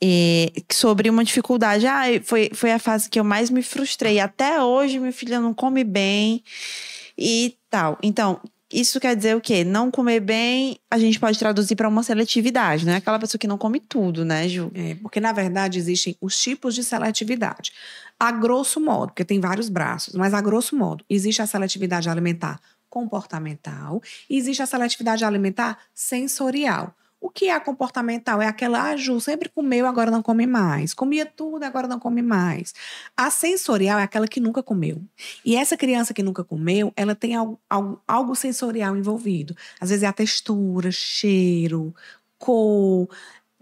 é, 0.00 0.52
sobre 0.70 1.10
uma 1.10 1.24
dificuldade. 1.24 1.86
Ah, 1.86 2.04
foi, 2.22 2.50
foi 2.54 2.70
a 2.70 2.78
fase 2.78 3.10
que 3.10 3.18
eu 3.18 3.24
mais 3.24 3.50
me 3.50 3.62
frustrei. 3.62 4.20
Até 4.20 4.62
hoje, 4.62 5.00
minha 5.00 5.12
filha 5.12 5.40
não 5.40 5.52
come 5.52 5.82
bem 5.82 6.44
e 7.18 7.56
tal. 7.68 7.98
Então, 8.02 8.40
isso 8.72 8.98
quer 8.98 9.14
dizer 9.14 9.36
o 9.36 9.40
quê? 9.40 9.62
Não 9.62 9.90
comer 9.90 10.20
bem, 10.20 10.78
a 10.90 10.98
gente 10.98 11.20
pode 11.20 11.38
traduzir 11.38 11.76
para 11.76 11.88
uma 11.88 12.02
seletividade, 12.02 12.84
né? 12.84 12.96
Aquela 12.96 13.18
pessoa 13.18 13.38
que 13.38 13.46
não 13.46 13.56
come 13.56 13.78
tudo, 13.78 14.24
né, 14.24 14.48
Ju? 14.48 14.70
É, 14.74 14.96
porque, 14.96 15.20
na 15.20 15.32
verdade, 15.32 15.78
existem 15.78 16.16
os 16.20 16.36
tipos 16.40 16.74
de 16.74 16.82
seletividade. 16.82 17.72
A 18.18 18.32
grosso 18.32 18.80
modo, 18.80 19.08
porque 19.08 19.24
tem 19.24 19.38
vários 19.38 19.68
braços, 19.68 20.14
mas 20.14 20.34
a 20.34 20.40
grosso 20.40 20.74
modo, 20.74 21.04
existe 21.08 21.40
a 21.42 21.46
seletividade 21.46 22.08
alimentar 22.08 22.60
comportamental 22.88 24.02
e 24.28 24.36
existe 24.36 24.62
a 24.62 24.66
seletividade 24.66 25.24
alimentar 25.24 25.78
sensorial. 25.94 26.94
O 27.26 27.30
que 27.30 27.46
é 27.46 27.52
a 27.52 27.58
comportamental? 27.58 28.40
É 28.40 28.46
aquela, 28.46 28.90
ah, 28.90 28.96
Ju, 28.96 29.20
sempre 29.20 29.48
comeu, 29.48 29.84
agora 29.84 30.12
não 30.12 30.22
come 30.22 30.46
mais. 30.46 30.94
Comia 30.94 31.26
tudo, 31.26 31.64
agora 31.64 31.88
não 31.88 31.98
come 31.98 32.22
mais. 32.22 32.72
A 33.16 33.30
sensorial 33.30 33.98
é 33.98 34.04
aquela 34.04 34.28
que 34.28 34.38
nunca 34.38 34.62
comeu. 34.62 35.02
E 35.44 35.56
essa 35.56 35.76
criança 35.76 36.14
que 36.14 36.22
nunca 36.22 36.44
comeu, 36.44 36.92
ela 36.94 37.16
tem 37.16 37.34
algo, 37.34 37.60
algo, 37.68 38.00
algo 38.06 38.36
sensorial 38.36 38.96
envolvido. 38.96 39.56
Às 39.80 39.90
vezes 39.90 40.04
é 40.04 40.06
a 40.06 40.12
textura, 40.12 40.92
cheiro, 40.92 41.92
cor, 42.38 43.08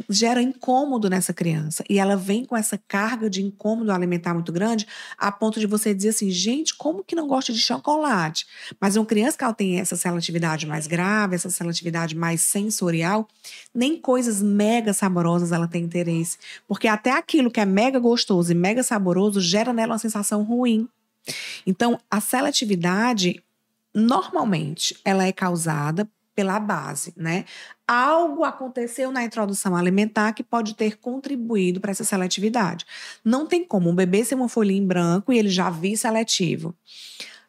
gera 0.09 0.42
incômodo 0.42 1.09
nessa 1.09 1.32
criança. 1.32 1.84
E 1.88 1.99
ela 1.99 2.16
vem 2.16 2.45
com 2.45 2.57
essa 2.57 2.78
carga 2.88 3.30
de 3.30 3.42
incômodo 3.42 3.92
alimentar 3.92 4.34
muito 4.34 4.53
grande, 4.53 4.86
a 5.16 5.30
ponto 5.30 5.61
de 5.61 5.66
você 5.66 5.95
dizer 5.95 6.11
assim, 6.11 6.30
gente, 6.30 6.74
como 6.74 7.05
que 7.05 7.14
não 7.14 7.28
gosta 7.28 7.53
de 7.53 7.61
chocolate? 7.61 8.47
Mas 8.80 8.97
uma 8.97 9.07
criança 9.07 9.38
que 9.38 9.45
ela 9.45 9.55
tem 9.55 9.78
essa 9.78 9.97
seletividade 9.97 10.66
mais 10.66 10.86
grave, 10.86 11.36
essa 11.36 11.51
seletividade 11.51 12.16
mais 12.16 12.40
sensorial, 12.40 13.28
nem 13.74 13.97
coisas 14.01 14.42
mega 14.42 14.92
saborosas 14.92 15.53
ela 15.53 15.68
tem 15.68 15.84
interesse. 15.84 16.38
Porque 16.66 16.88
até 16.88 17.12
aquilo 17.12 17.51
que 17.51 17.61
é 17.61 17.66
mega 17.66 17.99
gostoso 17.99 18.51
e 18.51 18.55
mega 18.55 18.82
saboroso 18.82 19.40
gera 19.40 19.72
nela 19.72 19.92
uma 19.92 19.99
sensação 19.99 20.42
ruim. 20.42 20.88
Então, 21.66 21.99
a 22.11 22.20
seletividade, 22.20 23.42
normalmente, 23.95 24.97
ela 25.05 25.24
é 25.24 25.32
causada 25.32 26.09
pela 26.34 26.59
base, 26.59 27.14
né? 27.16 27.45
Algo 27.87 28.45
aconteceu 28.45 29.12
na 29.12 29.24
introdução 29.24 29.76
alimentar 29.76 30.32
que 30.32 30.43
pode 30.43 30.74
ter 30.74 30.97
contribuído 30.97 31.80
para 31.80 31.91
essa 31.91 32.03
seletividade. 32.05 32.87
Não 33.22 33.47
tem 33.47 33.62
como 33.62 33.91
um 33.91 33.95
bebê 33.95 34.24
ser 34.24 34.37
uma 34.37 34.49
folhinha 34.49 34.80
em 34.80 34.87
branco 34.87 35.32
e 35.32 35.39
ele 35.39 35.51
já 35.51 35.68
vir 35.68 35.97
seletivo. 35.97 36.74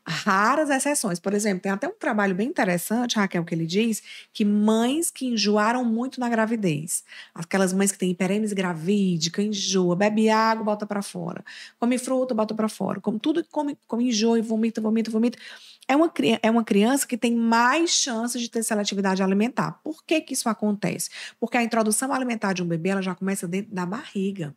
Raras 0.07 0.69
exceções. 0.69 1.19
Por 1.19 1.33
exemplo, 1.33 1.61
tem 1.61 1.71
até 1.71 1.87
um 1.87 1.93
trabalho 1.97 2.35
bem 2.35 2.47
interessante, 2.47 3.15
Raquel, 3.15 3.43
que 3.43 3.55
ele 3.55 3.65
diz 3.65 4.03
que 4.31 4.45
mães 4.45 5.09
que 5.09 5.25
enjoaram 5.25 5.83
muito 5.83 6.19
na 6.19 6.29
gravidez, 6.29 7.03
aquelas 7.33 7.73
mães 7.73 7.91
que 7.91 7.97
têm 7.97 8.11
hiperêmese 8.11 8.53
gravídica, 8.53 9.41
enjoa, 9.41 9.95
bebe 9.95 10.29
água, 10.29 10.63
bota 10.63 10.85
para 10.85 11.01
fora, 11.01 11.43
come 11.79 11.97
fruta, 11.97 12.35
bota 12.35 12.53
para 12.53 12.69
fora, 12.69 13.01
come 13.01 13.19
tudo 13.19 13.43
que 13.43 13.49
come, 13.49 13.75
come 13.87 14.09
enjoa 14.09 14.37
e 14.37 14.43
vomita, 14.43 14.79
vomita, 14.79 15.09
vomita. 15.09 15.39
É 15.87 15.95
uma, 15.95 16.11
é 16.41 16.49
uma 16.49 16.63
criança 16.63 17.05
que 17.05 17.17
tem 17.17 17.35
mais 17.35 17.91
chances 17.91 18.41
de 18.41 18.49
ter 18.49 18.63
seletividade 18.63 19.21
alimentar. 19.21 19.79
Por 19.83 20.03
que, 20.03 20.19
que 20.21 20.33
isso 20.33 20.49
acontece? 20.49 21.09
Porque 21.39 21.57
a 21.57 21.63
introdução 21.63 22.11
alimentar 22.11 22.53
de 22.53 22.63
um 22.63 22.67
bebê 22.67 22.89
ela 22.89 23.01
já 23.01 23.13
começa 23.13 23.47
dentro 23.47 23.73
da 23.73 23.85
barriga. 23.85 24.55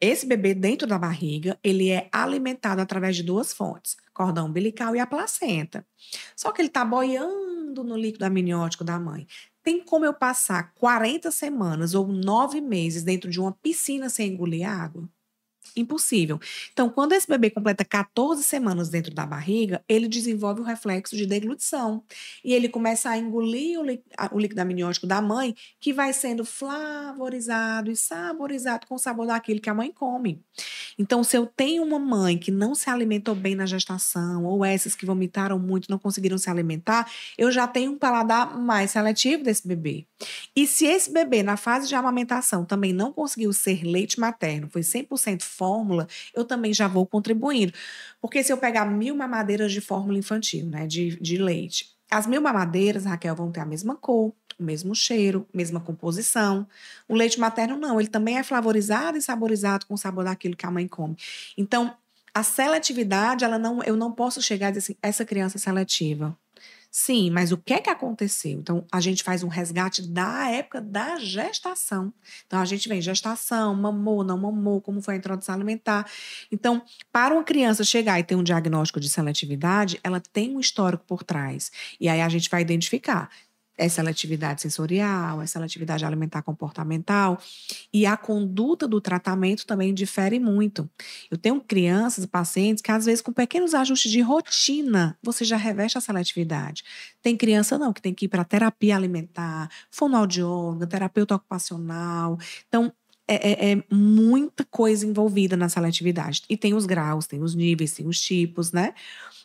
Esse 0.00 0.26
bebê 0.26 0.52
dentro 0.52 0.88
da 0.88 0.98
barriga, 0.98 1.56
ele 1.62 1.88
é 1.88 2.08
alimentado 2.10 2.80
através 2.80 3.14
de 3.14 3.22
duas 3.22 3.52
fontes, 3.52 3.96
cordão 4.12 4.46
umbilical 4.46 4.96
e 4.96 4.98
a 4.98 5.06
placenta. 5.06 5.86
Só 6.34 6.50
que 6.50 6.60
ele 6.60 6.68
está 6.68 6.84
boiando 6.84 7.84
no 7.84 7.96
líquido 7.96 8.24
amniótico 8.24 8.82
da 8.82 8.98
mãe. 8.98 9.28
Tem 9.62 9.80
como 9.84 10.04
eu 10.04 10.12
passar 10.12 10.74
40 10.74 11.30
semanas 11.30 11.94
ou 11.94 12.08
nove 12.08 12.60
meses 12.60 13.04
dentro 13.04 13.30
de 13.30 13.40
uma 13.40 13.52
piscina 13.52 14.08
sem 14.10 14.32
engolir 14.32 14.68
água? 14.68 15.08
Impossível. 15.76 16.38
Então, 16.72 16.90
quando 16.90 17.12
esse 17.12 17.26
bebê 17.26 17.50
completa 17.50 17.84
14 17.84 18.42
semanas 18.42 18.88
dentro 18.88 19.14
da 19.14 19.24
barriga, 19.24 19.82
ele 19.88 20.08
desenvolve 20.08 20.60
o 20.60 20.64
reflexo 20.64 21.16
de 21.16 21.26
deglutição. 21.26 22.02
E 22.44 22.52
ele 22.52 22.68
começa 22.68 23.10
a 23.10 23.18
engolir 23.18 23.80
o, 23.80 24.38
líquido 24.38 24.60
amniótico 24.60 25.06
da 25.06 25.22
mãe, 25.22 25.54
que 25.80 25.92
vai 25.92 26.12
sendo 26.12 26.44
flavorizado 26.44 27.90
e 27.90 27.96
saborizado 27.96 28.86
com 28.86 28.96
o 28.96 28.98
sabor 28.98 29.26
daquilo 29.26 29.60
que 29.60 29.70
a 29.70 29.74
mãe 29.74 29.90
come. 29.92 30.42
Então, 30.98 31.24
se 31.24 31.36
eu 31.36 31.46
tenho 31.46 31.82
uma 31.82 31.98
mãe 31.98 32.36
que 32.36 32.50
não 32.50 32.74
se 32.74 32.90
alimentou 32.90 33.34
bem 33.34 33.54
na 33.54 33.66
gestação, 33.66 34.44
ou 34.44 34.64
essas 34.64 34.94
que 34.94 35.06
vomitaram 35.06 35.58
muito, 35.58 35.90
não 35.90 35.98
conseguiram 35.98 36.36
se 36.36 36.50
alimentar, 36.50 37.10
eu 37.38 37.50
já 37.50 37.66
tenho 37.66 37.92
um 37.92 37.98
paladar 37.98 38.58
mais 38.58 38.90
seletivo 38.90 39.42
desse 39.42 39.66
bebê. 39.66 40.06
E 40.54 40.66
se 40.66 40.86
esse 40.86 41.10
bebê, 41.10 41.42
na 41.42 41.56
fase 41.56 41.88
de 41.88 41.94
amamentação, 41.94 42.64
também 42.64 42.92
não 42.92 43.12
conseguiu 43.12 43.52
ser 43.52 43.82
leite 43.84 44.20
materno, 44.20 44.68
foi 44.70 44.82
100% 44.82 45.42
fórmula, 45.62 46.06
eu 46.34 46.44
também 46.44 46.72
já 46.74 46.88
vou 46.88 47.06
contribuindo. 47.06 47.72
Porque 48.20 48.42
se 48.42 48.52
eu 48.52 48.58
pegar 48.58 48.84
mil 48.86 49.14
mamadeiras 49.16 49.72
de 49.72 49.80
fórmula 49.80 50.18
infantil, 50.18 50.66
né, 50.66 50.86
de, 50.86 51.18
de 51.20 51.36
leite, 51.38 51.86
As 52.10 52.26
mil 52.26 52.42
mamadeiras, 52.42 53.04
Raquel, 53.06 53.34
vão 53.34 53.50
ter 53.50 53.60
a 53.60 53.64
mesma 53.66 53.96
cor, 53.96 54.34
o 54.58 54.62
mesmo 54.62 54.94
cheiro, 54.94 55.46
mesma 55.52 55.80
composição. 55.80 56.66
O 57.08 57.14
leite 57.14 57.40
materno 57.40 57.76
não, 57.78 57.98
ele 57.98 58.08
também 58.10 58.36
é 58.38 58.42
flavorizado 58.42 59.16
e 59.16 59.22
saborizado 59.22 59.86
com 59.86 59.94
o 59.94 59.98
sabor 59.98 60.24
daquilo 60.24 60.56
que 60.56 60.66
a 60.66 60.70
mãe 60.70 60.86
come. 60.88 61.16
Então, 61.56 61.96
a 62.34 62.42
seletividade, 62.42 63.44
ela 63.44 63.58
não, 63.58 63.82
eu 63.82 63.96
não 63.96 64.12
posso 64.12 64.42
chegar 64.42 64.68
e 64.68 64.72
dizer 64.72 64.92
assim, 64.92 64.96
essa 65.02 65.24
criança 65.24 65.56
é 65.58 65.60
seletiva. 65.60 66.36
Sim, 66.94 67.30
mas 67.30 67.52
o 67.52 67.56
que 67.56 67.72
é 67.72 67.80
que 67.80 67.88
aconteceu? 67.88 68.52
Então, 68.52 68.86
a 68.92 69.00
gente 69.00 69.22
faz 69.22 69.42
um 69.42 69.48
resgate 69.48 70.06
da 70.06 70.50
época 70.50 70.78
da 70.78 71.18
gestação. 71.18 72.12
Então, 72.46 72.60
a 72.60 72.66
gente 72.66 72.86
vem 72.86 73.00
gestação, 73.00 73.74
mamou, 73.74 74.22
não 74.22 74.36
mamou, 74.36 74.78
como 74.78 75.00
foi 75.00 75.14
a 75.14 75.16
introdução 75.16 75.54
alimentar. 75.54 76.06
Então, 76.52 76.82
para 77.10 77.32
uma 77.32 77.44
criança 77.44 77.82
chegar 77.82 78.20
e 78.20 78.24
ter 78.24 78.34
um 78.36 78.42
diagnóstico 78.42 79.00
de 79.00 79.08
seletividade, 79.08 79.98
ela 80.04 80.20
tem 80.20 80.54
um 80.54 80.60
histórico 80.60 81.02
por 81.06 81.24
trás. 81.24 81.72
E 81.98 82.10
aí 82.10 82.20
a 82.20 82.28
gente 82.28 82.50
vai 82.50 82.60
identificar 82.60 83.30
é 83.76 83.88
seletividade 83.88 84.60
sensorial, 84.62 85.40
é 85.40 85.46
seletividade 85.46 86.04
alimentar 86.04 86.42
comportamental. 86.42 87.40
E 87.92 88.04
a 88.06 88.16
conduta 88.16 88.86
do 88.86 89.00
tratamento 89.00 89.66
também 89.66 89.94
difere 89.94 90.38
muito. 90.38 90.88
Eu 91.30 91.38
tenho 91.38 91.60
crianças, 91.60 92.26
pacientes, 92.26 92.82
que 92.82 92.90
às 92.90 93.06
vezes 93.06 93.22
com 93.22 93.32
pequenos 93.32 93.74
ajustes 93.74 94.10
de 94.10 94.20
rotina, 94.20 95.18
você 95.22 95.44
já 95.44 95.56
reveste 95.56 95.96
a 95.98 96.00
seletividade. 96.00 96.84
Tem 97.22 97.36
criança 97.36 97.78
não, 97.78 97.92
que 97.92 98.02
tem 98.02 98.14
que 98.14 98.26
ir 98.26 98.28
para 98.28 98.44
terapia 98.44 98.96
alimentar, 98.96 99.70
fonoaudióloga, 99.90 100.86
terapeuta 100.86 101.34
ocupacional. 101.34 102.38
Então, 102.68 102.92
é, 103.26 103.34
é, 103.34 103.72
é, 103.72 103.84
muita 103.90 104.64
coisa 104.64 105.06
envolvida 105.06 105.56
na 105.56 105.68
seletividade. 105.68 106.42
E 106.48 106.56
tem 106.56 106.74
os 106.74 106.84
graus, 106.84 107.26
tem 107.26 107.42
os 107.42 107.54
níveis, 107.54 107.92
tem 107.92 108.06
os 108.06 108.20
tipos, 108.20 108.72
né? 108.72 108.94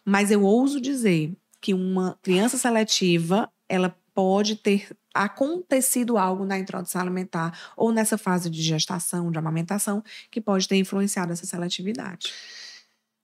Mas 0.04 0.32
eu 0.32 0.44
ouso 0.44 0.82
dizer 0.82 1.34
que 1.62 1.74
uma 1.74 2.18
criança 2.22 2.58
seletiva, 2.58 3.50
ela 3.70 3.96
pode 4.18 4.56
ter 4.56 4.90
acontecido 5.14 6.18
algo 6.18 6.44
na 6.44 6.58
introdução 6.58 7.00
alimentar 7.00 7.56
ou 7.78 7.92
nessa 7.92 8.18
fase 8.18 8.50
de 8.50 8.64
gestação, 8.64 9.30
de 9.30 9.38
amamentação, 9.38 10.04
que 10.32 10.42
pode 10.42 10.68
ter 10.68 10.76
influenciado 10.76 11.32
essa 11.32 11.46
seletividade. 11.46 12.34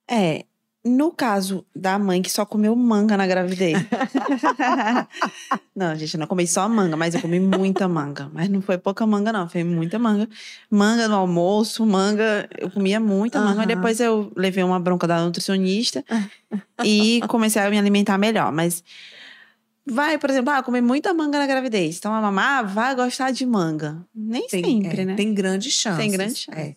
É, 0.08 0.46
no 0.86 1.12
caso 1.12 1.66
da 1.76 1.98
mãe 1.98 2.22
que 2.22 2.30
só 2.30 2.46
comeu 2.46 2.76
manga 2.76 3.18
na 3.18 3.26
gravidez. 3.26 3.76
não, 5.76 5.96
gente, 5.96 6.14
eu 6.14 6.20
não 6.20 6.28
comi 6.28 6.46
só 6.46 6.70
manga, 6.70 6.96
mas 6.96 7.16
eu 7.16 7.22
comi 7.22 7.40
muita 7.40 7.88
manga. 7.88 8.30
Mas 8.32 8.48
não 8.48 8.62
foi 8.62 8.78
pouca 8.78 9.08
manga, 9.08 9.34
não, 9.34 9.50
foi 9.50 9.64
muita 9.64 9.98
manga. 9.98 10.30
Manga 10.70 11.08
no 11.08 11.16
almoço, 11.16 11.84
manga, 11.88 12.48
eu 12.56 12.70
comia 12.70 13.00
muita 13.00 13.40
uhum. 13.40 13.46
manga. 13.46 13.66
Depois 13.66 14.00
eu 14.00 14.32
levei 14.36 14.64
uma 14.64 14.80
bronca 14.80 15.08
da 15.08 15.26
nutricionista 15.26 16.06
e 16.86 17.20
comecei 17.28 17.60
a 17.64 17.70
me 17.72 17.80
alimentar 17.80 18.20
melhor. 18.20 18.52
Mas 18.52 18.84
vai, 19.86 20.18
por 20.18 20.30
exemplo, 20.30 20.54
ah, 20.54 20.64
comer 20.64 20.82
muita 20.82 21.14
manga 21.14 21.38
na 21.38 21.48
gravidez. 21.48 21.98
Então 21.98 22.14
a 22.14 22.22
mamá 22.22 22.62
vai 22.62 22.96
gostar 22.96 23.32
de 23.32 23.46
manga. 23.46 24.06
Nem 24.14 24.48
tem, 24.48 24.64
sempre, 24.64 25.02
é, 25.02 25.06
né? 25.06 25.16
Tem 25.16 25.34
grandes 25.34 25.74
chances. 25.74 26.00
Tem 26.00 26.12
grandes 26.12 26.40
chances. 26.40 26.64
É. 26.64 26.76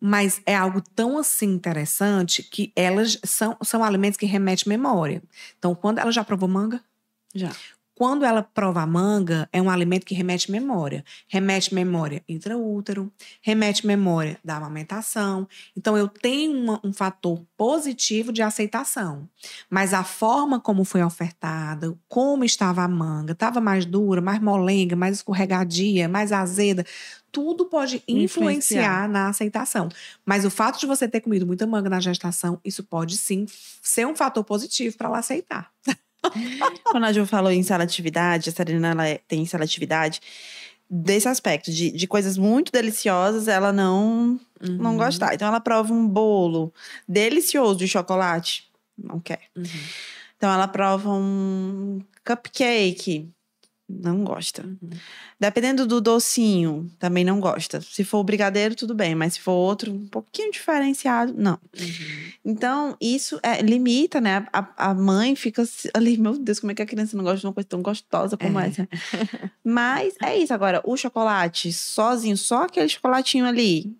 Mas 0.00 0.42
é 0.44 0.54
algo 0.54 0.82
tão 0.94 1.16
assim 1.16 1.46
interessante 1.46 2.42
que 2.42 2.72
elas 2.76 3.18
são, 3.24 3.56
são 3.62 3.82
alimentos 3.82 4.18
que 4.18 4.26
remetem 4.26 4.64
memória. 4.68 5.22
Então, 5.58 5.74
quando 5.74 5.98
ela 5.98 6.12
já 6.12 6.22
provou 6.22 6.48
manga? 6.48 6.82
Já. 7.34 7.50
Quando 7.94 8.24
ela 8.24 8.42
prova 8.42 8.82
a 8.82 8.86
manga, 8.86 9.48
é 9.52 9.62
um 9.62 9.70
alimento 9.70 10.04
que 10.04 10.14
remete 10.14 10.50
memória. 10.50 11.04
Remete 11.28 11.72
memória 11.72 12.22
intraútero, 12.28 13.12
remete 13.40 13.86
memória 13.86 14.38
da 14.44 14.56
amamentação. 14.56 15.46
Então, 15.76 15.96
eu 15.96 16.08
tenho 16.08 16.52
uma, 16.52 16.80
um 16.82 16.92
fator 16.92 17.40
positivo 17.56 18.32
de 18.32 18.42
aceitação. 18.42 19.28
Mas 19.70 19.94
a 19.94 20.02
forma 20.02 20.58
como 20.58 20.84
foi 20.84 21.02
ofertada, 21.04 21.96
como 22.08 22.44
estava 22.44 22.82
a 22.82 22.88
manga, 22.88 23.32
estava 23.32 23.60
mais 23.60 23.86
dura, 23.86 24.20
mais 24.20 24.40
molenga, 24.40 24.96
mais 24.96 25.18
escorregadia, 25.18 26.08
mais 26.08 26.32
azeda, 26.32 26.84
tudo 27.30 27.66
pode 27.66 27.96
influenciar, 28.06 28.22
influenciar, 28.24 29.08
na 29.08 29.28
aceitação. 29.28 29.88
Mas 30.24 30.44
o 30.44 30.50
fato 30.50 30.78
de 30.78 30.86
você 30.86 31.08
ter 31.08 31.20
comido 31.20 31.46
muita 31.46 31.66
manga 31.66 31.90
na 31.90 32.00
gestação, 32.00 32.60
isso 32.64 32.84
pode 32.84 33.16
sim 33.16 33.46
ser 33.82 34.06
um 34.06 34.14
fator 34.14 34.44
positivo 34.44 34.96
para 34.96 35.08
ela 35.08 35.18
aceitar. 35.18 35.70
Quando 36.84 37.04
a 37.04 37.12
Ju 37.12 37.26
falou 37.26 37.50
em 37.50 37.62
seletividade, 37.62 38.50
a 38.50 38.52
Serena 38.52 38.90
ela 38.90 39.08
é, 39.08 39.20
tem 39.26 39.44
seletividade 39.46 40.20
desse 40.88 41.28
aspecto, 41.28 41.72
de, 41.72 41.90
de 41.90 42.06
coisas 42.06 42.36
muito 42.36 42.70
deliciosas, 42.70 43.48
ela 43.48 43.72
não, 43.72 44.38
uhum. 44.62 44.76
não 44.76 44.96
gostar. 44.96 45.34
Então 45.34 45.48
ela 45.48 45.60
prova 45.60 45.92
um 45.92 46.06
bolo 46.06 46.72
delicioso 47.08 47.78
de 47.78 47.88
chocolate, 47.88 48.68
não 48.96 49.18
quer. 49.18 49.40
Uhum. 49.56 49.64
Então 50.36 50.52
ela 50.52 50.68
prova 50.68 51.10
um 51.10 52.00
cupcake, 52.24 53.33
não 53.88 54.24
gosta. 54.24 54.62
Uhum. 54.62 54.90
Dependendo 55.38 55.86
do 55.86 56.00
docinho, 56.00 56.90
também 56.98 57.24
não 57.24 57.38
gosta. 57.38 57.80
Se 57.80 58.02
for 58.02 58.18
o 58.18 58.24
brigadeiro, 58.24 58.74
tudo 58.74 58.94
bem, 58.94 59.14
mas 59.14 59.34
se 59.34 59.40
for 59.40 59.52
outro, 59.52 59.92
um 59.92 60.06
pouquinho 60.06 60.50
diferenciado, 60.50 61.34
não. 61.36 61.58
Uhum. 61.78 62.32
Então, 62.44 62.96
isso 63.00 63.38
é, 63.42 63.60
limita, 63.60 64.20
né? 64.20 64.46
A, 64.52 64.90
a 64.90 64.94
mãe 64.94 65.36
fica 65.36 65.62
ali, 65.92 66.16
meu 66.16 66.38
Deus, 66.38 66.60
como 66.60 66.72
é 66.72 66.74
que 66.74 66.82
a 66.82 66.86
criança 66.86 67.16
não 67.16 67.24
gosta 67.24 67.40
de 67.40 67.46
uma 67.46 67.52
coisa 67.52 67.68
tão 67.68 67.82
gostosa 67.82 68.36
como 68.36 68.58
é. 68.58 68.68
essa? 68.68 68.88
mas 69.62 70.14
é 70.22 70.36
isso. 70.38 70.54
Agora, 70.54 70.80
o 70.84 70.96
chocolate 70.96 71.72
sozinho, 71.72 72.36
só 72.36 72.62
aquele 72.62 72.88
chocolatinho 72.88 73.44
ali, 73.44 73.94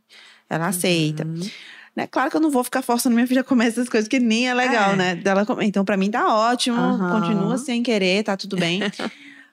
ela 0.48 0.68
aceita. 0.68 1.26
Uhum. 1.26 1.46
Né? 1.94 2.06
Claro 2.06 2.30
que 2.30 2.36
eu 2.36 2.40
não 2.40 2.50
vou 2.50 2.64
ficar 2.64 2.82
forçando 2.82 3.14
minha 3.14 3.26
filha 3.26 3.42
a 3.42 3.44
comer 3.44 3.66
essas 3.66 3.88
coisas 3.88 4.08
que 4.08 4.18
nem 4.18 4.48
é 4.48 4.54
legal, 4.54 4.94
é. 4.94 4.96
né? 4.96 5.14
Dela 5.14 5.46
comer. 5.46 5.64
Então, 5.66 5.84
para 5.84 5.96
mim 5.96 6.10
tá 6.10 6.34
ótimo, 6.34 6.76
continua 7.10 7.58
sem 7.58 7.82
querer, 7.82 8.24
tá 8.24 8.36
tudo 8.36 8.56
bem. 8.56 8.80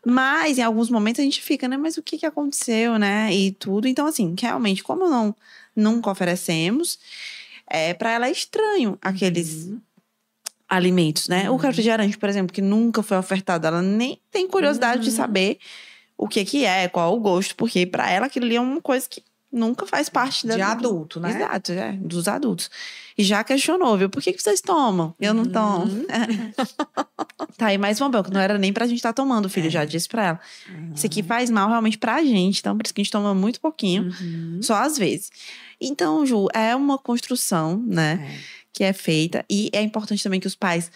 Mas 0.05 0.57
em 0.57 0.63
alguns 0.63 0.89
momentos 0.89 1.19
a 1.19 1.23
gente 1.23 1.41
fica, 1.41 1.67
né? 1.67 1.77
Mas 1.77 1.97
o 1.97 2.01
que, 2.01 2.17
que 2.17 2.25
aconteceu, 2.25 2.97
né? 2.97 3.33
E 3.33 3.51
tudo. 3.51 3.87
Então, 3.87 4.07
assim, 4.07 4.33
realmente, 4.39 4.83
como 4.83 5.09
não 5.09 5.35
nunca 5.75 6.11
oferecemos, 6.11 6.99
é, 7.67 7.93
para 7.93 8.11
ela 8.11 8.27
é 8.27 8.31
estranho 8.31 8.97
aqueles 9.01 9.65
uhum. 9.65 9.81
alimentos, 10.67 11.27
né? 11.27 11.49
Uhum. 11.49 11.55
O 11.55 11.57
refrigerante, 11.57 12.17
por 12.17 12.29
exemplo, 12.29 12.53
que 12.53 12.61
nunca 12.61 13.01
foi 13.01 13.17
ofertado, 13.17 13.67
ela 13.67 13.81
nem 13.81 14.19
tem 14.29 14.47
curiosidade 14.47 14.97
uhum. 14.97 15.03
de 15.03 15.11
saber 15.11 15.59
o 16.17 16.27
que 16.27 16.43
que 16.45 16.65
é, 16.65 16.87
qual 16.87 17.15
o 17.15 17.19
gosto, 17.19 17.55
porque 17.55 17.85
para 17.85 18.09
ela 18.09 18.25
aquilo 18.25 18.45
ali 18.45 18.55
é 18.55 18.61
uma 18.61 18.81
coisa 18.81 19.07
que 19.09 19.23
nunca 19.51 19.85
faz 19.85 20.07
parte 20.07 20.47
da, 20.47 20.55
de 20.55 20.61
adulto, 20.61 21.19
né? 21.19 21.35
Exato, 21.35 21.71
é, 21.73 21.91
dos 21.93 22.27
adultos. 22.27 22.69
E 23.17 23.23
já 23.23 23.43
questionou, 23.43 23.97
viu? 23.97 24.09
Por 24.09 24.21
que, 24.21 24.31
que 24.31 24.41
vocês 24.41 24.61
tomam? 24.61 25.13
Eu 25.19 25.33
não 25.33 25.45
tomo. 25.45 25.85
Uhum. 25.85 26.05
tá 27.57 27.67
aí 27.67 27.77
mais 27.77 27.99
uma 27.99 28.09
banca. 28.09 28.31
Não 28.31 28.39
era 28.39 28.57
nem 28.57 28.71
pra 28.71 28.87
gente 28.87 28.97
estar 28.97 29.09
tá 29.09 29.21
tomando, 29.21 29.45
o 29.45 29.49
filho 29.49 29.67
é. 29.67 29.69
já 29.69 29.85
disse 29.85 30.07
pra 30.07 30.25
ela. 30.25 30.39
Uhum. 30.69 30.93
Isso 30.95 31.05
aqui 31.05 31.21
faz 31.21 31.49
mal 31.49 31.67
realmente 31.67 31.97
pra 31.97 32.23
gente. 32.23 32.59
Então, 32.59 32.77
por 32.77 32.85
isso 32.85 32.93
que 32.93 33.01
a 33.01 33.03
gente 33.03 33.11
toma 33.11 33.33
muito 33.35 33.59
pouquinho, 33.59 34.03
uhum. 34.21 34.59
só 34.61 34.75
às 34.75 34.97
vezes. 34.97 35.29
Então, 35.79 36.25
Ju, 36.25 36.47
é 36.53 36.75
uma 36.75 36.97
construção, 36.97 37.83
né? 37.85 38.19
É. 38.25 38.61
Que 38.73 38.83
é 38.85 38.93
feita. 38.93 39.43
E 39.49 39.69
é 39.73 39.81
importante 39.81 40.23
também 40.23 40.39
que 40.39 40.47
os 40.47 40.55
pais 40.55 40.89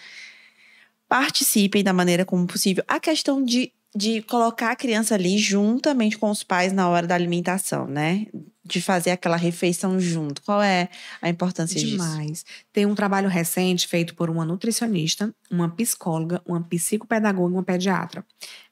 participem 1.10 1.84
da 1.84 1.94
maneira 1.94 2.24
como 2.26 2.48
possível. 2.48 2.84
A 2.88 3.00
questão 3.00 3.44
de 3.44 3.72
de 3.96 4.22
colocar 4.24 4.72
a 4.72 4.76
criança 4.76 5.16
ali 5.16 5.38
juntamente 5.38 6.18
com 6.18 6.30
os 6.30 6.44
pais 6.44 6.74
na 6.74 6.90
hora 6.90 7.08
da 7.08 7.16
alimentação, 7.16 7.88
né? 7.88 8.28
De 8.64 8.82
fazer 8.82 9.12
aquela 9.12 9.38
refeição 9.38 9.98
junto. 10.00 10.42
Qual 10.42 10.62
é 10.62 10.90
a 11.22 11.30
importância 11.30 11.80
Demais. 11.80 12.28
disso? 12.28 12.46
Tem 12.74 12.86
um 12.86 12.94
trabalho 12.94 13.30
recente 13.30 13.88
feito 13.88 14.14
por 14.14 14.30
uma 14.30 14.44
nutricionista, 14.44 15.34
uma 15.50 15.70
psicóloga, 15.70 16.42
uma 16.46 16.62
psicopedagoga 16.62 17.54
e 17.54 17.58
uma 17.58 17.64
pediatra. 17.64 18.26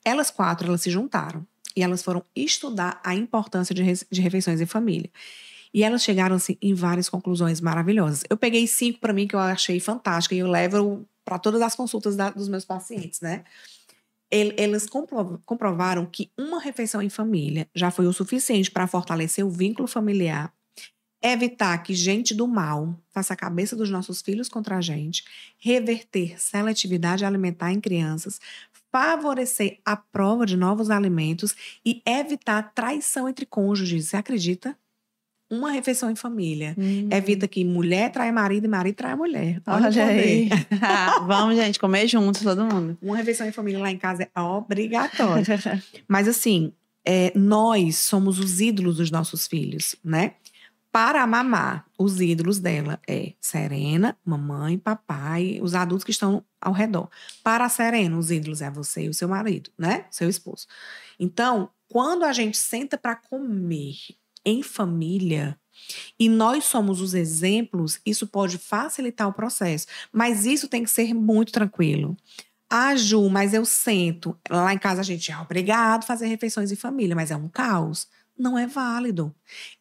Elas 0.03 0.29
quatro, 0.29 0.67
elas 0.67 0.81
se 0.81 0.91
juntaram 0.91 1.45
e 1.73 1.81
elas 1.81 2.03
foram 2.03 2.23
estudar 2.35 2.99
a 3.03 3.15
importância 3.15 3.73
de, 3.73 3.83
de 4.11 4.21
refeições 4.21 4.59
em 4.59 4.65
família. 4.65 5.09
E 5.73 5.83
elas 5.83 6.03
chegaram 6.03 6.35
assim, 6.35 6.57
em 6.61 6.73
várias 6.73 7.07
conclusões 7.07 7.61
maravilhosas. 7.61 8.23
Eu 8.29 8.35
peguei 8.35 8.67
cinco 8.67 8.99
para 8.99 9.13
mim 9.13 9.25
que 9.25 9.35
eu 9.35 9.39
achei 9.39 9.79
fantástica 9.79 10.35
e 10.35 10.39
eu 10.39 10.47
levo 10.47 11.07
para 11.23 11.39
todas 11.39 11.61
as 11.61 11.75
consultas 11.75 12.15
da, 12.15 12.29
dos 12.29 12.49
meus 12.49 12.65
pacientes, 12.65 13.21
né? 13.21 13.43
Eles 14.33 14.87
comprovaram 15.45 16.05
que 16.05 16.31
uma 16.37 16.59
refeição 16.59 17.01
em 17.01 17.09
família 17.09 17.67
já 17.75 17.91
foi 17.91 18.07
o 18.07 18.13
suficiente 18.13 18.71
para 18.71 18.87
fortalecer 18.87 19.45
o 19.45 19.49
vínculo 19.51 19.87
familiar, 19.87 20.51
evitar 21.21 21.77
que 21.83 21.93
gente 21.93 22.33
do 22.33 22.47
mal 22.47 22.99
faça 23.11 23.33
a 23.33 23.37
cabeça 23.37 23.75
dos 23.75 23.89
nossos 23.89 24.21
filhos 24.21 24.49
contra 24.49 24.77
a 24.77 24.81
gente, 24.81 25.23
reverter 25.57 26.41
seletividade 26.41 27.25
alimentar 27.25 27.71
em 27.71 27.79
crianças, 27.79 28.39
favorecer 28.91 29.79
a 29.85 29.95
prova 29.95 30.45
de 30.45 30.57
novos 30.57 30.89
alimentos 30.89 31.55
e 31.85 32.01
evitar 32.05 32.73
traição 32.75 33.29
entre 33.29 33.45
cônjuges. 33.45 34.09
Você 34.09 34.17
acredita? 34.17 34.77
Uma 35.53 35.71
refeição 35.71 36.09
em 36.09 36.15
família. 36.15 36.75
Hum. 36.77 37.09
Evita 37.11 37.47
que 37.47 37.63
mulher 37.63 38.11
trai 38.11 38.31
marido 38.31 38.65
e 38.65 38.67
marido 38.67 38.95
trai 38.95 39.15
mulher. 39.15 39.61
Olha, 39.67 39.87
Olha 39.87 40.05
aí. 40.05 40.49
Vamos, 41.27 41.55
gente, 41.55 41.79
comer 41.79 42.07
juntos, 42.07 42.41
todo 42.41 42.65
mundo. 42.65 42.97
Uma 43.01 43.17
refeição 43.17 43.47
em 43.47 43.51
família 43.51 43.79
lá 43.79 43.91
em 43.91 43.97
casa 43.97 44.27
é 44.35 44.41
obrigatória. 44.41 45.45
Mas 46.07 46.27
assim, 46.27 46.73
é, 47.05 47.31
nós 47.35 47.97
somos 47.97 48.39
os 48.39 48.59
ídolos 48.59 48.97
dos 48.97 49.11
nossos 49.11 49.47
filhos, 49.47 49.95
né? 50.03 50.33
Para 50.91 51.23
a 51.23 51.27
mamá, 51.27 51.85
os 51.97 52.21
ídolos 52.21 52.59
dela 52.59 52.99
é 53.07 53.33
Serena, 53.41 54.15
mamãe, 54.23 54.77
papai, 54.77 55.59
os 55.59 55.73
adultos 55.73 56.03
que 56.03 56.11
estão 56.11 56.45
ao 56.61 56.71
redor. 56.71 57.09
Para 57.43 57.65
a 57.65 57.69
Serena, 57.69 58.15
os 58.15 58.29
ídolos 58.29 58.61
é 58.61 58.69
você 58.69 59.05
e 59.05 59.09
o 59.09 59.13
seu 59.13 59.27
marido, 59.27 59.71
né? 59.75 60.05
Seu 60.11 60.29
esposo. 60.29 60.67
Então, 61.19 61.69
quando 61.87 62.23
a 62.23 62.31
gente 62.31 62.57
senta 62.57 62.95
para 62.95 63.15
comer 63.15 63.95
em 64.45 64.63
família, 64.63 65.57
e 66.19 66.29
nós 66.29 66.65
somos 66.65 67.01
os 67.01 67.13
exemplos, 67.13 67.99
isso 68.05 68.27
pode 68.27 68.57
facilitar 68.57 69.27
o 69.27 69.33
processo. 69.33 69.87
Mas 70.11 70.45
isso 70.45 70.67
tem 70.67 70.83
que 70.83 70.89
ser 70.89 71.13
muito 71.13 71.51
tranquilo. 71.51 72.15
Ah, 72.69 72.95
Ju, 72.95 73.29
mas 73.29 73.53
eu 73.53 73.65
sento. 73.65 74.37
Lá 74.49 74.73
em 74.73 74.77
casa 74.77 75.01
a 75.01 75.03
gente 75.03 75.31
é 75.31 75.37
obrigado 75.37 76.03
a 76.03 76.07
fazer 76.07 76.27
refeições 76.27 76.71
em 76.71 76.75
família, 76.75 77.15
mas 77.15 77.31
é 77.31 77.35
um 77.35 77.49
caos 77.49 78.07
não 78.37 78.57
é 78.57 78.65
válido. 78.65 79.33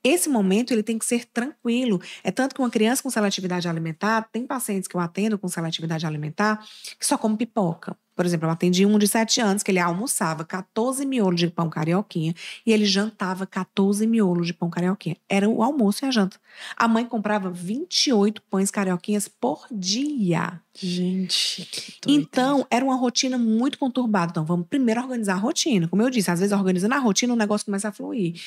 Esse 0.05 0.29
momento 0.29 0.73
ele 0.73 0.83
tem 0.83 0.99
que 0.99 1.05
ser 1.05 1.25
tranquilo. 1.27 2.01
É 2.23 2.31
tanto 2.31 2.55
que 2.55 2.61
uma 2.61 2.71
criança 2.71 3.03
com 3.03 3.11
seletividade 3.11 3.69
alimentar, 3.69 4.29
tem 4.31 4.47
pacientes 4.47 4.89
que 4.89 4.95
eu 4.97 5.01
atendo 5.01 5.39
com 5.39 5.49
seletividade 5.49 6.07
alimentar 6.07 6.59
que 6.99 7.07
só 7.07 7.17
come 7.17 7.37
pipoca. 7.37 7.97
Por 8.15 8.27
exemplo, 8.27 8.47
eu 8.47 8.53
atendi 8.53 8.85
um 8.85 8.99
de 8.99 9.09
7 9.09 9.41
anos 9.41 9.63
que 9.63 9.71
ele 9.71 9.79
almoçava 9.79 10.45
14 10.45 11.05
miolos 11.07 11.41
de 11.41 11.49
pão 11.49 11.71
carioquinha 11.71 12.35
e 12.67 12.73
ele 12.73 12.85
jantava 12.85 13.47
14 13.47 14.07
miolos 14.07 14.47
de 14.47 14.55
pão 14.55 14.69
carioquinha. 14.69 15.17
Era 15.29 15.49
o 15.49 15.63
almoço 15.63 16.05
e 16.05 16.09
a 16.09 16.11
janta. 16.11 16.39
A 16.77 16.87
mãe 16.87 17.05
comprava 17.05 17.51
28 17.51 18.43
pães 18.43 18.71
carioquinhas 18.71 19.29
por 19.29 19.67
dia. 19.71 20.61
Gente. 20.75 21.69
Então, 22.07 22.67
era 22.71 22.85
uma 22.85 22.97
rotina 22.97 23.39
muito 23.39 23.79
conturbada. 23.79 24.31
Então, 24.31 24.45
vamos 24.45 24.67
primeiro 24.69 25.01
organizar 25.01 25.35
a 25.35 25.39
rotina. 25.39 25.89
Como 25.89 26.03
eu 26.03 26.11
disse, 26.11 26.31
às 26.31 26.41
vezes 26.41 26.57
organizando 26.57 26.95
a 26.95 26.99
rotina, 26.99 27.33
o 27.33 27.37
negócio 27.37 27.65
começa 27.65 27.89
a 27.89 27.93
fluir. 27.93 28.41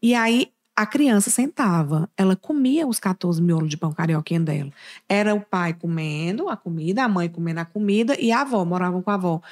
E 0.00 0.14
aí, 0.14 0.52
a 0.78 0.86
criança 0.86 1.28
sentava, 1.28 2.08
ela 2.16 2.36
comia 2.36 2.86
os 2.86 3.00
14 3.00 3.42
miolos 3.42 3.68
de 3.68 3.76
pão 3.76 3.92
carioquinha 3.92 4.38
dela. 4.38 4.70
Era 5.08 5.34
o 5.34 5.40
pai 5.40 5.74
comendo 5.74 6.48
a 6.48 6.56
comida, 6.56 7.02
a 7.02 7.08
mãe 7.08 7.28
comendo 7.28 7.58
a 7.58 7.64
comida 7.64 8.16
e 8.16 8.30
a 8.30 8.42
avó, 8.42 8.64
moravam 8.64 9.02
com 9.02 9.10
a 9.10 9.14
avó. 9.14 9.42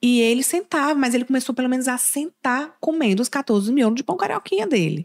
E 0.00 0.22
ele 0.22 0.42
sentava, 0.42 0.94
mas 0.94 1.12
ele 1.12 1.26
começou 1.26 1.54
pelo 1.54 1.68
menos 1.68 1.86
a 1.86 1.98
sentar 1.98 2.76
comendo 2.80 3.20
os 3.20 3.28
14 3.28 3.70
miolos 3.70 3.96
de 3.96 4.02
pão 4.02 4.16
carioquinha 4.16 4.66
dele. 4.66 5.04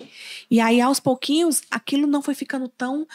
E 0.50 0.62
aí, 0.62 0.80
aos 0.80 1.02
pouquinhos, 1.02 1.62
aquilo 1.70 2.08
não 2.08 2.22
foi 2.22 2.36
ficando 2.36 2.70
tão 2.70 3.06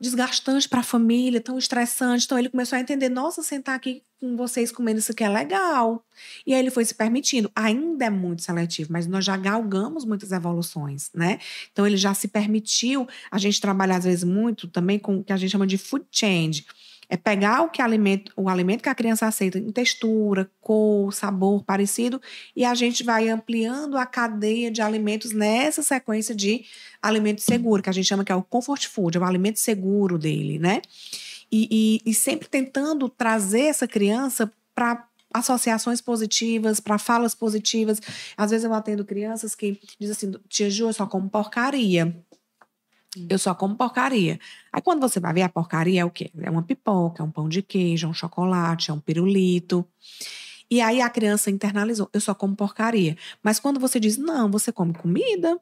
desgastante 0.00 0.68
para 0.68 0.80
a 0.80 0.82
família, 0.82 1.40
tão 1.40 1.58
estressante. 1.58 2.24
Então 2.24 2.38
ele 2.38 2.48
começou 2.48 2.76
a 2.76 2.80
entender: 2.80 3.08
nossa, 3.08 3.42
sentar 3.42 3.74
aqui 3.74 4.02
com 4.20 4.36
vocês 4.36 4.72
comendo 4.72 4.98
isso 4.98 5.12
aqui 5.12 5.24
é 5.24 5.28
legal. 5.28 6.04
E 6.46 6.54
aí 6.54 6.60
ele 6.60 6.70
foi 6.70 6.84
se 6.84 6.94
permitindo. 6.94 7.50
Ainda 7.54 8.06
é 8.06 8.10
muito 8.10 8.42
seletivo, 8.42 8.92
mas 8.92 9.06
nós 9.06 9.24
já 9.24 9.36
galgamos 9.36 10.04
muitas 10.04 10.32
evoluções, 10.32 11.10
né? 11.14 11.38
Então 11.72 11.86
ele 11.86 11.96
já 11.96 12.14
se 12.14 12.28
permitiu. 12.28 13.06
A 13.30 13.38
gente 13.38 13.60
trabalha 13.60 13.96
às 13.96 14.04
vezes 14.04 14.24
muito 14.24 14.68
também 14.68 14.98
com 14.98 15.18
o 15.18 15.24
que 15.24 15.32
a 15.32 15.36
gente 15.36 15.50
chama 15.50 15.66
de 15.66 15.78
food 15.78 16.06
change 16.10 16.64
é 17.08 17.16
pegar 17.16 17.62
o 17.62 17.68
que 17.68 17.80
alimento, 17.80 18.32
o 18.36 18.48
alimento 18.48 18.82
que 18.82 18.88
a 18.88 18.94
criança 18.94 19.26
aceita 19.26 19.58
em 19.58 19.70
textura, 19.70 20.50
cor, 20.60 21.12
sabor 21.12 21.62
parecido 21.62 22.20
e 22.54 22.64
a 22.64 22.74
gente 22.74 23.04
vai 23.04 23.28
ampliando 23.28 23.96
a 23.96 24.04
cadeia 24.04 24.70
de 24.70 24.82
alimentos 24.82 25.32
nessa 25.32 25.82
sequência 25.82 26.34
de 26.34 26.64
alimento 27.00 27.40
seguro, 27.40 27.82
que 27.82 27.90
a 27.90 27.92
gente 27.92 28.06
chama 28.06 28.24
que 28.24 28.32
é 28.32 28.34
o 28.34 28.42
comfort 28.42 28.86
food, 28.86 29.16
é 29.16 29.20
o 29.20 29.24
alimento 29.24 29.60
seguro 29.60 30.18
dele, 30.18 30.58
né? 30.58 30.82
E, 31.50 32.02
e, 32.04 32.10
e 32.10 32.14
sempre 32.14 32.48
tentando 32.48 33.08
trazer 33.08 33.62
essa 33.62 33.86
criança 33.86 34.52
para 34.74 35.06
associações 35.32 36.00
positivas, 36.00 36.80
para 36.80 36.98
falas 36.98 37.34
positivas. 37.34 38.00
Às 38.36 38.50
vezes 38.50 38.64
eu 38.64 38.72
atendo 38.72 39.04
crianças 39.04 39.54
que 39.54 39.78
dizem 39.98 40.12
assim, 40.12 40.40
tia 40.48 40.70
Ju, 40.70 40.86
eu 40.86 40.92
só 40.92 41.06
como 41.06 41.28
porcaria. 41.28 42.14
Eu 43.28 43.38
só 43.38 43.54
como 43.54 43.74
porcaria. 43.76 44.38
Aí 44.72 44.82
quando 44.82 45.00
você 45.00 45.18
vai 45.20 45.32
ver 45.32 45.42
a 45.42 45.48
porcaria 45.48 46.00
é 46.00 46.04
o 46.04 46.10
quê? 46.10 46.30
É 46.40 46.50
uma 46.50 46.62
pipoca, 46.62 47.22
é 47.22 47.26
um 47.26 47.30
pão 47.30 47.48
de 47.48 47.62
queijo, 47.62 48.06
é 48.06 48.10
um 48.10 48.14
chocolate, 48.14 48.90
é 48.90 48.94
um 48.94 49.00
pirulito. 49.00 49.86
E 50.70 50.80
aí 50.80 51.00
a 51.00 51.08
criança 51.08 51.50
internalizou, 51.50 52.08
eu 52.12 52.20
só 52.20 52.34
como 52.34 52.56
porcaria. 52.56 53.16
Mas 53.42 53.60
quando 53.60 53.78
você 53.78 54.00
diz, 54.00 54.16
não, 54.16 54.50
você 54.50 54.72
come 54.72 54.92
comida, 54.92 55.58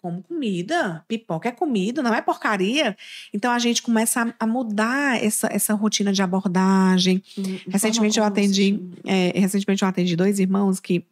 como 0.00 0.22
comida, 0.22 1.04
pipoca 1.06 1.48
é 1.48 1.52
comida, 1.52 2.02
não 2.02 2.14
é 2.14 2.22
porcaria. 2.22 2.96
Então 3.32 3.52
a 3.52 3.58
gente 3.58 3.82
começa 3.82 4.34
a, 4.38 4.46
mudar 4.46 5.22
essa, 5.22 5.48
essa 5.52 5.74
rotina 5.74 6.12
de 6.12 6.22
abordagem. 6.22 7.22
Hum, 7.36 7.58
recentemente 7.68 8.18
eu 8.18 8.24
atendi, 8.24 8.80
é, 9.04 9.38
recentemente 9.38 9.82
eu 9.82 9.88
atendi 9.88 10.16
dois 10.16 10.38
irmãos 10.38 10.80
que 10.80 11.04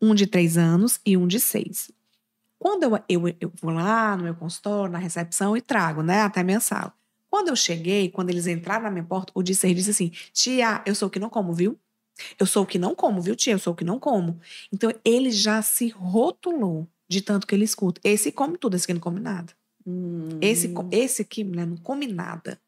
um 0.00 0.14
de 0.14 0.26
três 0.26 0.56
anos 0.56 1.00
e 1.04 1.16
um 1.16 1.26
de 1.26 1.40
seis. 1.40 1.90
Quando 2.66 2.82
eu, 2.82 2.98
eu, 3.08 3.36
eu 3.40 3.52
vou 3.62 3.72
lá 3.72 4.16
no 4.16 4.24
meu 4.24 4.34
consultório, 4.34 4.90
na 4.90 4.98
recepção 4.98 5.56
e 5.56 5.60
trago, 5.60 6.02
né, 6.02 6.22
até 6.22 6.40
a 6.40 6.42
minha 6.42 6.58
sala. 6.58 6.92
Quando 7.30 7.46
eu 7.46 7.54
cheguei, 7.54 8.10
quando 8.10 8.30
eles 8.30 8.48
entraram 8.48 8.82
na 8.82 8.90
minha 8.90 9.04
porta, 9.04 9.30
o 9.36 9.40
disser 9.40 9.72
disse 9.72 9.90
assim: 9.90 10.10
Tia, 10.32 10.82
eu 10.84 10.92
sou 10.92 11.06
o 11.06 11.10
que 11.10 11.20
não 11.20 11.30
como, 11.30 11.52
viu? 11.52 11.78
Eu 12.40 12.44
sou 12.44 12.64
o 12.64 12.66
que 12.66 12.76
não 12.76 12.92
como, 12.92 13.22
viu, 13.22 13.36
tia? 13.36 13.52
Eu 13.52 13.60
sou 13.60 13.72
o 13.72 13.76
que 13.76 13.84
não 13.84 14.00
como. 14.00 14.40
Então, 14.72 14.92
ele 15.04 15.30
já 15.30 15.62
se 15.62 15.90
rotulou 15.90 16.88
de 17.08 17.20
tanto 17.20 17.46
que 17.46 17.54
ele 17.54 17.62
escuta. 17.62 18.00
Esse 18.02 18.32
come 18.32 18.58
tudo, 18.58 18.74
esse 18.74 18.82
aqui 18.82 18.94
não 18.94 19.00
come 19.00 19.20
nada. 19.20 19.52
Hum. 19.86 20.30
Esse, 20.40 20.74
esse 20.90 21.22
aqui, 21.22 21.44
mulher, 21.44 21.68
não 21.68 21.76
come 21.76 22.08
nada. 22.08 22.60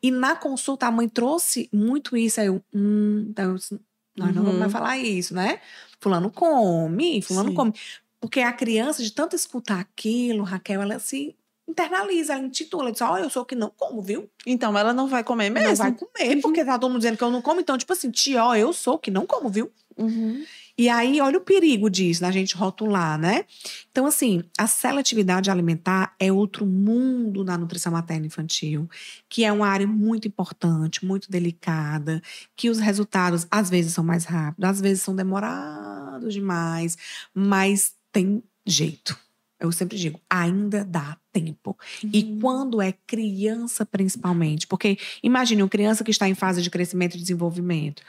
E 0.00 0.12
na 0.12 0.36
consulta, 0.36 0.86
a 0.86 0.92
mãe 0.92 1.08
trouxe 1.08 1.68
muito 1.72 2.16
isso. 2.16 2.40
Aí 2.40 2.46
eu, 2.46 2.62
hum, 2.72 3.26
então, 3.28 3.54
nós 3.54 3.70
uhum. 3.72 4.32
não 4.32 4.44
vamos 4.44 4.60
mais 4.60 4.72
uhum. 4.72 4.78
falar 4.78 4.98
isso, 4.98 5.34
né? 5.34 5.60
Fulano 6.00 6.30
come, 6.30 7.20
fulano 7.20 7.48
Sim. 7.48 7.54
come. 7.56 7.74
Porque 8.20 8.40
a 8.40 8.52
criança, 8.52 9.02
de 9.02 9.12
tanto 9.12 9.34
escutar 9.34 9.80
aquilo, 9.80 10.44
Raquel, 10.44 10.82
ela 10.82 10.98
se 10.98 11.34
internaliza, 11.66 12.34
ela 12.34 12.42
intitula, 12.42 12.84
ela 12.84 12.92
diz, 12.92 13.00
ó, 13.00 13.14
oh, 13.14 13.18
eu 13.18 13.30
sou 13.30 13.44
que 13.44 13.54
não 13.54 13.70
como, 13.70 14.02
viu? 14.02 14.28
Então 14.46 14.76
ela 14.76 14.92
não 14.92 15.06
vai 15.06 15.24
comer 15.24 15.50
mesmo. 15.50 15.68
Não 15.68 15.76
vai 15.76 15.92
comer, 15.92 16.34
uhum. 16.34 16.40
porque 16.42 16.64
tá 16.64 16.78
todo 16.78 16.90
mundo 16.90 17.00
dizendo 17.00 17.16
que 17.16 17.24
eu 17.24 17.30
não 17.30 17.40
como. 17.40 17.60
Então, 17.60 17.78
tipo 17.78 17.92
assim, 17.92 18.10
tia, 18.10 18.44
ó, 18.44 18.54
eu 18.54 18.72
sou 18.72 18.98
que 18.98 19.10
não 19.10 19.24
como, 19.24 19.48
viu? 19.48 19.70
Uhum. 19.96 20.44
E 20.76 20.88
aí, 20.88 21.20
olha 21.20 21.36
o 21.36 21.42
perigo 21.42 21.90
disso, 21.90 22.22
da 22.22 22.30
gente 22.30 22.56
rotular, 22.56 23.18
né? 23.18 23.44
Então, 23.90 24.06
assim, 24.06 24.42
a 24.56 24.66
seletividade 24.66 25.50
alimentar 25.50 26.14
é 26.18 26.32
outro 26.32 26.64
mundo 26.64 27.44
na 27.44 27.58
nutrição 27.58 27.92
materna 27.92 28.26
infantil, 28.26 28.88
que 29.28 29.44
é 29.44 29.52
uma 29.52 29.68
área 29.68 29.86
muito 29.86 30.26
importante, 30.26 31.04
muito 31.04 31.30
delicada, 31.30 32.22
que 32.56 32.70
os 32.70 32.78
resultados 32.78 33.46
às 33.50 33.68
vezes 33.68 33.92
são 33.92 34.02
mais 34.02 34.24
rápidos, 34.24 34.70
às 34.70 34.80
vezes 34.80 35.02
são 35.02 35.14
demorados 35.14 36.32
demais, 36.32 36.96
mas 37.34 37.94
tem 38.12 38.42
jeito. 38.66 39.16
Eu 39.58 39.70
sempre 39.70 39.98
digo, 39.98 40.18
ainda 40.28 40.84
dá 40.84 41.18
tempo. 41.32 41.76
Uhum. 42.02 42.10
E 42.12 42.38
quando 42.40 42.80
é 42.80 42.94
criança, 43.06 43.84
principalmente, 43.84 44.66
porque 44.66 44.98
imagine 45.22 45.62
uma 45.62 45.68
criança 45.68 46.02
que 46.02 46.10
está 46.10 46.28
em 46.28 46.34
fase 46.34 46.62
de 46.62 46.70
crescimento 46.70 47.14
e 47.16 47.20
desenvolvimento 47.20 48.02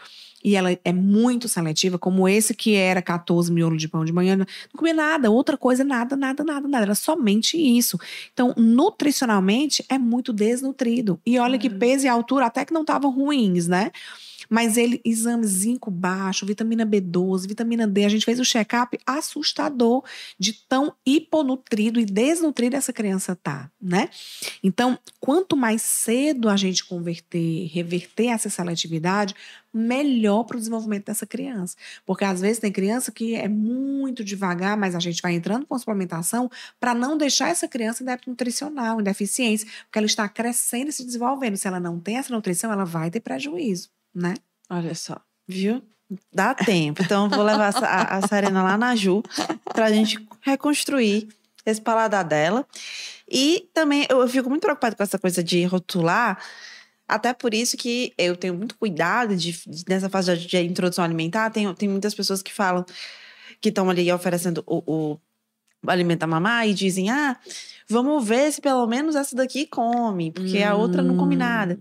e 0.44 0.56
ela 0.56 0.78
é 0.84 0.94
muito 0.94 1.48
seletiva, 1.48 2.00
como 2.00 2.28
esse 2.28 2.54
que 2.54 2.74
era 2.74 3.02
14 3.02 3.52
miolos 3.52 3.82
de 3.82 3.88
pão 3.88 4.04
de 4.04 4.12
manhã, 4.12 4.36
não 4.36 4.46
comia 4.76 4.94
nada, 4.94 5.30
outra 5.30 5.56
coisa, 5.58 5.84
nada, 5.84 6.16
nada, 6.16 6.44
nada, 6.44 6.68
nada. 6.68 6.86
Era 6.86 6.96
somente 6.96 7.58
isso. 7.58 8.00
Então, 8.34 8.54
nutricionalmente, 8.58 9.86
é 9.88 9.98
muito 9.98 10.34
desnutrido. 10.34 11.20
E 11.26 11.38
olha 11.38 11.58
que 11.58 11.68
uhum. 11.68 11.78
peso 11.78 12.06
e 12.06 12.10
altura 12.10 12.48
até 12.48 12.66
que 12.66 12.74
não 12.74 12.82
estavam 12.82 13.12
ruins, 13.12 13.68
né? 13.68 13.92
Mas 14.52 14.76
ele, 14.76 15.00
exame 15.06 15.48
zinco 15.48 15.90
baixo, 15.90 16.46
vitamina 16.46 16.86
B12, 16.86 17.48
vitamina 17.48 17.88
D, 17.88 18.04
a 18.04 18.10
gente 18.10 18.26
fez 18.26 18.38
o 18.38 18.42
um 18.42 18.46
check-up 18.46 19.00
assustador 19.06 20.04
de 20.38 20.52
tão 20.68 20.94
hiponutrido 21.06 22.02
e 22.02 22.06
desnutrido 22.06 22.76
essa 22.76 22.92
criança 22.92 23.34
tá, 23.34 23.72
né? 23.82 24.10
Então, 24.62 25.00
quanto 25.22 25.56
mais 25.56 25.82
cedo 25.82 26.50
a 26.50 26.58
gente 26.58 26.84
converter, 26.84 27.68
reverter 27.68 28.28
essa 28.28 28.50
seletividade, 28.50 29.34
melhor 29.74 30.44
para 30.44 30.58
o 30.58 30.60
desenvolvimento 30.60 31.06
dessa 31.06 31.26
criança. 31.26 31.78
Porque 32.06 32.26
às 32.26 32.42
vezes 32.42 32.60
tem 32.60 32.74
criança 32.74 33.10
que 33.10 33.36
é 33.36 33.48
muito 33.48 34.22
devagar, 34.22 34.76
mas 34.76 34.96
a 34.96 35.00
gente 35.00 35.22
vai 35.22 35.34
entrando 35.34 35.66
com 35.66 35.80
suplementação 35.80 36.52
para 36.78 36.94
não 36.94 37.18
deixar 37.18 37.48
essa 37.48 37.70
criança 37.70 38.04
em 38.04 38.06
débito 38.06 38.30
nutricional, 38.30 39.00
em 39.00 39.04
deficiência, 39.04 39.66
porque 39.86 39.98
ela 39.98 40.08
está 40.08 40.28
crescendo 40.28 40.90
e 40.90 40.92
se 40.92 41.06
desenvolvendo. 41.06 41.56
Se 41.56 41.70
ela 41.70 41.80
não 41.80 42.02
tem 42.02 42.18
essa 42.18 42.34
nutrição, 42.34 42.70
ela 42.70 42.84
vai 42.84 43.10
ter 43.10 43.22
prejuízo 43.22 43.90
né? 44.14 44.36
Olha 44.70 44.96
só, 44.96 45.18
viu? 45.48 45.82
Dá 46.34 46.54
tempo. 46.54 47.02
Então, 47.02 47.30
vou 47.30 47.44
levar 47.44 47.74
a, 47.84 48.18
a 48.18 48.28
Serena 48.28 48.62
lá 48.62 48.78
na 48.78 48.96
Ju 48.96 49.24
para 49.64 49.86
a 49.86 49.92
gente 49.92 50.26
reconstruir 50.42 51.30
esse 51.66 51.80
paladar 51.80 52.24
dela. 52.24 52.66
E 53.30 53.70
também 53.74 54.06
eu 54.10 54.28
fico 54.28 54.50
muito 54.50 54.64
preocupada 54.64 54.96
com 54.96 55.04
essa 55.04 55.18
coisa 55.18 55.42
de 55.42 55.64
rotular. 55.64 56.38
Até 57.08 57.34
por 57.34 57.54
isso 57.54 57.78
que 57.78 58.14
eu 58.18 58.36
tenho 58.36 58.54
muito 58.54 58.76
cuidado 58.78 59.36
de, 59.36 59.52
de 59.68 59.86
nessa 59.88 60.10
fase 60.10 60.36
de, 60.36 60.48
de 60.48 60.64
introdução 60.64 61.04
alimentar. 61.04 61.50
Tem, 61.50 61.74
tem 61.76 61.88
muitas 61.88 62.14
pessoas 62.14 62.42
que 62.42 62.54
falam 62.54 62.86
que 63.62 63.70
estão 63.70 63.90
ali 63.90 64.12
oferecendo 64.12 64.64
o, 64.66 64.84
o, 64.86 65.20
a 65.88 66.28
mamar 66.28 66.68
e 66.68 66.74
dizem: 66.74 67.10
ah, 67.10 67.38
vamos 67.88 68.26
ver 68.26 68.52
se 68.52 68.60
pelo 68.62 68.86
menos 68.88 69.16
essa 69.16 69.36
daqui 69.36 69.66
come, 69.66 70.32
porque 70.32 70.60
hum. 70.60 70.68
a 70.68 70.76
outra 70.76 71.02
não 71.02 71.16
come 71.16 71.36
nada. 71.36 71.80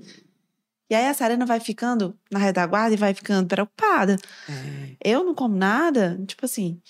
E 0.91 0.95
aí 0.95 1.07
a 1.07 1.15
Serena 1.15 1.47
vai 1.47 1.61
ficando 1.61 2.15
na 2.31 2.39
retaguarda 2.41 2.93
e 2.93 2.99
vai 2.99 3.15
ficando 3.15 3.47
preocupada. 3.47 4.17
É. 4.49 5.13
Eu 5.13 5.23
não 5.25 5.35
como 5.35 5.57
nada, 5.57 6.21
tipo 6.27 6.45
assim. 6.45 6.81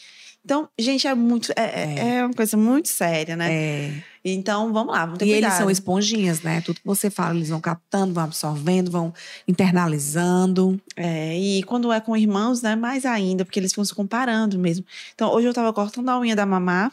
Então, 0.42 0.66
gente, 0.78 1.07
é 1.07 1.14
muito. 1.14 1.53
É, 1.55 1.62
é. 1.62 2.09
é 2.16 2.24
uma 2.24 2.32
coisa 2.32 2.57
muito 2.57 2.88
séria, 2.88 3.36
né? 3.36 3.53
É. 3.53 4.03
Então, 4.24 4.72
vamos 4.72 4.94
lá, 4.94 5.05
vamos 5.05 5.18
ter 5.18 5.26
E 5.26 5.32
cuidado. 5.32 5.51
eles 5.51 5.59
são 5.59 5.70
esponjinhas, 5.70 6.40
né? 6.40 6.62
Tudo 6.62 6.76
que 6.80 6.86
você 6.86 7.11
fala, 7.11 7.34
eles 7.36 7.51
vão 7.51 7.61
captando, 7.61 8.14
vão 8.14 8.24
absorvendo, 8.24 8.90
vão 8.90 9.12
internalizando. 9.46 10.80
É, 10.96 11.36
e 11.38 11.62
quando 11.64 11.92
é 11.92 12.01
com 12.01 12.16
irmãos, 12.16 12.62
né, 12.62 12.74
mais 12.76 13.05
ainda, 13.05 13.44
porque 13.44 13.59
eles 13.61 13.72
ficam 13.72 13.84
se 13.84 13.94
comparando 13.94 14.59
mesmo. 14.59 14.84
Então, 15.14 15.30
hoje 15.32 15.46
eu 15.46 15.55
tava 15.55 15.72
cortando 15.72 16.09
a 16.09 16.18
unha 16.18 16.34
da 16.36 16.44
mamá 16.46 16.92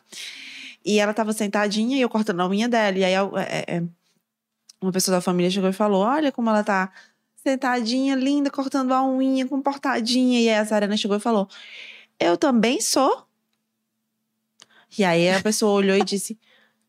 e 0.85 0.99
ela 0.99 1.13
tava 1.13 1.33
sentadinha 1.33 1.97
e 1.97 2.01
eu 2.01 2.09
cortando 2.09 2.41
a 2.41 2.47
unha 2.49 2.67
dela. 2.67 2.97
E 2.97 3.03
aí, 3.03 3.13
eu- 3.13 3.37
é, 3.37 3.63
é, 3.67 3.83
uma 4.82 4.91
pessoa 4.91 5.17
da 5.17 5.21
família 5.21 5.49
chegou 5.51 5.69
e 5.69 5.73
falou: 5.73 6.01
Olha 6.03 6.32
como 6.32 6.49
ela 6.49 6.63
tá 6.63 6.91
sentadinha, 7.43 8.15
linda, 8.15 8.49
cortando 8.49 8.91
a 8.93 9.05
unha, 9.07 9.45
comportadinha. 9.47 10.39
E 10.41 10.49
aí 10.49 10.55
a 10.55 10.65
Sarana 10.65 10.97
chegou 10.97 11.17
e 11.17 11.19
falou: 11.19 11.47
Eu 12.19 12.38
também 12.38 12.80
sou. 12.82 13.25
E 14.97 15.03
aí 15.03 15.30
a 15.30 15.41
pessoa 15.41 15.71
olhou 15.73 15.95
e 15.97 16.03
disse: 16.03 16.38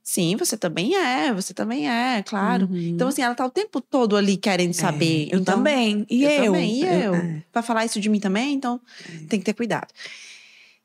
Sim, 0.02 0.36
você 0.36 0.56
também 0.56 0.96
é, 0.96 1.32
você 1.34 1.52
também 1.52 1.88
é, 1.90 2.22
claro. 2.22 2.66
Uhum. 2.70 2.76
Então, 2.94 3.08
assim, 3.08 3.20
ela 3.22 3.34
tá 3.34 3.44
o 3.44 3.50
tempo 3.50 3.80
todo 3.80 4.16
ali 4.16 4.36
querendo 4.38 4.72
saber. 4.72 5.28
É, 5.30 5.34
eu 5.34 5.40
Então, 5.40 5.56
também. 5.56 6.06
E 6.08 6.24
eu? 6.24 6.44
também, 6.46 6.74
e 6.76 6.82
eu. 6.84 7.14
é. 7.14 7.42
Pra 7.52 7.60
falar 7.62 7.84
isso 7.84 8.00
de 8.00 8.08
mim 8.08 8.18
também, 8.20 8.54
então 8.54 8.80
tem 9.28 9.38
que 9.38 9.44
ter 9.44 9.52
cuidado. 9.52 9.88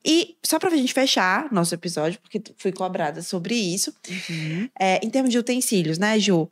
E 0.06 0.36
só 0.44 0.60
pra 0.60 0.70
gente 0.72 0.94
fechar 0.94 1.50
nosso 1.54 1.74
episódio, 1.74 2.20
porque 2.22 2.42
fui 2.58 2.74
cobrada 2.74 3.22
sobre 3.22 3.56
isso, 3.56 3.94
Uhum. 4.30 4.70
é, 4.78 5.00
em 5.06 5.10
termos 5.10 5.32
de 5.32 5.38
utensílios, 5.38 5.98
né, 5.98 6.20
Ju? 6.20 6.50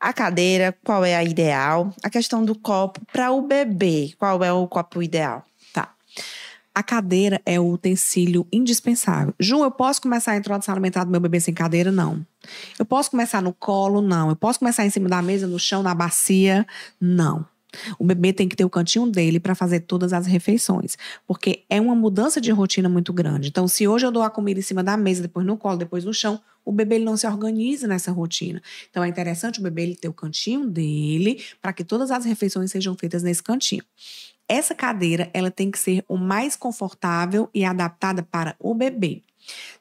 A 0.00 0.14
cadeira, 0.14 0.74
qual 0.82 1.04
é 1.04 1.14
a 1.14 1.22
ideal? 1.22 1.94
A 2.02 2.08
questão 2.08 2.42
do 2.42 2.58
copo 2.58 3.00
para 3.12 3.30
o 3.30 3.42
bebê, 3.42 4.14
qual 4.18 4.42
é 4.42 4.50
o 4.50 4.66
copo 4.66 5.02
ideal? 5.02 5.44
Tá. 5.74 5.92
A 6.74 6.82
cadeira 6.82 7.40
é 7.44 7.60
o 7.60 7.70
utensílio 7.70 8.46
indispensável. 8.50 9.34
Ju, 9.38 9.62
eu 9.62 9.70
posso 9.70 10.00
começar 10.00 10.32
a 10.32 10.36
introdução 10.38 10.72
alimentar 10.72 11.04
do 11.04 11.10
meu 11.10 11.20
bebê 11.20 11.38
sem 11.38 11.52
cadeira? 11.52 11.92
Não. 11.92 12.24
Eu 12.78 12.86
posso 12.86 13.10
começar 13.10 13.42
no 13.42 13.52
colo? 13.52 14.00
Não. 14.00 14.30
Eu 14.30 14.36
posso 14.36 14.58
começar 14.58 14.86
em 14.86 14.90
cima 14.90 15.06
da 15.06 15.20
mesa, 15.20 15.46
no 15.46 15.58
chão, 15.58 15.82
na 15.82 15.94
bacia? 15.94 16.66
Não. 16.98 17.44
O 17.98 18.04
bebê 18.04 18.32
tem 18.32 18.48
que 18.48 18.56
ter 18.56 18.64
o 18.64 18.70
cantinho 18.70 19.06
dele 19.06 19.38
para 19.38 19.54
fazer 19.54 19.80
todas 19.80 20.12
as 20.12 20.26
refeições, 20.26 20.96
porque 21.26 21.64
é 21.68 21.80
uma 21.80 21.94
mudança 21.94 22.40
de 22.40 22.50
rotina 22.50 22.88
muito 22.88 23.12
grande. 23.12 23.48
Então, 23.48 23.66
se 23.68 23.86
hoje 23.86 24.06
eu 24.06 24.12
dou 24.12 24.22
a 24.22 24.30
comida 24.30 24.60
em 24.60 24.62
cima 24.62 24.82
da 24.82 24.96
mesa, 24.96 25.22
depois 25.22 25.46
no 25.46 25.56
colo, 25.56 25.76
depois 25.76 26.04
no 26.04 26.12
chão, 26.12 26.40
o 26.64 26.72
bebê 26.72 26.96
ele 26.96 27.04
não 27.04 27.16
se 27.16 27.26
organiza 27.26 27.86
nessa 27.86 28.12
rotina. 28.12 28.62
Então, 28.90 29.02
é 29.02 29.08
interessante 29.08 29.60
o 29.60 29.62
bebê 29.62 29.82
ele 29.82 29.96
ter 29.96 30.08
o 30.08 30.12
cantinho 30.12 30.66
dele 30.66 31.42
para 31.60 31.72
que 31.72 31.84
todas 31.84 32.10
as 32.10 32.24
refeições 32.24 32.70
sejam 32.70 32.94
feitas 32.94 33.22
nesse 33.22 33.42
cantinho. 33.42 33.82
Essa 34.48 34.74
cadeira, 34.74 35.30
ela 35.32 35.50
tem 35.50 35.70
que 35.70 35.78
ser 35.78 36.04
o 36.08 36.16
mais 36.16 36.56
confortável 36.56 37.48
e 37.54 37.64
adaptada 37.64 38.22
para 38.22 38.56
o 38.58 38.74
bebê. 38.74 39.22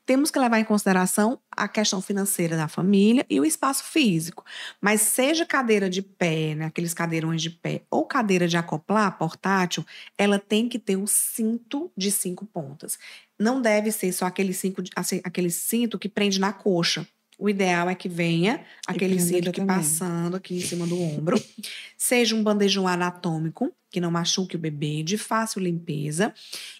Temos 0.05 0.31
que 0.31 0.39
levar 0.39 0.59
em 0.59 0.63
consideração 0.63 1.39
a 1.51 1.67
questão 1.67 2.01
financeira 2.01 2.57
da 2.57 2.67
família 2.67 3.25
e 3.29 3.39
o 3.39 3.45
espaço 3.45 3.83
físico. 3.83 4.43
Mas 4.81 5.01
seja 5.01 5.45
cadeira 5.45 5.89
de 5.89 6.01
pé, 6.01 6.55
né, 6.55 6.65
aqueles 6.65 6.93
cadeirões 6.93 7.41
de 7.41 7.49
pé, 7.49 7.83
ou 7.91 8.05
cadeira 8.05 8.47
de 8.47 8.57
acoplar 8.57 9.17
portátil, 9.17 9.85
ela 10.17 10.39
tem 10.39 10.67
que 10.67 10.79
ter 10.79 10.95
um 10.95 11.05
cinto 11.05 11.91
de 11.95 12.11
cinco 12.11 12.45
pontas. 12.45 12.97
Não 13.37 13.61
deve 13.61 13.91
ser 13.91 14.11
só 14.11 14.25
aquele, 14.25 14.53
cinco, 14.53 14.81
assim, 14.95 15.21
aquele 15.23 15.51
cinto 15.51 15.99
que 15.99 16.09
prende 16.09 16.39
na 16.39 16.51
coxa. 16.51 17.07
O 17.39 17.49
ideal 17.49 17.89
é 17.89 17.95
que 17.95 18.09
venha 18.09 18.65
aquele 18.85 19.17
cinto 19.17 19.49
aqui 19.49 19.61
também. 19.61 19.77
passando 19.77 20.35
aqui 20.35 20.57
em 20.57 20.59
cima 20.59 20.85
do 20.85 21.01
ombro. 21.01 21.41
Seja 21.97 22.35
um 22.35 22.43
bandejão 22.43 22.85
anatômico, 22.85 23.71
que 23.89 24.01
não 24.01 24.11
machuque 24.11 24.57
o 24.57 24.59
bebê, 24.59 25.01
de 25.03 25.17
fácil 25.17 25.61
limpeza. 25.61 26.33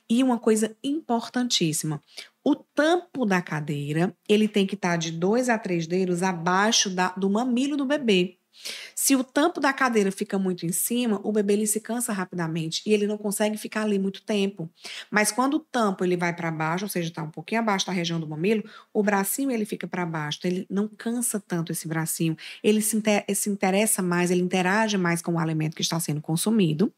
E 0.10 0.22
uma 0.22 0.38
coisa 0.38 0.76
importantíssima: 0.84 2.04
o 2.50 2.56
tampo 2.56 3.26
da 3.26 3.42
cadeira 3.42 4.16
ele 4.28 4.48
tem 4.48 4.66
que 4.66 4.76
estar 4.76 4.98
de 4.98 5.12
dois 5.12 5.50
a 5.50 5.58
três 5.58 5.86
dedos 5.86 6.24
abaixo 6.24 6.90
da- 6.90 7.10
do 7.18 7.30
mamilo 7.30 7.78
do 7.78 7.86
bebê. 7.86 8.38
Se 8.96 9.16
o 9.16 9.24
tampo 9.24 9.62
da 9.62 9.72
cadeira 9.72 10.12
fica 10.12 10.38
muito 10.38 10.66
em 10.66 10.72
cima, 10.72 11.22
o 11.24 11.32
bebê 11.32 11.54
ele 11.54 11.68
se 11.68 11.80
cansa 11.80 12.12
rapidamente 12.12 12.82
e 12.86 12.92
ele 12.94 13.08
não 13.08 13.18
consegue 13.18 13.56
ficar 13.58 13.84
ali 13.84 13.98
muito 13.98 14.22
tempo. 14.24 14.70
Mas 15.10 15.32
quando 15.32 15.54
o 15.54 15.60
tampo 15.60 16.04
ele 16.04 16.18
vai 16.18 16.36
para 16.36 16.52
baixo, 16.52 16.84
ou 16.86 16.90
seja, 16.90 17.08
está 17.10 17.24
um 17.24 17.30
pouquinho 17.30 17.62
abaixo 17.62 17.86
da 17.86 17.94
região 17.94 18.20
do 18.20 18.28
mamilo, 18.28 18.64
o 18.94 19.02
bracinho 19.02 19.52
ele 19.52 19.64
fica 19.64 19.88
para 19.88 20.06
baixo. 20.06 20.40
Ele 20.44 20.66
não 20.70 20.88
cansa 20.90 21.40
tanto 21.40 21.72
esse 21.72 21.88
bracinho. 21.88 22.36
Ele 22.62 22.82
se, 22.82 22.98
inter- 22.98 23.24
se 23.34 23.50
interessa 23.50 24.02
mais, 24.02 24.32
ele 24.32 24.42
interage 24.42 24.98
mais 24.98 25.22
com 25.22 25.34
o 25.34 25.40
alimento 25.40 25.76
que 25.76 25.82
está 25.82 26.00
sendo 26.00 26.20
consumido. 26.20 26.92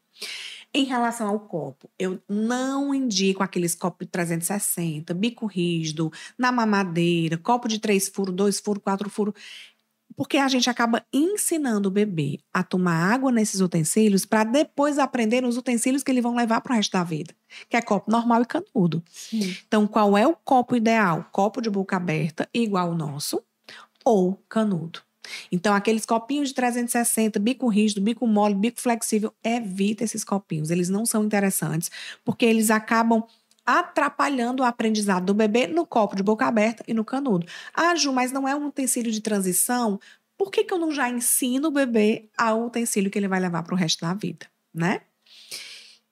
Em 0.74 0.84
relação 0.84 1.28
ao 1.28 1.38
copo, 1.40 1.90
eu 1.98 2.18
não 2.26 2.94
indico 2.94 3.42
aqueles 3.42 3.74
copos 3.74 4.06
de 4.06 4.10
360, 4.10 5.12
bico 5.12 5.44
rígido, 5.44 6.10
na 6.38 6.50
mamadeira, 6.50 7.36
copo 7.36 7.68
de 7.68 7.78
três 7.78 8.08
furos, 8.08 8.34
dois 8.34 8.58
furos, 8.58 8.82
quatro 8.82 9.10
furos, 9.10 9.34
porque 10.16 10.38
a 10.38 10.48
gente 10.48 10.70
acaba 10.70 11.04
ensinando 11.12 11.88
o 11.88 11.92
bebê 11.92 12.38
a 12.52 12.62
tomar 12.62 13.12
água 13.12 13.30
nesses 13.30 13.60
utensílios 13.60 14.24
para 14.24 14.44
depois 14.44 14.98
aprender 14.98 15.44
os 15.44 15.58
utensílios 15.58 16.02
que 16.02 16.10
eles 16.10 16.22
vão 16.22 16.34
levar 16.34 16.62
para 16.62 16.72
o 16.72 16.76
resto 16.76 16.92
da 16.92 17.04
vida, 17.04 17.34
que 17.68 17.76
é 17.76 17.82
copo 17.82 18.10
normal 18.10 18.42
e 18.42 18.46
canudo. 18.46 19.02
Então, 19.66 19.86
qual 19.86 20.16
é 20.16 20.26
o 20.26 20.34
copo 20.34 20.74
ideal? 20.74 21.28
Copo 21.32 21.60
de 21.60 21.68
boca 21.68 21.96
aberta, 21.96 22.48
igual 22.52 22.90
o 22.90 22.94
nosso, 22.94 23.42
ou 24.04 24.42
canudo. 24.48 25.00
Então, 25.50 25.74
aqueles 25.74 26.04
copinhos 26.04 26.48
de 26.48 26.54
360, 26.54 27.38
bico 27.38 27.68
rígido, 27.68 28.00
bico 28.00 28.26
mole, 28.26 28.54
bico 28.54 28.80
flexível, 28.80 29.32
evita 29.42 30.04
esses 30.04 30.24
copinhos. 30.24 30.70
Eles 30.70 30.88
não 30.88 31.06
são 31.06 31.24
interessantes, 31.24 31.90
porque 32.24 32.44
eles 32.44 32.70
acabam 32.70 33.24
atrapalhando 33.64 34.62
o 34.62 34.66
aprendizado 34.66 35.26
do 35.26 35.34
bebê 35.34 35.66
no 35.66 35.86
copo 35.86 36.16
de 36.16 36.22
boca 36.22 36.46
aberta 36.46 36.82
e 36.86 36.94
no 36.94 37.04
canudo. 37.04 37.46
Ah, 37.72 37.94
Ju, 37.94 38.12
mas 38.12 38.32
não 38.32 38.46
é 38.46 38.56
um 38.56 38.66
utensílio 38.66 39.12
de 39.12 39.20
transição? 39.20 40.00
Por 40.36 40.50
que, 40.50 40.64
que 40.64 40.74
eu 40.74 40.78
não 40.78 40.90
já 40.90 41.08
ensino 41.08 41.68
o 41.68 41.70
bebê 41.70 42.28
ao 42.36 42.66
utensílio 42.66 43.10
que 43.10 43.18
ele 43.18 43.28
vai 43.28 43.38
levar 43.38 43.62
para 43.62 43.74
o 43.74 43.76
resto 43.76 44.00
da 44.00 44.12
vida, 44.14 44.46
né? 44.74 45.02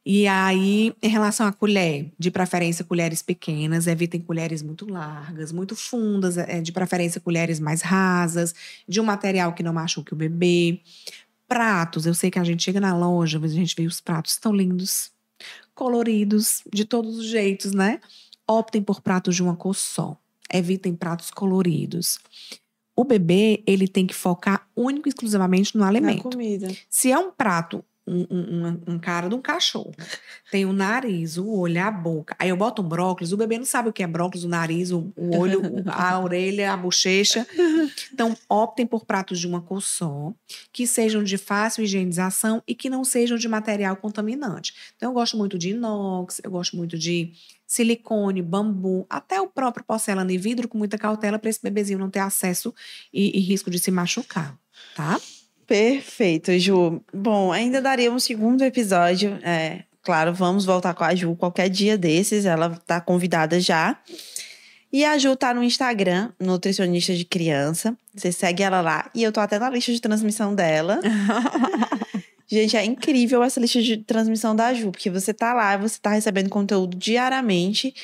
E 0.05 0.26
aí, 0.26 0.94
em 1.03 1.09
relação 1.09 1.46
à 1.46 1.53
colher, 1.53 2.11
de 2.18 2.30
preferência 2.30 2.84
colheres 2.84 3.20
pequenas, 3.20 3.86
evitem 3.86 4.20
colheres 4.20 4.62
muito 4.62 4.90
largas, 4.90 5.53
muito 5.53 5.76
fundas, 5.76 6.38
é, 6.38 6.61
de 6.61 6.72
preferência 6.72 7.20
colheres 7.20 7.61
mais 7.61 7.82
rasas, 7.82 8.55
de 8.88 8.98
um 9.01 9.05
material 9.05 9.53
que 9.53 9.62
não 9.62 9.74
machuque 9.74 10.14
o 10.14 10.16
bebê. 10.16 10.80
Pratos, 11.46 12.07
eu 12.07 12.14
sei 12.14 12.30
que 12.30 12.38
a 12.38 12.44
gente 12.44 12.62
chega 12.62 12.80
na 12.80 12.96
loja, 12.96 13.38
mas 13.38 13.53
a 13.53 13.55
gente 13.55 13.74
vê 13.76 13.86
os 13.86 14.01
pratos 14.01 14.36
tão 14.38 14.55
lindos, 14.55 15.11
coloridos, 15.74 16.62
de 16.72 16.84
todos 16.84 17.18
os 17.18 17.26
jeitos, 17.26 17.72
né? 17.72 18.01
Optem 18.48 18.82
por 18.82 19.01
pratos 19.01 19.36
de 19.36 19.42
uma 19.42 19.55
cor 19.55 19.74
só. 19.74 20.16
Evitem 20.53 20.94
pratos 20.94 21.30
coloridos. 21.30 22.18
O 22.96 23.05
bebê, 23.05 23.62
ele 23.66 23.86
tem 23.86 24.07
que 24.07 24.14
focar 24.14 24.66
único 24.74 25.09
e 25.09 25.11
exclusivamente 25.11 25.74
no 25.74 25.82
Na 25.82 25.88
alimento. 25.88 26.22
comida. 26.22 26.68
Se 26.88 27.11
é 27.12 27.18
um 27.18 27.30
prato, 27.30 27.84
um, 28.07 28.26
um, 28.30 28.82
um- 28.94 28.98
cara 28.98 29.28
de 29.28 29.34
um 29.34 29.40
cachorro, 29.40 29.92
tem 30.51 30.64
o 30.64 30.72
nariz, 30.72 31.36
o 31.36 31.48
olho, 31.48 31.80
a 31.82 31.90
boca. 31.90 32.34
Aí 32.38 32.48
eu 32.48 32.57
boto 32.57 32.82
um 32.82 32.88
brócolis, 32.88 33.30
o 33.32 33.36
bebê 33.36 33.57
não 33.59 33.64
sabe 33.64 33.88
o 33.88 33.92
que 33.92 34.03
é 34.03 34.07
brócolis, 34.07 34.44
o 34.44 34.48
nariz, 34.48 34.90
o, 34.90 35.12
o 35.16 35.36
olho, 35.36 35.62
a 35.86 36.18
orelha, 36.20 36.72
a 36.72 36.76
bochecha. 36.76 37.46
Então, 38.12 38.36
optem 38.48 38.86
por 38.86 39.05
pratos 39.05 39.38
de 39.38 39.46
uma 39.46 39.61
cor 39.61 39.80
só, 39.80 40.32
que 40.72 40.86
sejam 40.86 41.22
de 41.22 41.38
fácil 41.38 41.84
higienização 41.84 42.62
e 42.66 42.74
que 42.74 42.90
não 42.90 43.05
sejam 43.05 43.36
de 43.38 43.46
material 43.48 43.94
contaminante. 43.96 44.74
Então, 44.96 45.11
eu 45.11 45.14
gosto 45.14 45.36
muito 45.36 45.57
de 45.59 45.70
inox, 45.70 46.40
eu 46.42 46.51
gosto 46.51 46.76
muito 46.76 46.98
de 46.98 47.32
silicone, 47.66 48.42
bambu, 48.42 49.07
até 49.09 49.40
o 49.40 49.46
próprio 49.46 49.84
porcelana 49.84 50.32
e 50.32 50.38
vidro 50.38 50.66
com 50.66 50.76
muita 50.76 50.98
cautela 50.98 51.38
para 51.38 51.48
esse 51.48 51.61
bebezinho 51.62 51.98
não 52.01 52.11
ter 52.11 52.18
acesso 52.18 52.74
e- 53.12 53.38
e 53.38 53.40
risco 53.40 53.70
de 53.70 53.78
se 53.78 53.90
machucar, 53.92 54.59
tá? 54.96 55.20
Perfeito, 55.71 56.59
Ju. 56.59 57.01
Bom, 57.14 57.53
ainda 57.53 57.81
daria 57.81 58.11
um 58.11 58.18
segundo 58.18 58.64
episódio. 58.64 59.39
É, 59.41 59.85
claro, 60.03 60.35
vamos 60.35 60.64
voltar 60.64 60.93
com 60.95 61.05
a 61.05 61.14
Ju 61.14 61.37
qualquer 61.37 61.68
dia 61.68 61.97
desses. 61.97 62.45
Ela 62.45 62.71
tá 62.85 63.01
convidada 63.01 63.61
já. 63.61 63.97
E 64.93 65.05
a 65.05 65.16
Ju 65.16 65.37
tá 65.37 65.55
no 65.55 65.62
Instagram, 65.62 66.33
nutricionista 66.41 67.14
de 67.14 67.25
criança. 67.25 67.97
Você 68.12 68.33
segue 68.33 68.64
ela 68.64 68.81
lá. 68.81 69.09
E 69.14 69.23
eu 69.23 69.31
tô 69.31 69.39
até 69.39 69.61
na 69.61 69.71
lista 69.71 69.93
de 69.93 70.01
transmissão 70.01 70.57
dela. 70.57 70.99
Gente, 72.51 72.77
é 72.77 72.85
incrível 72.85 73.41
essa 73.45 73.61
lista 73.61 73.81
de 73.81 73.99
transmissão 73.99 74.57
da 74.57 74.75
Ju, 74.75 74.91
porque 74.91 75.09
você 75.09 75.33
tá 75.33 75.55
lá, 75.55 75.77
você 75.77 76.01
tá 76.03 76.11
recebendo 76.11 76.51
conteúdo 76.51 76.97
diariamente, 76.97 77.95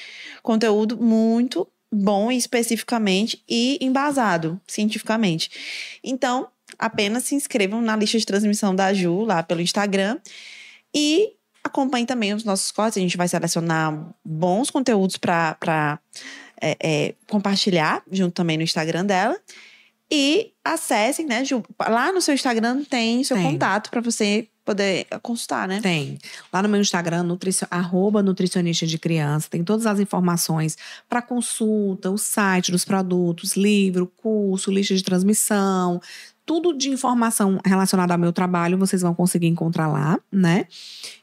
conteúdo 0.40 1.02
muito 1.02 1.66
bom 1.90 2.30
especificamente 2.30 3.42
e 3.48 3.76
embasado 3.80 4.60
cientificamente. 4.68 5.50
Então, 6.04 6.46
apenas 6.78 7.24
se 7.24 7.34
inscrevam 7.34 7.80
na 7.80 7.96
lista 7.96 8.18
de 8.18 8.26
transmissão 8.26 8.74
da 8.74 8.92
Ju 8.92 9.24
lá 9.24 9.42
pelo 9.42 9.60
Instagram 9.60 10.18
e 10.94 11.32
acompanhem 11.62 12.06
também 12.06 12.32
os 12.32 12.44
nossos 12.44 12.70
cortes. 12.70 12.96
A 12.96 13.00
gente 13.00 13.16
vai 13.16 13.28
selecionar 13.28 14.14
bons 14.24 14.70
conteúdos 14.70 15.16
para 15.16 15.98
compartilhar 17.26 18.02
junto 18.10 18.34
também 18.34 18.56
no 18.56 18.62
Instagram 18.62 19.04
dela. 19.04 19.36
E 20.10 20.52
acessem, 20.64 21.26
né, 21.26 21.44
Ju? 21.44 21.64
Lá 21.80 22.12
no 22.12 22.20
seu 22.20 22.32
Instagram 22.32 22.84
tem 22.84 23.24
seu 23.24 23.36
Tem. 23.36 23.44
contato 23.44 23.90
para 23.90 24.00
você 24.00 24.46
poder 24.64 25.04
consultar, 25.20 25.66
né? 25.66 25.80
Tem. 25.80 26.18
Lá 26.52 26.62
no 26.62 26.68
meu 26.68 26.80
Instagram, 26.80 27.24
nutricio, 27.24 27.66
arroba 27.70 28.22
nutricionista 28.22 28.86
de 28.86 28.98
criança, 28.98 29.48
tem 29.50 29.64
todas 29.64 29.84
as 29.84 29.98
informações 29.98 30.78
para 31.08 31.20
consulta, 31.20 32.10
o 32.10 32.18
site 32.18 32.70
dos 32.70 32.84
produtos, 32.84 33.56
livro, 33.56 34.06
curso, 34.16 34.70
lista 34.70 34.94
de 34.94 35.02
transmissão, 35.02 36.00
tudo 36.46 36.72
de 36.72 36.88
informação 36.88 37.58
relacionada 37.64 38.14
ao 38.14 38.18
meu 38.18 38.32
trabalho 38.32 38.78
vocês 38.78 39.02
vão 39.02 39.12
conseguir 39.12 39.48
encontrar 39.48 39.88
lá, 39.88 40.18
né? 40.32 40.66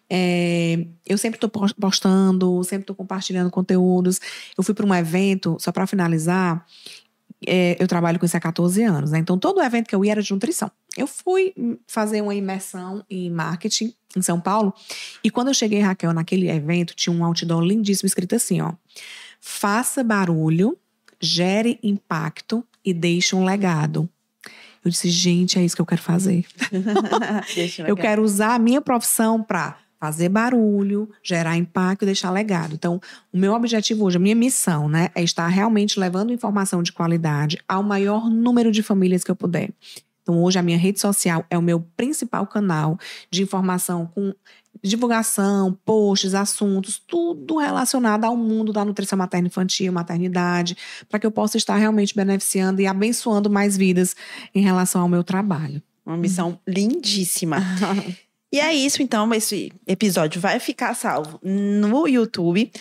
É, 0.09 0.85
eu 1.07 1.17
sempre 1.17 1.37
estou 1.37 1.49
postando, 1.79 2.63
sempre 2.63 2.83
estou 2.83 2.95
compartilhando 2.95 3.49
conteúdos. 3.49 4.19
Eu 4.55 4.63
fui 4.63 4.75
para 4.75 4.85
um 4.85 4.93
evento, 4.93 5.57
só 5.59 5.71
para 5.71 5.87
finalizar, 5.87 6.63
é, 7.47 7.75
eu 7.79 7.87
trabalho 7.87 8.19
com 8.19 8.25
isso 8.25 8.37
há 8.37 8.39
14 8.39 8.83
anos, 8.83 9.11
né? 9.11 9.19
Então, 9.19 9.37
todo 9.37 9.61
evento 9.61 9.87
que 9.87 9.95
eu 9.95 10.03
ia 10.03 10.11
era 10.11 10.21
de 10.21 10.31
nutrição. 10.31 10.69
Eu 10.97 11.07
fui 11.07 11.53
fazer 11.87 12.21
uma 12.21 12.35
imersão 12.35 13.03
em 13.09 13.29
marketing 13.29 13.93
em 14.15 14.21
São 14.21 14.39
Paulo, 14.39 14.73
e 15.23 15.31
quando 15.31 15.47
eu 15.47 15.53
cheguei, 15.53 15.79
Raquel, 15.79 16.13
naquele 16.13 16.49
evento, 16.49 16.93
tinha 16.95 17.13
um 17.15 17.25
outdoor 17.25 17.63
lindíssimo 17.63 18.07
escrito 18.07 18.35
assim: 18.35 18.61
ó. 18.61 18.73
Faça 19.41 20.03
barulho, 20.03 20.77
gere 21.19 21.79
impacto 21.81 22.63
e 22.85 22.93
deixe 22.93 23.35
um 23.35 23.43
legado. 23.43 24.07
Eu 24.83 24.91
disse, 24.91 25.09
gente, 25.09 25.57
é 25.57 25.63
isso 25.63 25.75
que 25.75 25.81
eu 25.81 25.85
quero 25.85 26.01
fazer. 26.01 26.45
eu 27.87 27.95
quero 27.95 28.21
usar 28.21 28.55
a 28.55 28.59
minha 28.59 28.81
profissão 28.81 29.41
para 29.41 29.77
fazer 30.03 30.27
barulho, 30.27 31.09
gerar 31.23 31.55
impacto 31.55 32.01
e 32.01 32.05
deixar 32.05 32.29
legado. 32.29 32.73
Então, 32.73 32.99
o 33.31 33.37
meu 33.37 33.53
objetivo 33.53 34.03
hoje, 34.03 34.17
a 34.17 34.19
minha 34.19 34.35
missão, 34.35 34.89
né, 34.89 35.09
é 35.15 35.23
estar 35.23 35.47
realmente 35.47 35.97
levando 35.97 36.33
informação 36.33 36.83
de 36.83 36.91
qualidade 36.91 37.57
ao 37.65 37.81
maior 37.81 38.29
número 38.29 38.69
de 38.69 38.83
famílias 38.83 39.23
que 39.23 39.31
eu 39.31 39.35
puder. 39.35 39.69
Então, 40.21 40.43
hoje 40.43 40.59
a 40.59 40.61
minha 40.61 40.77
rede 40.77 40.99
social 40.99 41.45
é 41.49 41.57
o 41.57 41.61
meu 41.61 41.79
principal 41.95 42.45
canal 42.45 42.97
de 43.31 43.43
informação 43.43 44.05
com 44.05 44.33
divulgação, 44.83 45.77
posts, 45.85 46.33
assuntos, 46.33 47.01
tudo 47.07 47.57
relacionado 47.57 48.25
ao 48.25 48.35
mundo 48.35 48.73
da 48.73 48.83
nutrição 48.83 49.17
materna 49.17 49.47
infantil, 49.47 49.93
maternidade, 49.93 50.75
para 51.09 51.19
que 51.19 51.25
eu 51.25 51.31
possa 51.31 51.57
estar 51.57 51.77
realmente 51.77 52.15
beneficiando 52.15 52.81
e 52.81 52.87
abençoando 52.87 53.49
mais 53.49 53.77
vidas 53.77 54.15
em 54.53 54.61
relação 54.61 55.01
ao 55.01 55.09
meu 55.09 55.23
trabalho. 55.23 55.81
Uma 56.05 56.17
missão 56.17 56.59
lindíssima. 56.67 57.57
E 58.53 58.59
é 58.59 58.71
isso, 58.71 59.01
então. 59.01 59.33
Esse 59.33 59.73
episódio 59.87 60.39
vai 60.39 60.59
ficar 60.59 60.93
salvo 60.93 61.39
no 61.41 62.07
YouTube. 62.07 62.71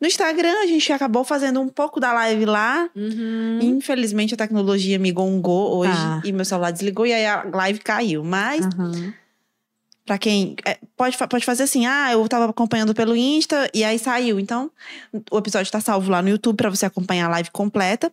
No 0.00 0.06
Instagram, 0.06 0.62
a 0.62 0.66
gente 0.66 0.90
acabou 0.94 1.24
fazendo 1.24 1.60
um 1.60 1.68
pouco 1.68 2.00
da 2.00 2.10
live 2.14 2.46
lá. 2.46 2.88
Uhum. 2.96 3.58
Infelizmente, 3.60 4.32
a 4.32 4.36
tecnologia 4.38 4.98
me 4.98 5.12
gongou 5.12 5.76
hoje 5.76 5.92
ah. 5.94 6.22
e 6.24 6.32
meu 6.32 6.46
celular 6.46 6.70
desligou 6.70 7.04
e 7.06 7.12
aí 7.12 7.26
a 7.26 7.44
live 7.52 7.80
caiu. 7.80 8.24
Mas, 8.24 8.64
uhum. 8.64 9.12
Para 10.04 10.18
quem. 10.18 10.56
É, 10.64 10.78
pode, 10.96 11.16
pode 11.16 11.44
fazer 11.44 11.64
assim: 11.64 11.86
ah, 11.86 12.12
eu 12.12 12.26
tava 12.28 12.50
acompanhando 12.50 12.94
pelo 12.94 13.14
Insta 13.14 13.70
e 13.72 13.84
aí 13.84 13.98
saiu. 13.98 14.40
Então, 14.40 14.70
o 15.30 15.38
episódio 15.38 15.70
tá 15.70 15.80
salvo 15.80 16.10
lá 16.10 16.20
no 16.22 16.28
YouTube 16.28 16.56
para 16.56 16.70
você 16.70 16.86
acompanhar 16.86 17.26
a 17.26 17.30
live 17.30 17.50
completa. 17.50 18.12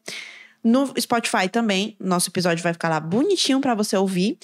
No 0.63 0.93
Spotify 0.99 1.47
também, 1.49 1.95
nosso 1.99 2.29
episódio 2.29 2.63
vai 2.63 2.73
ficar 2.73 2.89
lá 2.89 2.99
bonitinho 2.99 3.61
para 3.61 3.73
você 3.73 3.95
ouvir. 3.95 4.37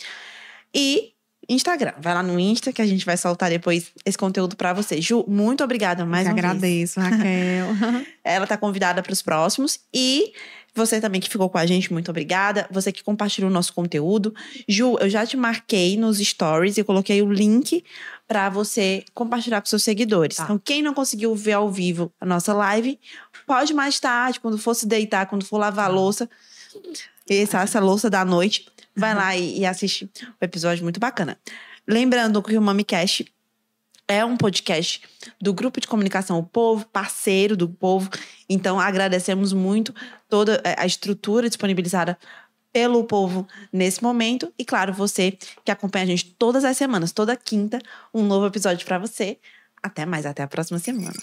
E 0.74 1.14
Instagram. 1.50 1.94
Vai 2.00 2.14
lá 2.14 2.24
no 2.24 2.39
Insta 2.39 2.72
que 2.72 2.82
a 2.82 2.86
gente 2.86 3.06
vai 3.06 3.18
soltar 3.18 3.50
depois 3.50 3.91
esse 4.06 4.18
conteúdo 4.18 4.56
para 4.56 4.74
você. 4.74 5.02
Ju, 5.02 5.26
muito 5.28 5.64
obrigada 5.64 6.06
mais 6.06 6.26
Eu 6.26 6.34
uma 6.34 6.39
agradeço, 6.39 7.00
vez. 7.00 7.12
Raquel. 7.12 8.06
Ela 8.24 8.48
tá 8.48 8.58
convidada 8.58 9.04
para 9.04 9.12
os 9.12 9.22
próximos 9.22 9.80
e 9.94 10.32
você 10.76 10.99
também 10.99 11.21
que 11.21 11.30
ficou 11.30 11.49
com 11.49 11.57
a 11.57 11.65
gente, 11.65 11.93
muito 11.93 12.09
obrigada. 12.09 12.67
Você 12.71 12.91
que 12.91 13.03
compartilhou 13.03 13.49
o 13.49 13.53
nosso 13.53 13.74
conteúdo. 13.74 14.34
Ju, 14.67 14.97
eu 14.99 15.09
já 15.09 15.26
te 15.26 15.38
marquei 15.38 15.97
nos 15.97 16.17
stories 16.17 16.78
e 16.78 16.84
coloquei 16.84 17.21
o 17.21 17.32
link 17.32 17.84
para 18.28 18.49
você 18.49 19.03
compartilhar 19.13 19.61
com 19.61 19.67
seus 19.67 19.84
seguidores. 19.84 20.38
Tá. 20.38 20.43
Então, 20.43 20.57
quem 20.57 20.82
não 20.82 20.93
conseguiu 20.93 21.36
ver 21.36 21.53
ao 21.53 21.69
vivo 21.69 22.11
a 22.19 22.26
nossa 22.26 22.53
live, 22.53 22.99
pode 23.45 23.74
mais 23.74 23.99
tarde, 23.99 24.39
quando 24.39 24.57
for 24.57 24.74
se 24.74 24.88
deitar, 24.88 25.28
quando 25.28 25.45
for 25.45 25.57
lavar 25.57 25.86
a 25.86 25.89
tá. 25.89 25.93
louça, 25.93 26.30
essa, 27.30 27.61
essa 27.61 27.80
louça 27.80 28.09
da 28.09 28.26
noite, 28.26 28.65
Vai 28.95 29.15
lá 29.15 29.36
e, 29.36 29.59
e 29.59 29.65
assiste 29.65 30.09
o 30.39 30.45
episódio 30.45 30.84
muito 30.84 30.99
bacana. 30.99 31.38
Lembrando 31.88 32.41
que 32.41 32.57
o 32.57 32.61
MamiCast 32.61 33.26
é 34.08 34.24
um 34.24 34.38
podcast 34.38 35.01
do 35.41 35.54
grupo 35.54 35.80
de 35.80 35.88
comunicação 35.88 36.38
O 36.38 36.43
Povo, 36.43 36.86
parceiro 36.86 37.56
do 37.56 37.70
Povo. 37.70 38.10
Então, 38.49 38.80
agradecemos 38.80 39.54
muito 39.54 39.93
toda 40.30 40.62
a 40.78 40.86
estrutura 40.86 41.47
disponibilizada 41.47 42.18
pelo 42.72 43.04
povo 43.04 43.47
nesse 43.72 44.01
momento. 44.04 44.51
E, 44.58 44.66
claro, 44.66 44.91
você 44.91 45.38
que 45.64 45.72
acompanha 45.72 46.04
a 46.04 46.08
gente 46.08 46.36
todas 46.38 46.66
as 46.66 46.76
semanas, 46.76 47.12
toda 47.12 47.38
quinta, 47.38 47.80
um 48.14 48.24
novo 48.24 48.47
episódio 48.47 48.86
para 48.86 48.97
você. 48.97 49.38
Até 49.82 50.06
mais, 50.06 50.26
até 50.26 50.41
a 50.43 50.47
próxima 50.47 50.80
semana. 50.80 51.14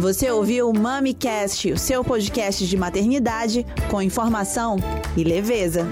Você 0.00 0.30
ouviu 0.30 0.68
o 0.70 0.78
MamiCast, 0.78 1.72
o 1.72 1.78
seu 1.78 2.04
podcast 2.04 2.66
de 2.66 2.76
maternidade 2.76 3.64
com 3.90 4.02
informação 4.02 4.76
e 5.16 5.24
leveza. 5.24 5.86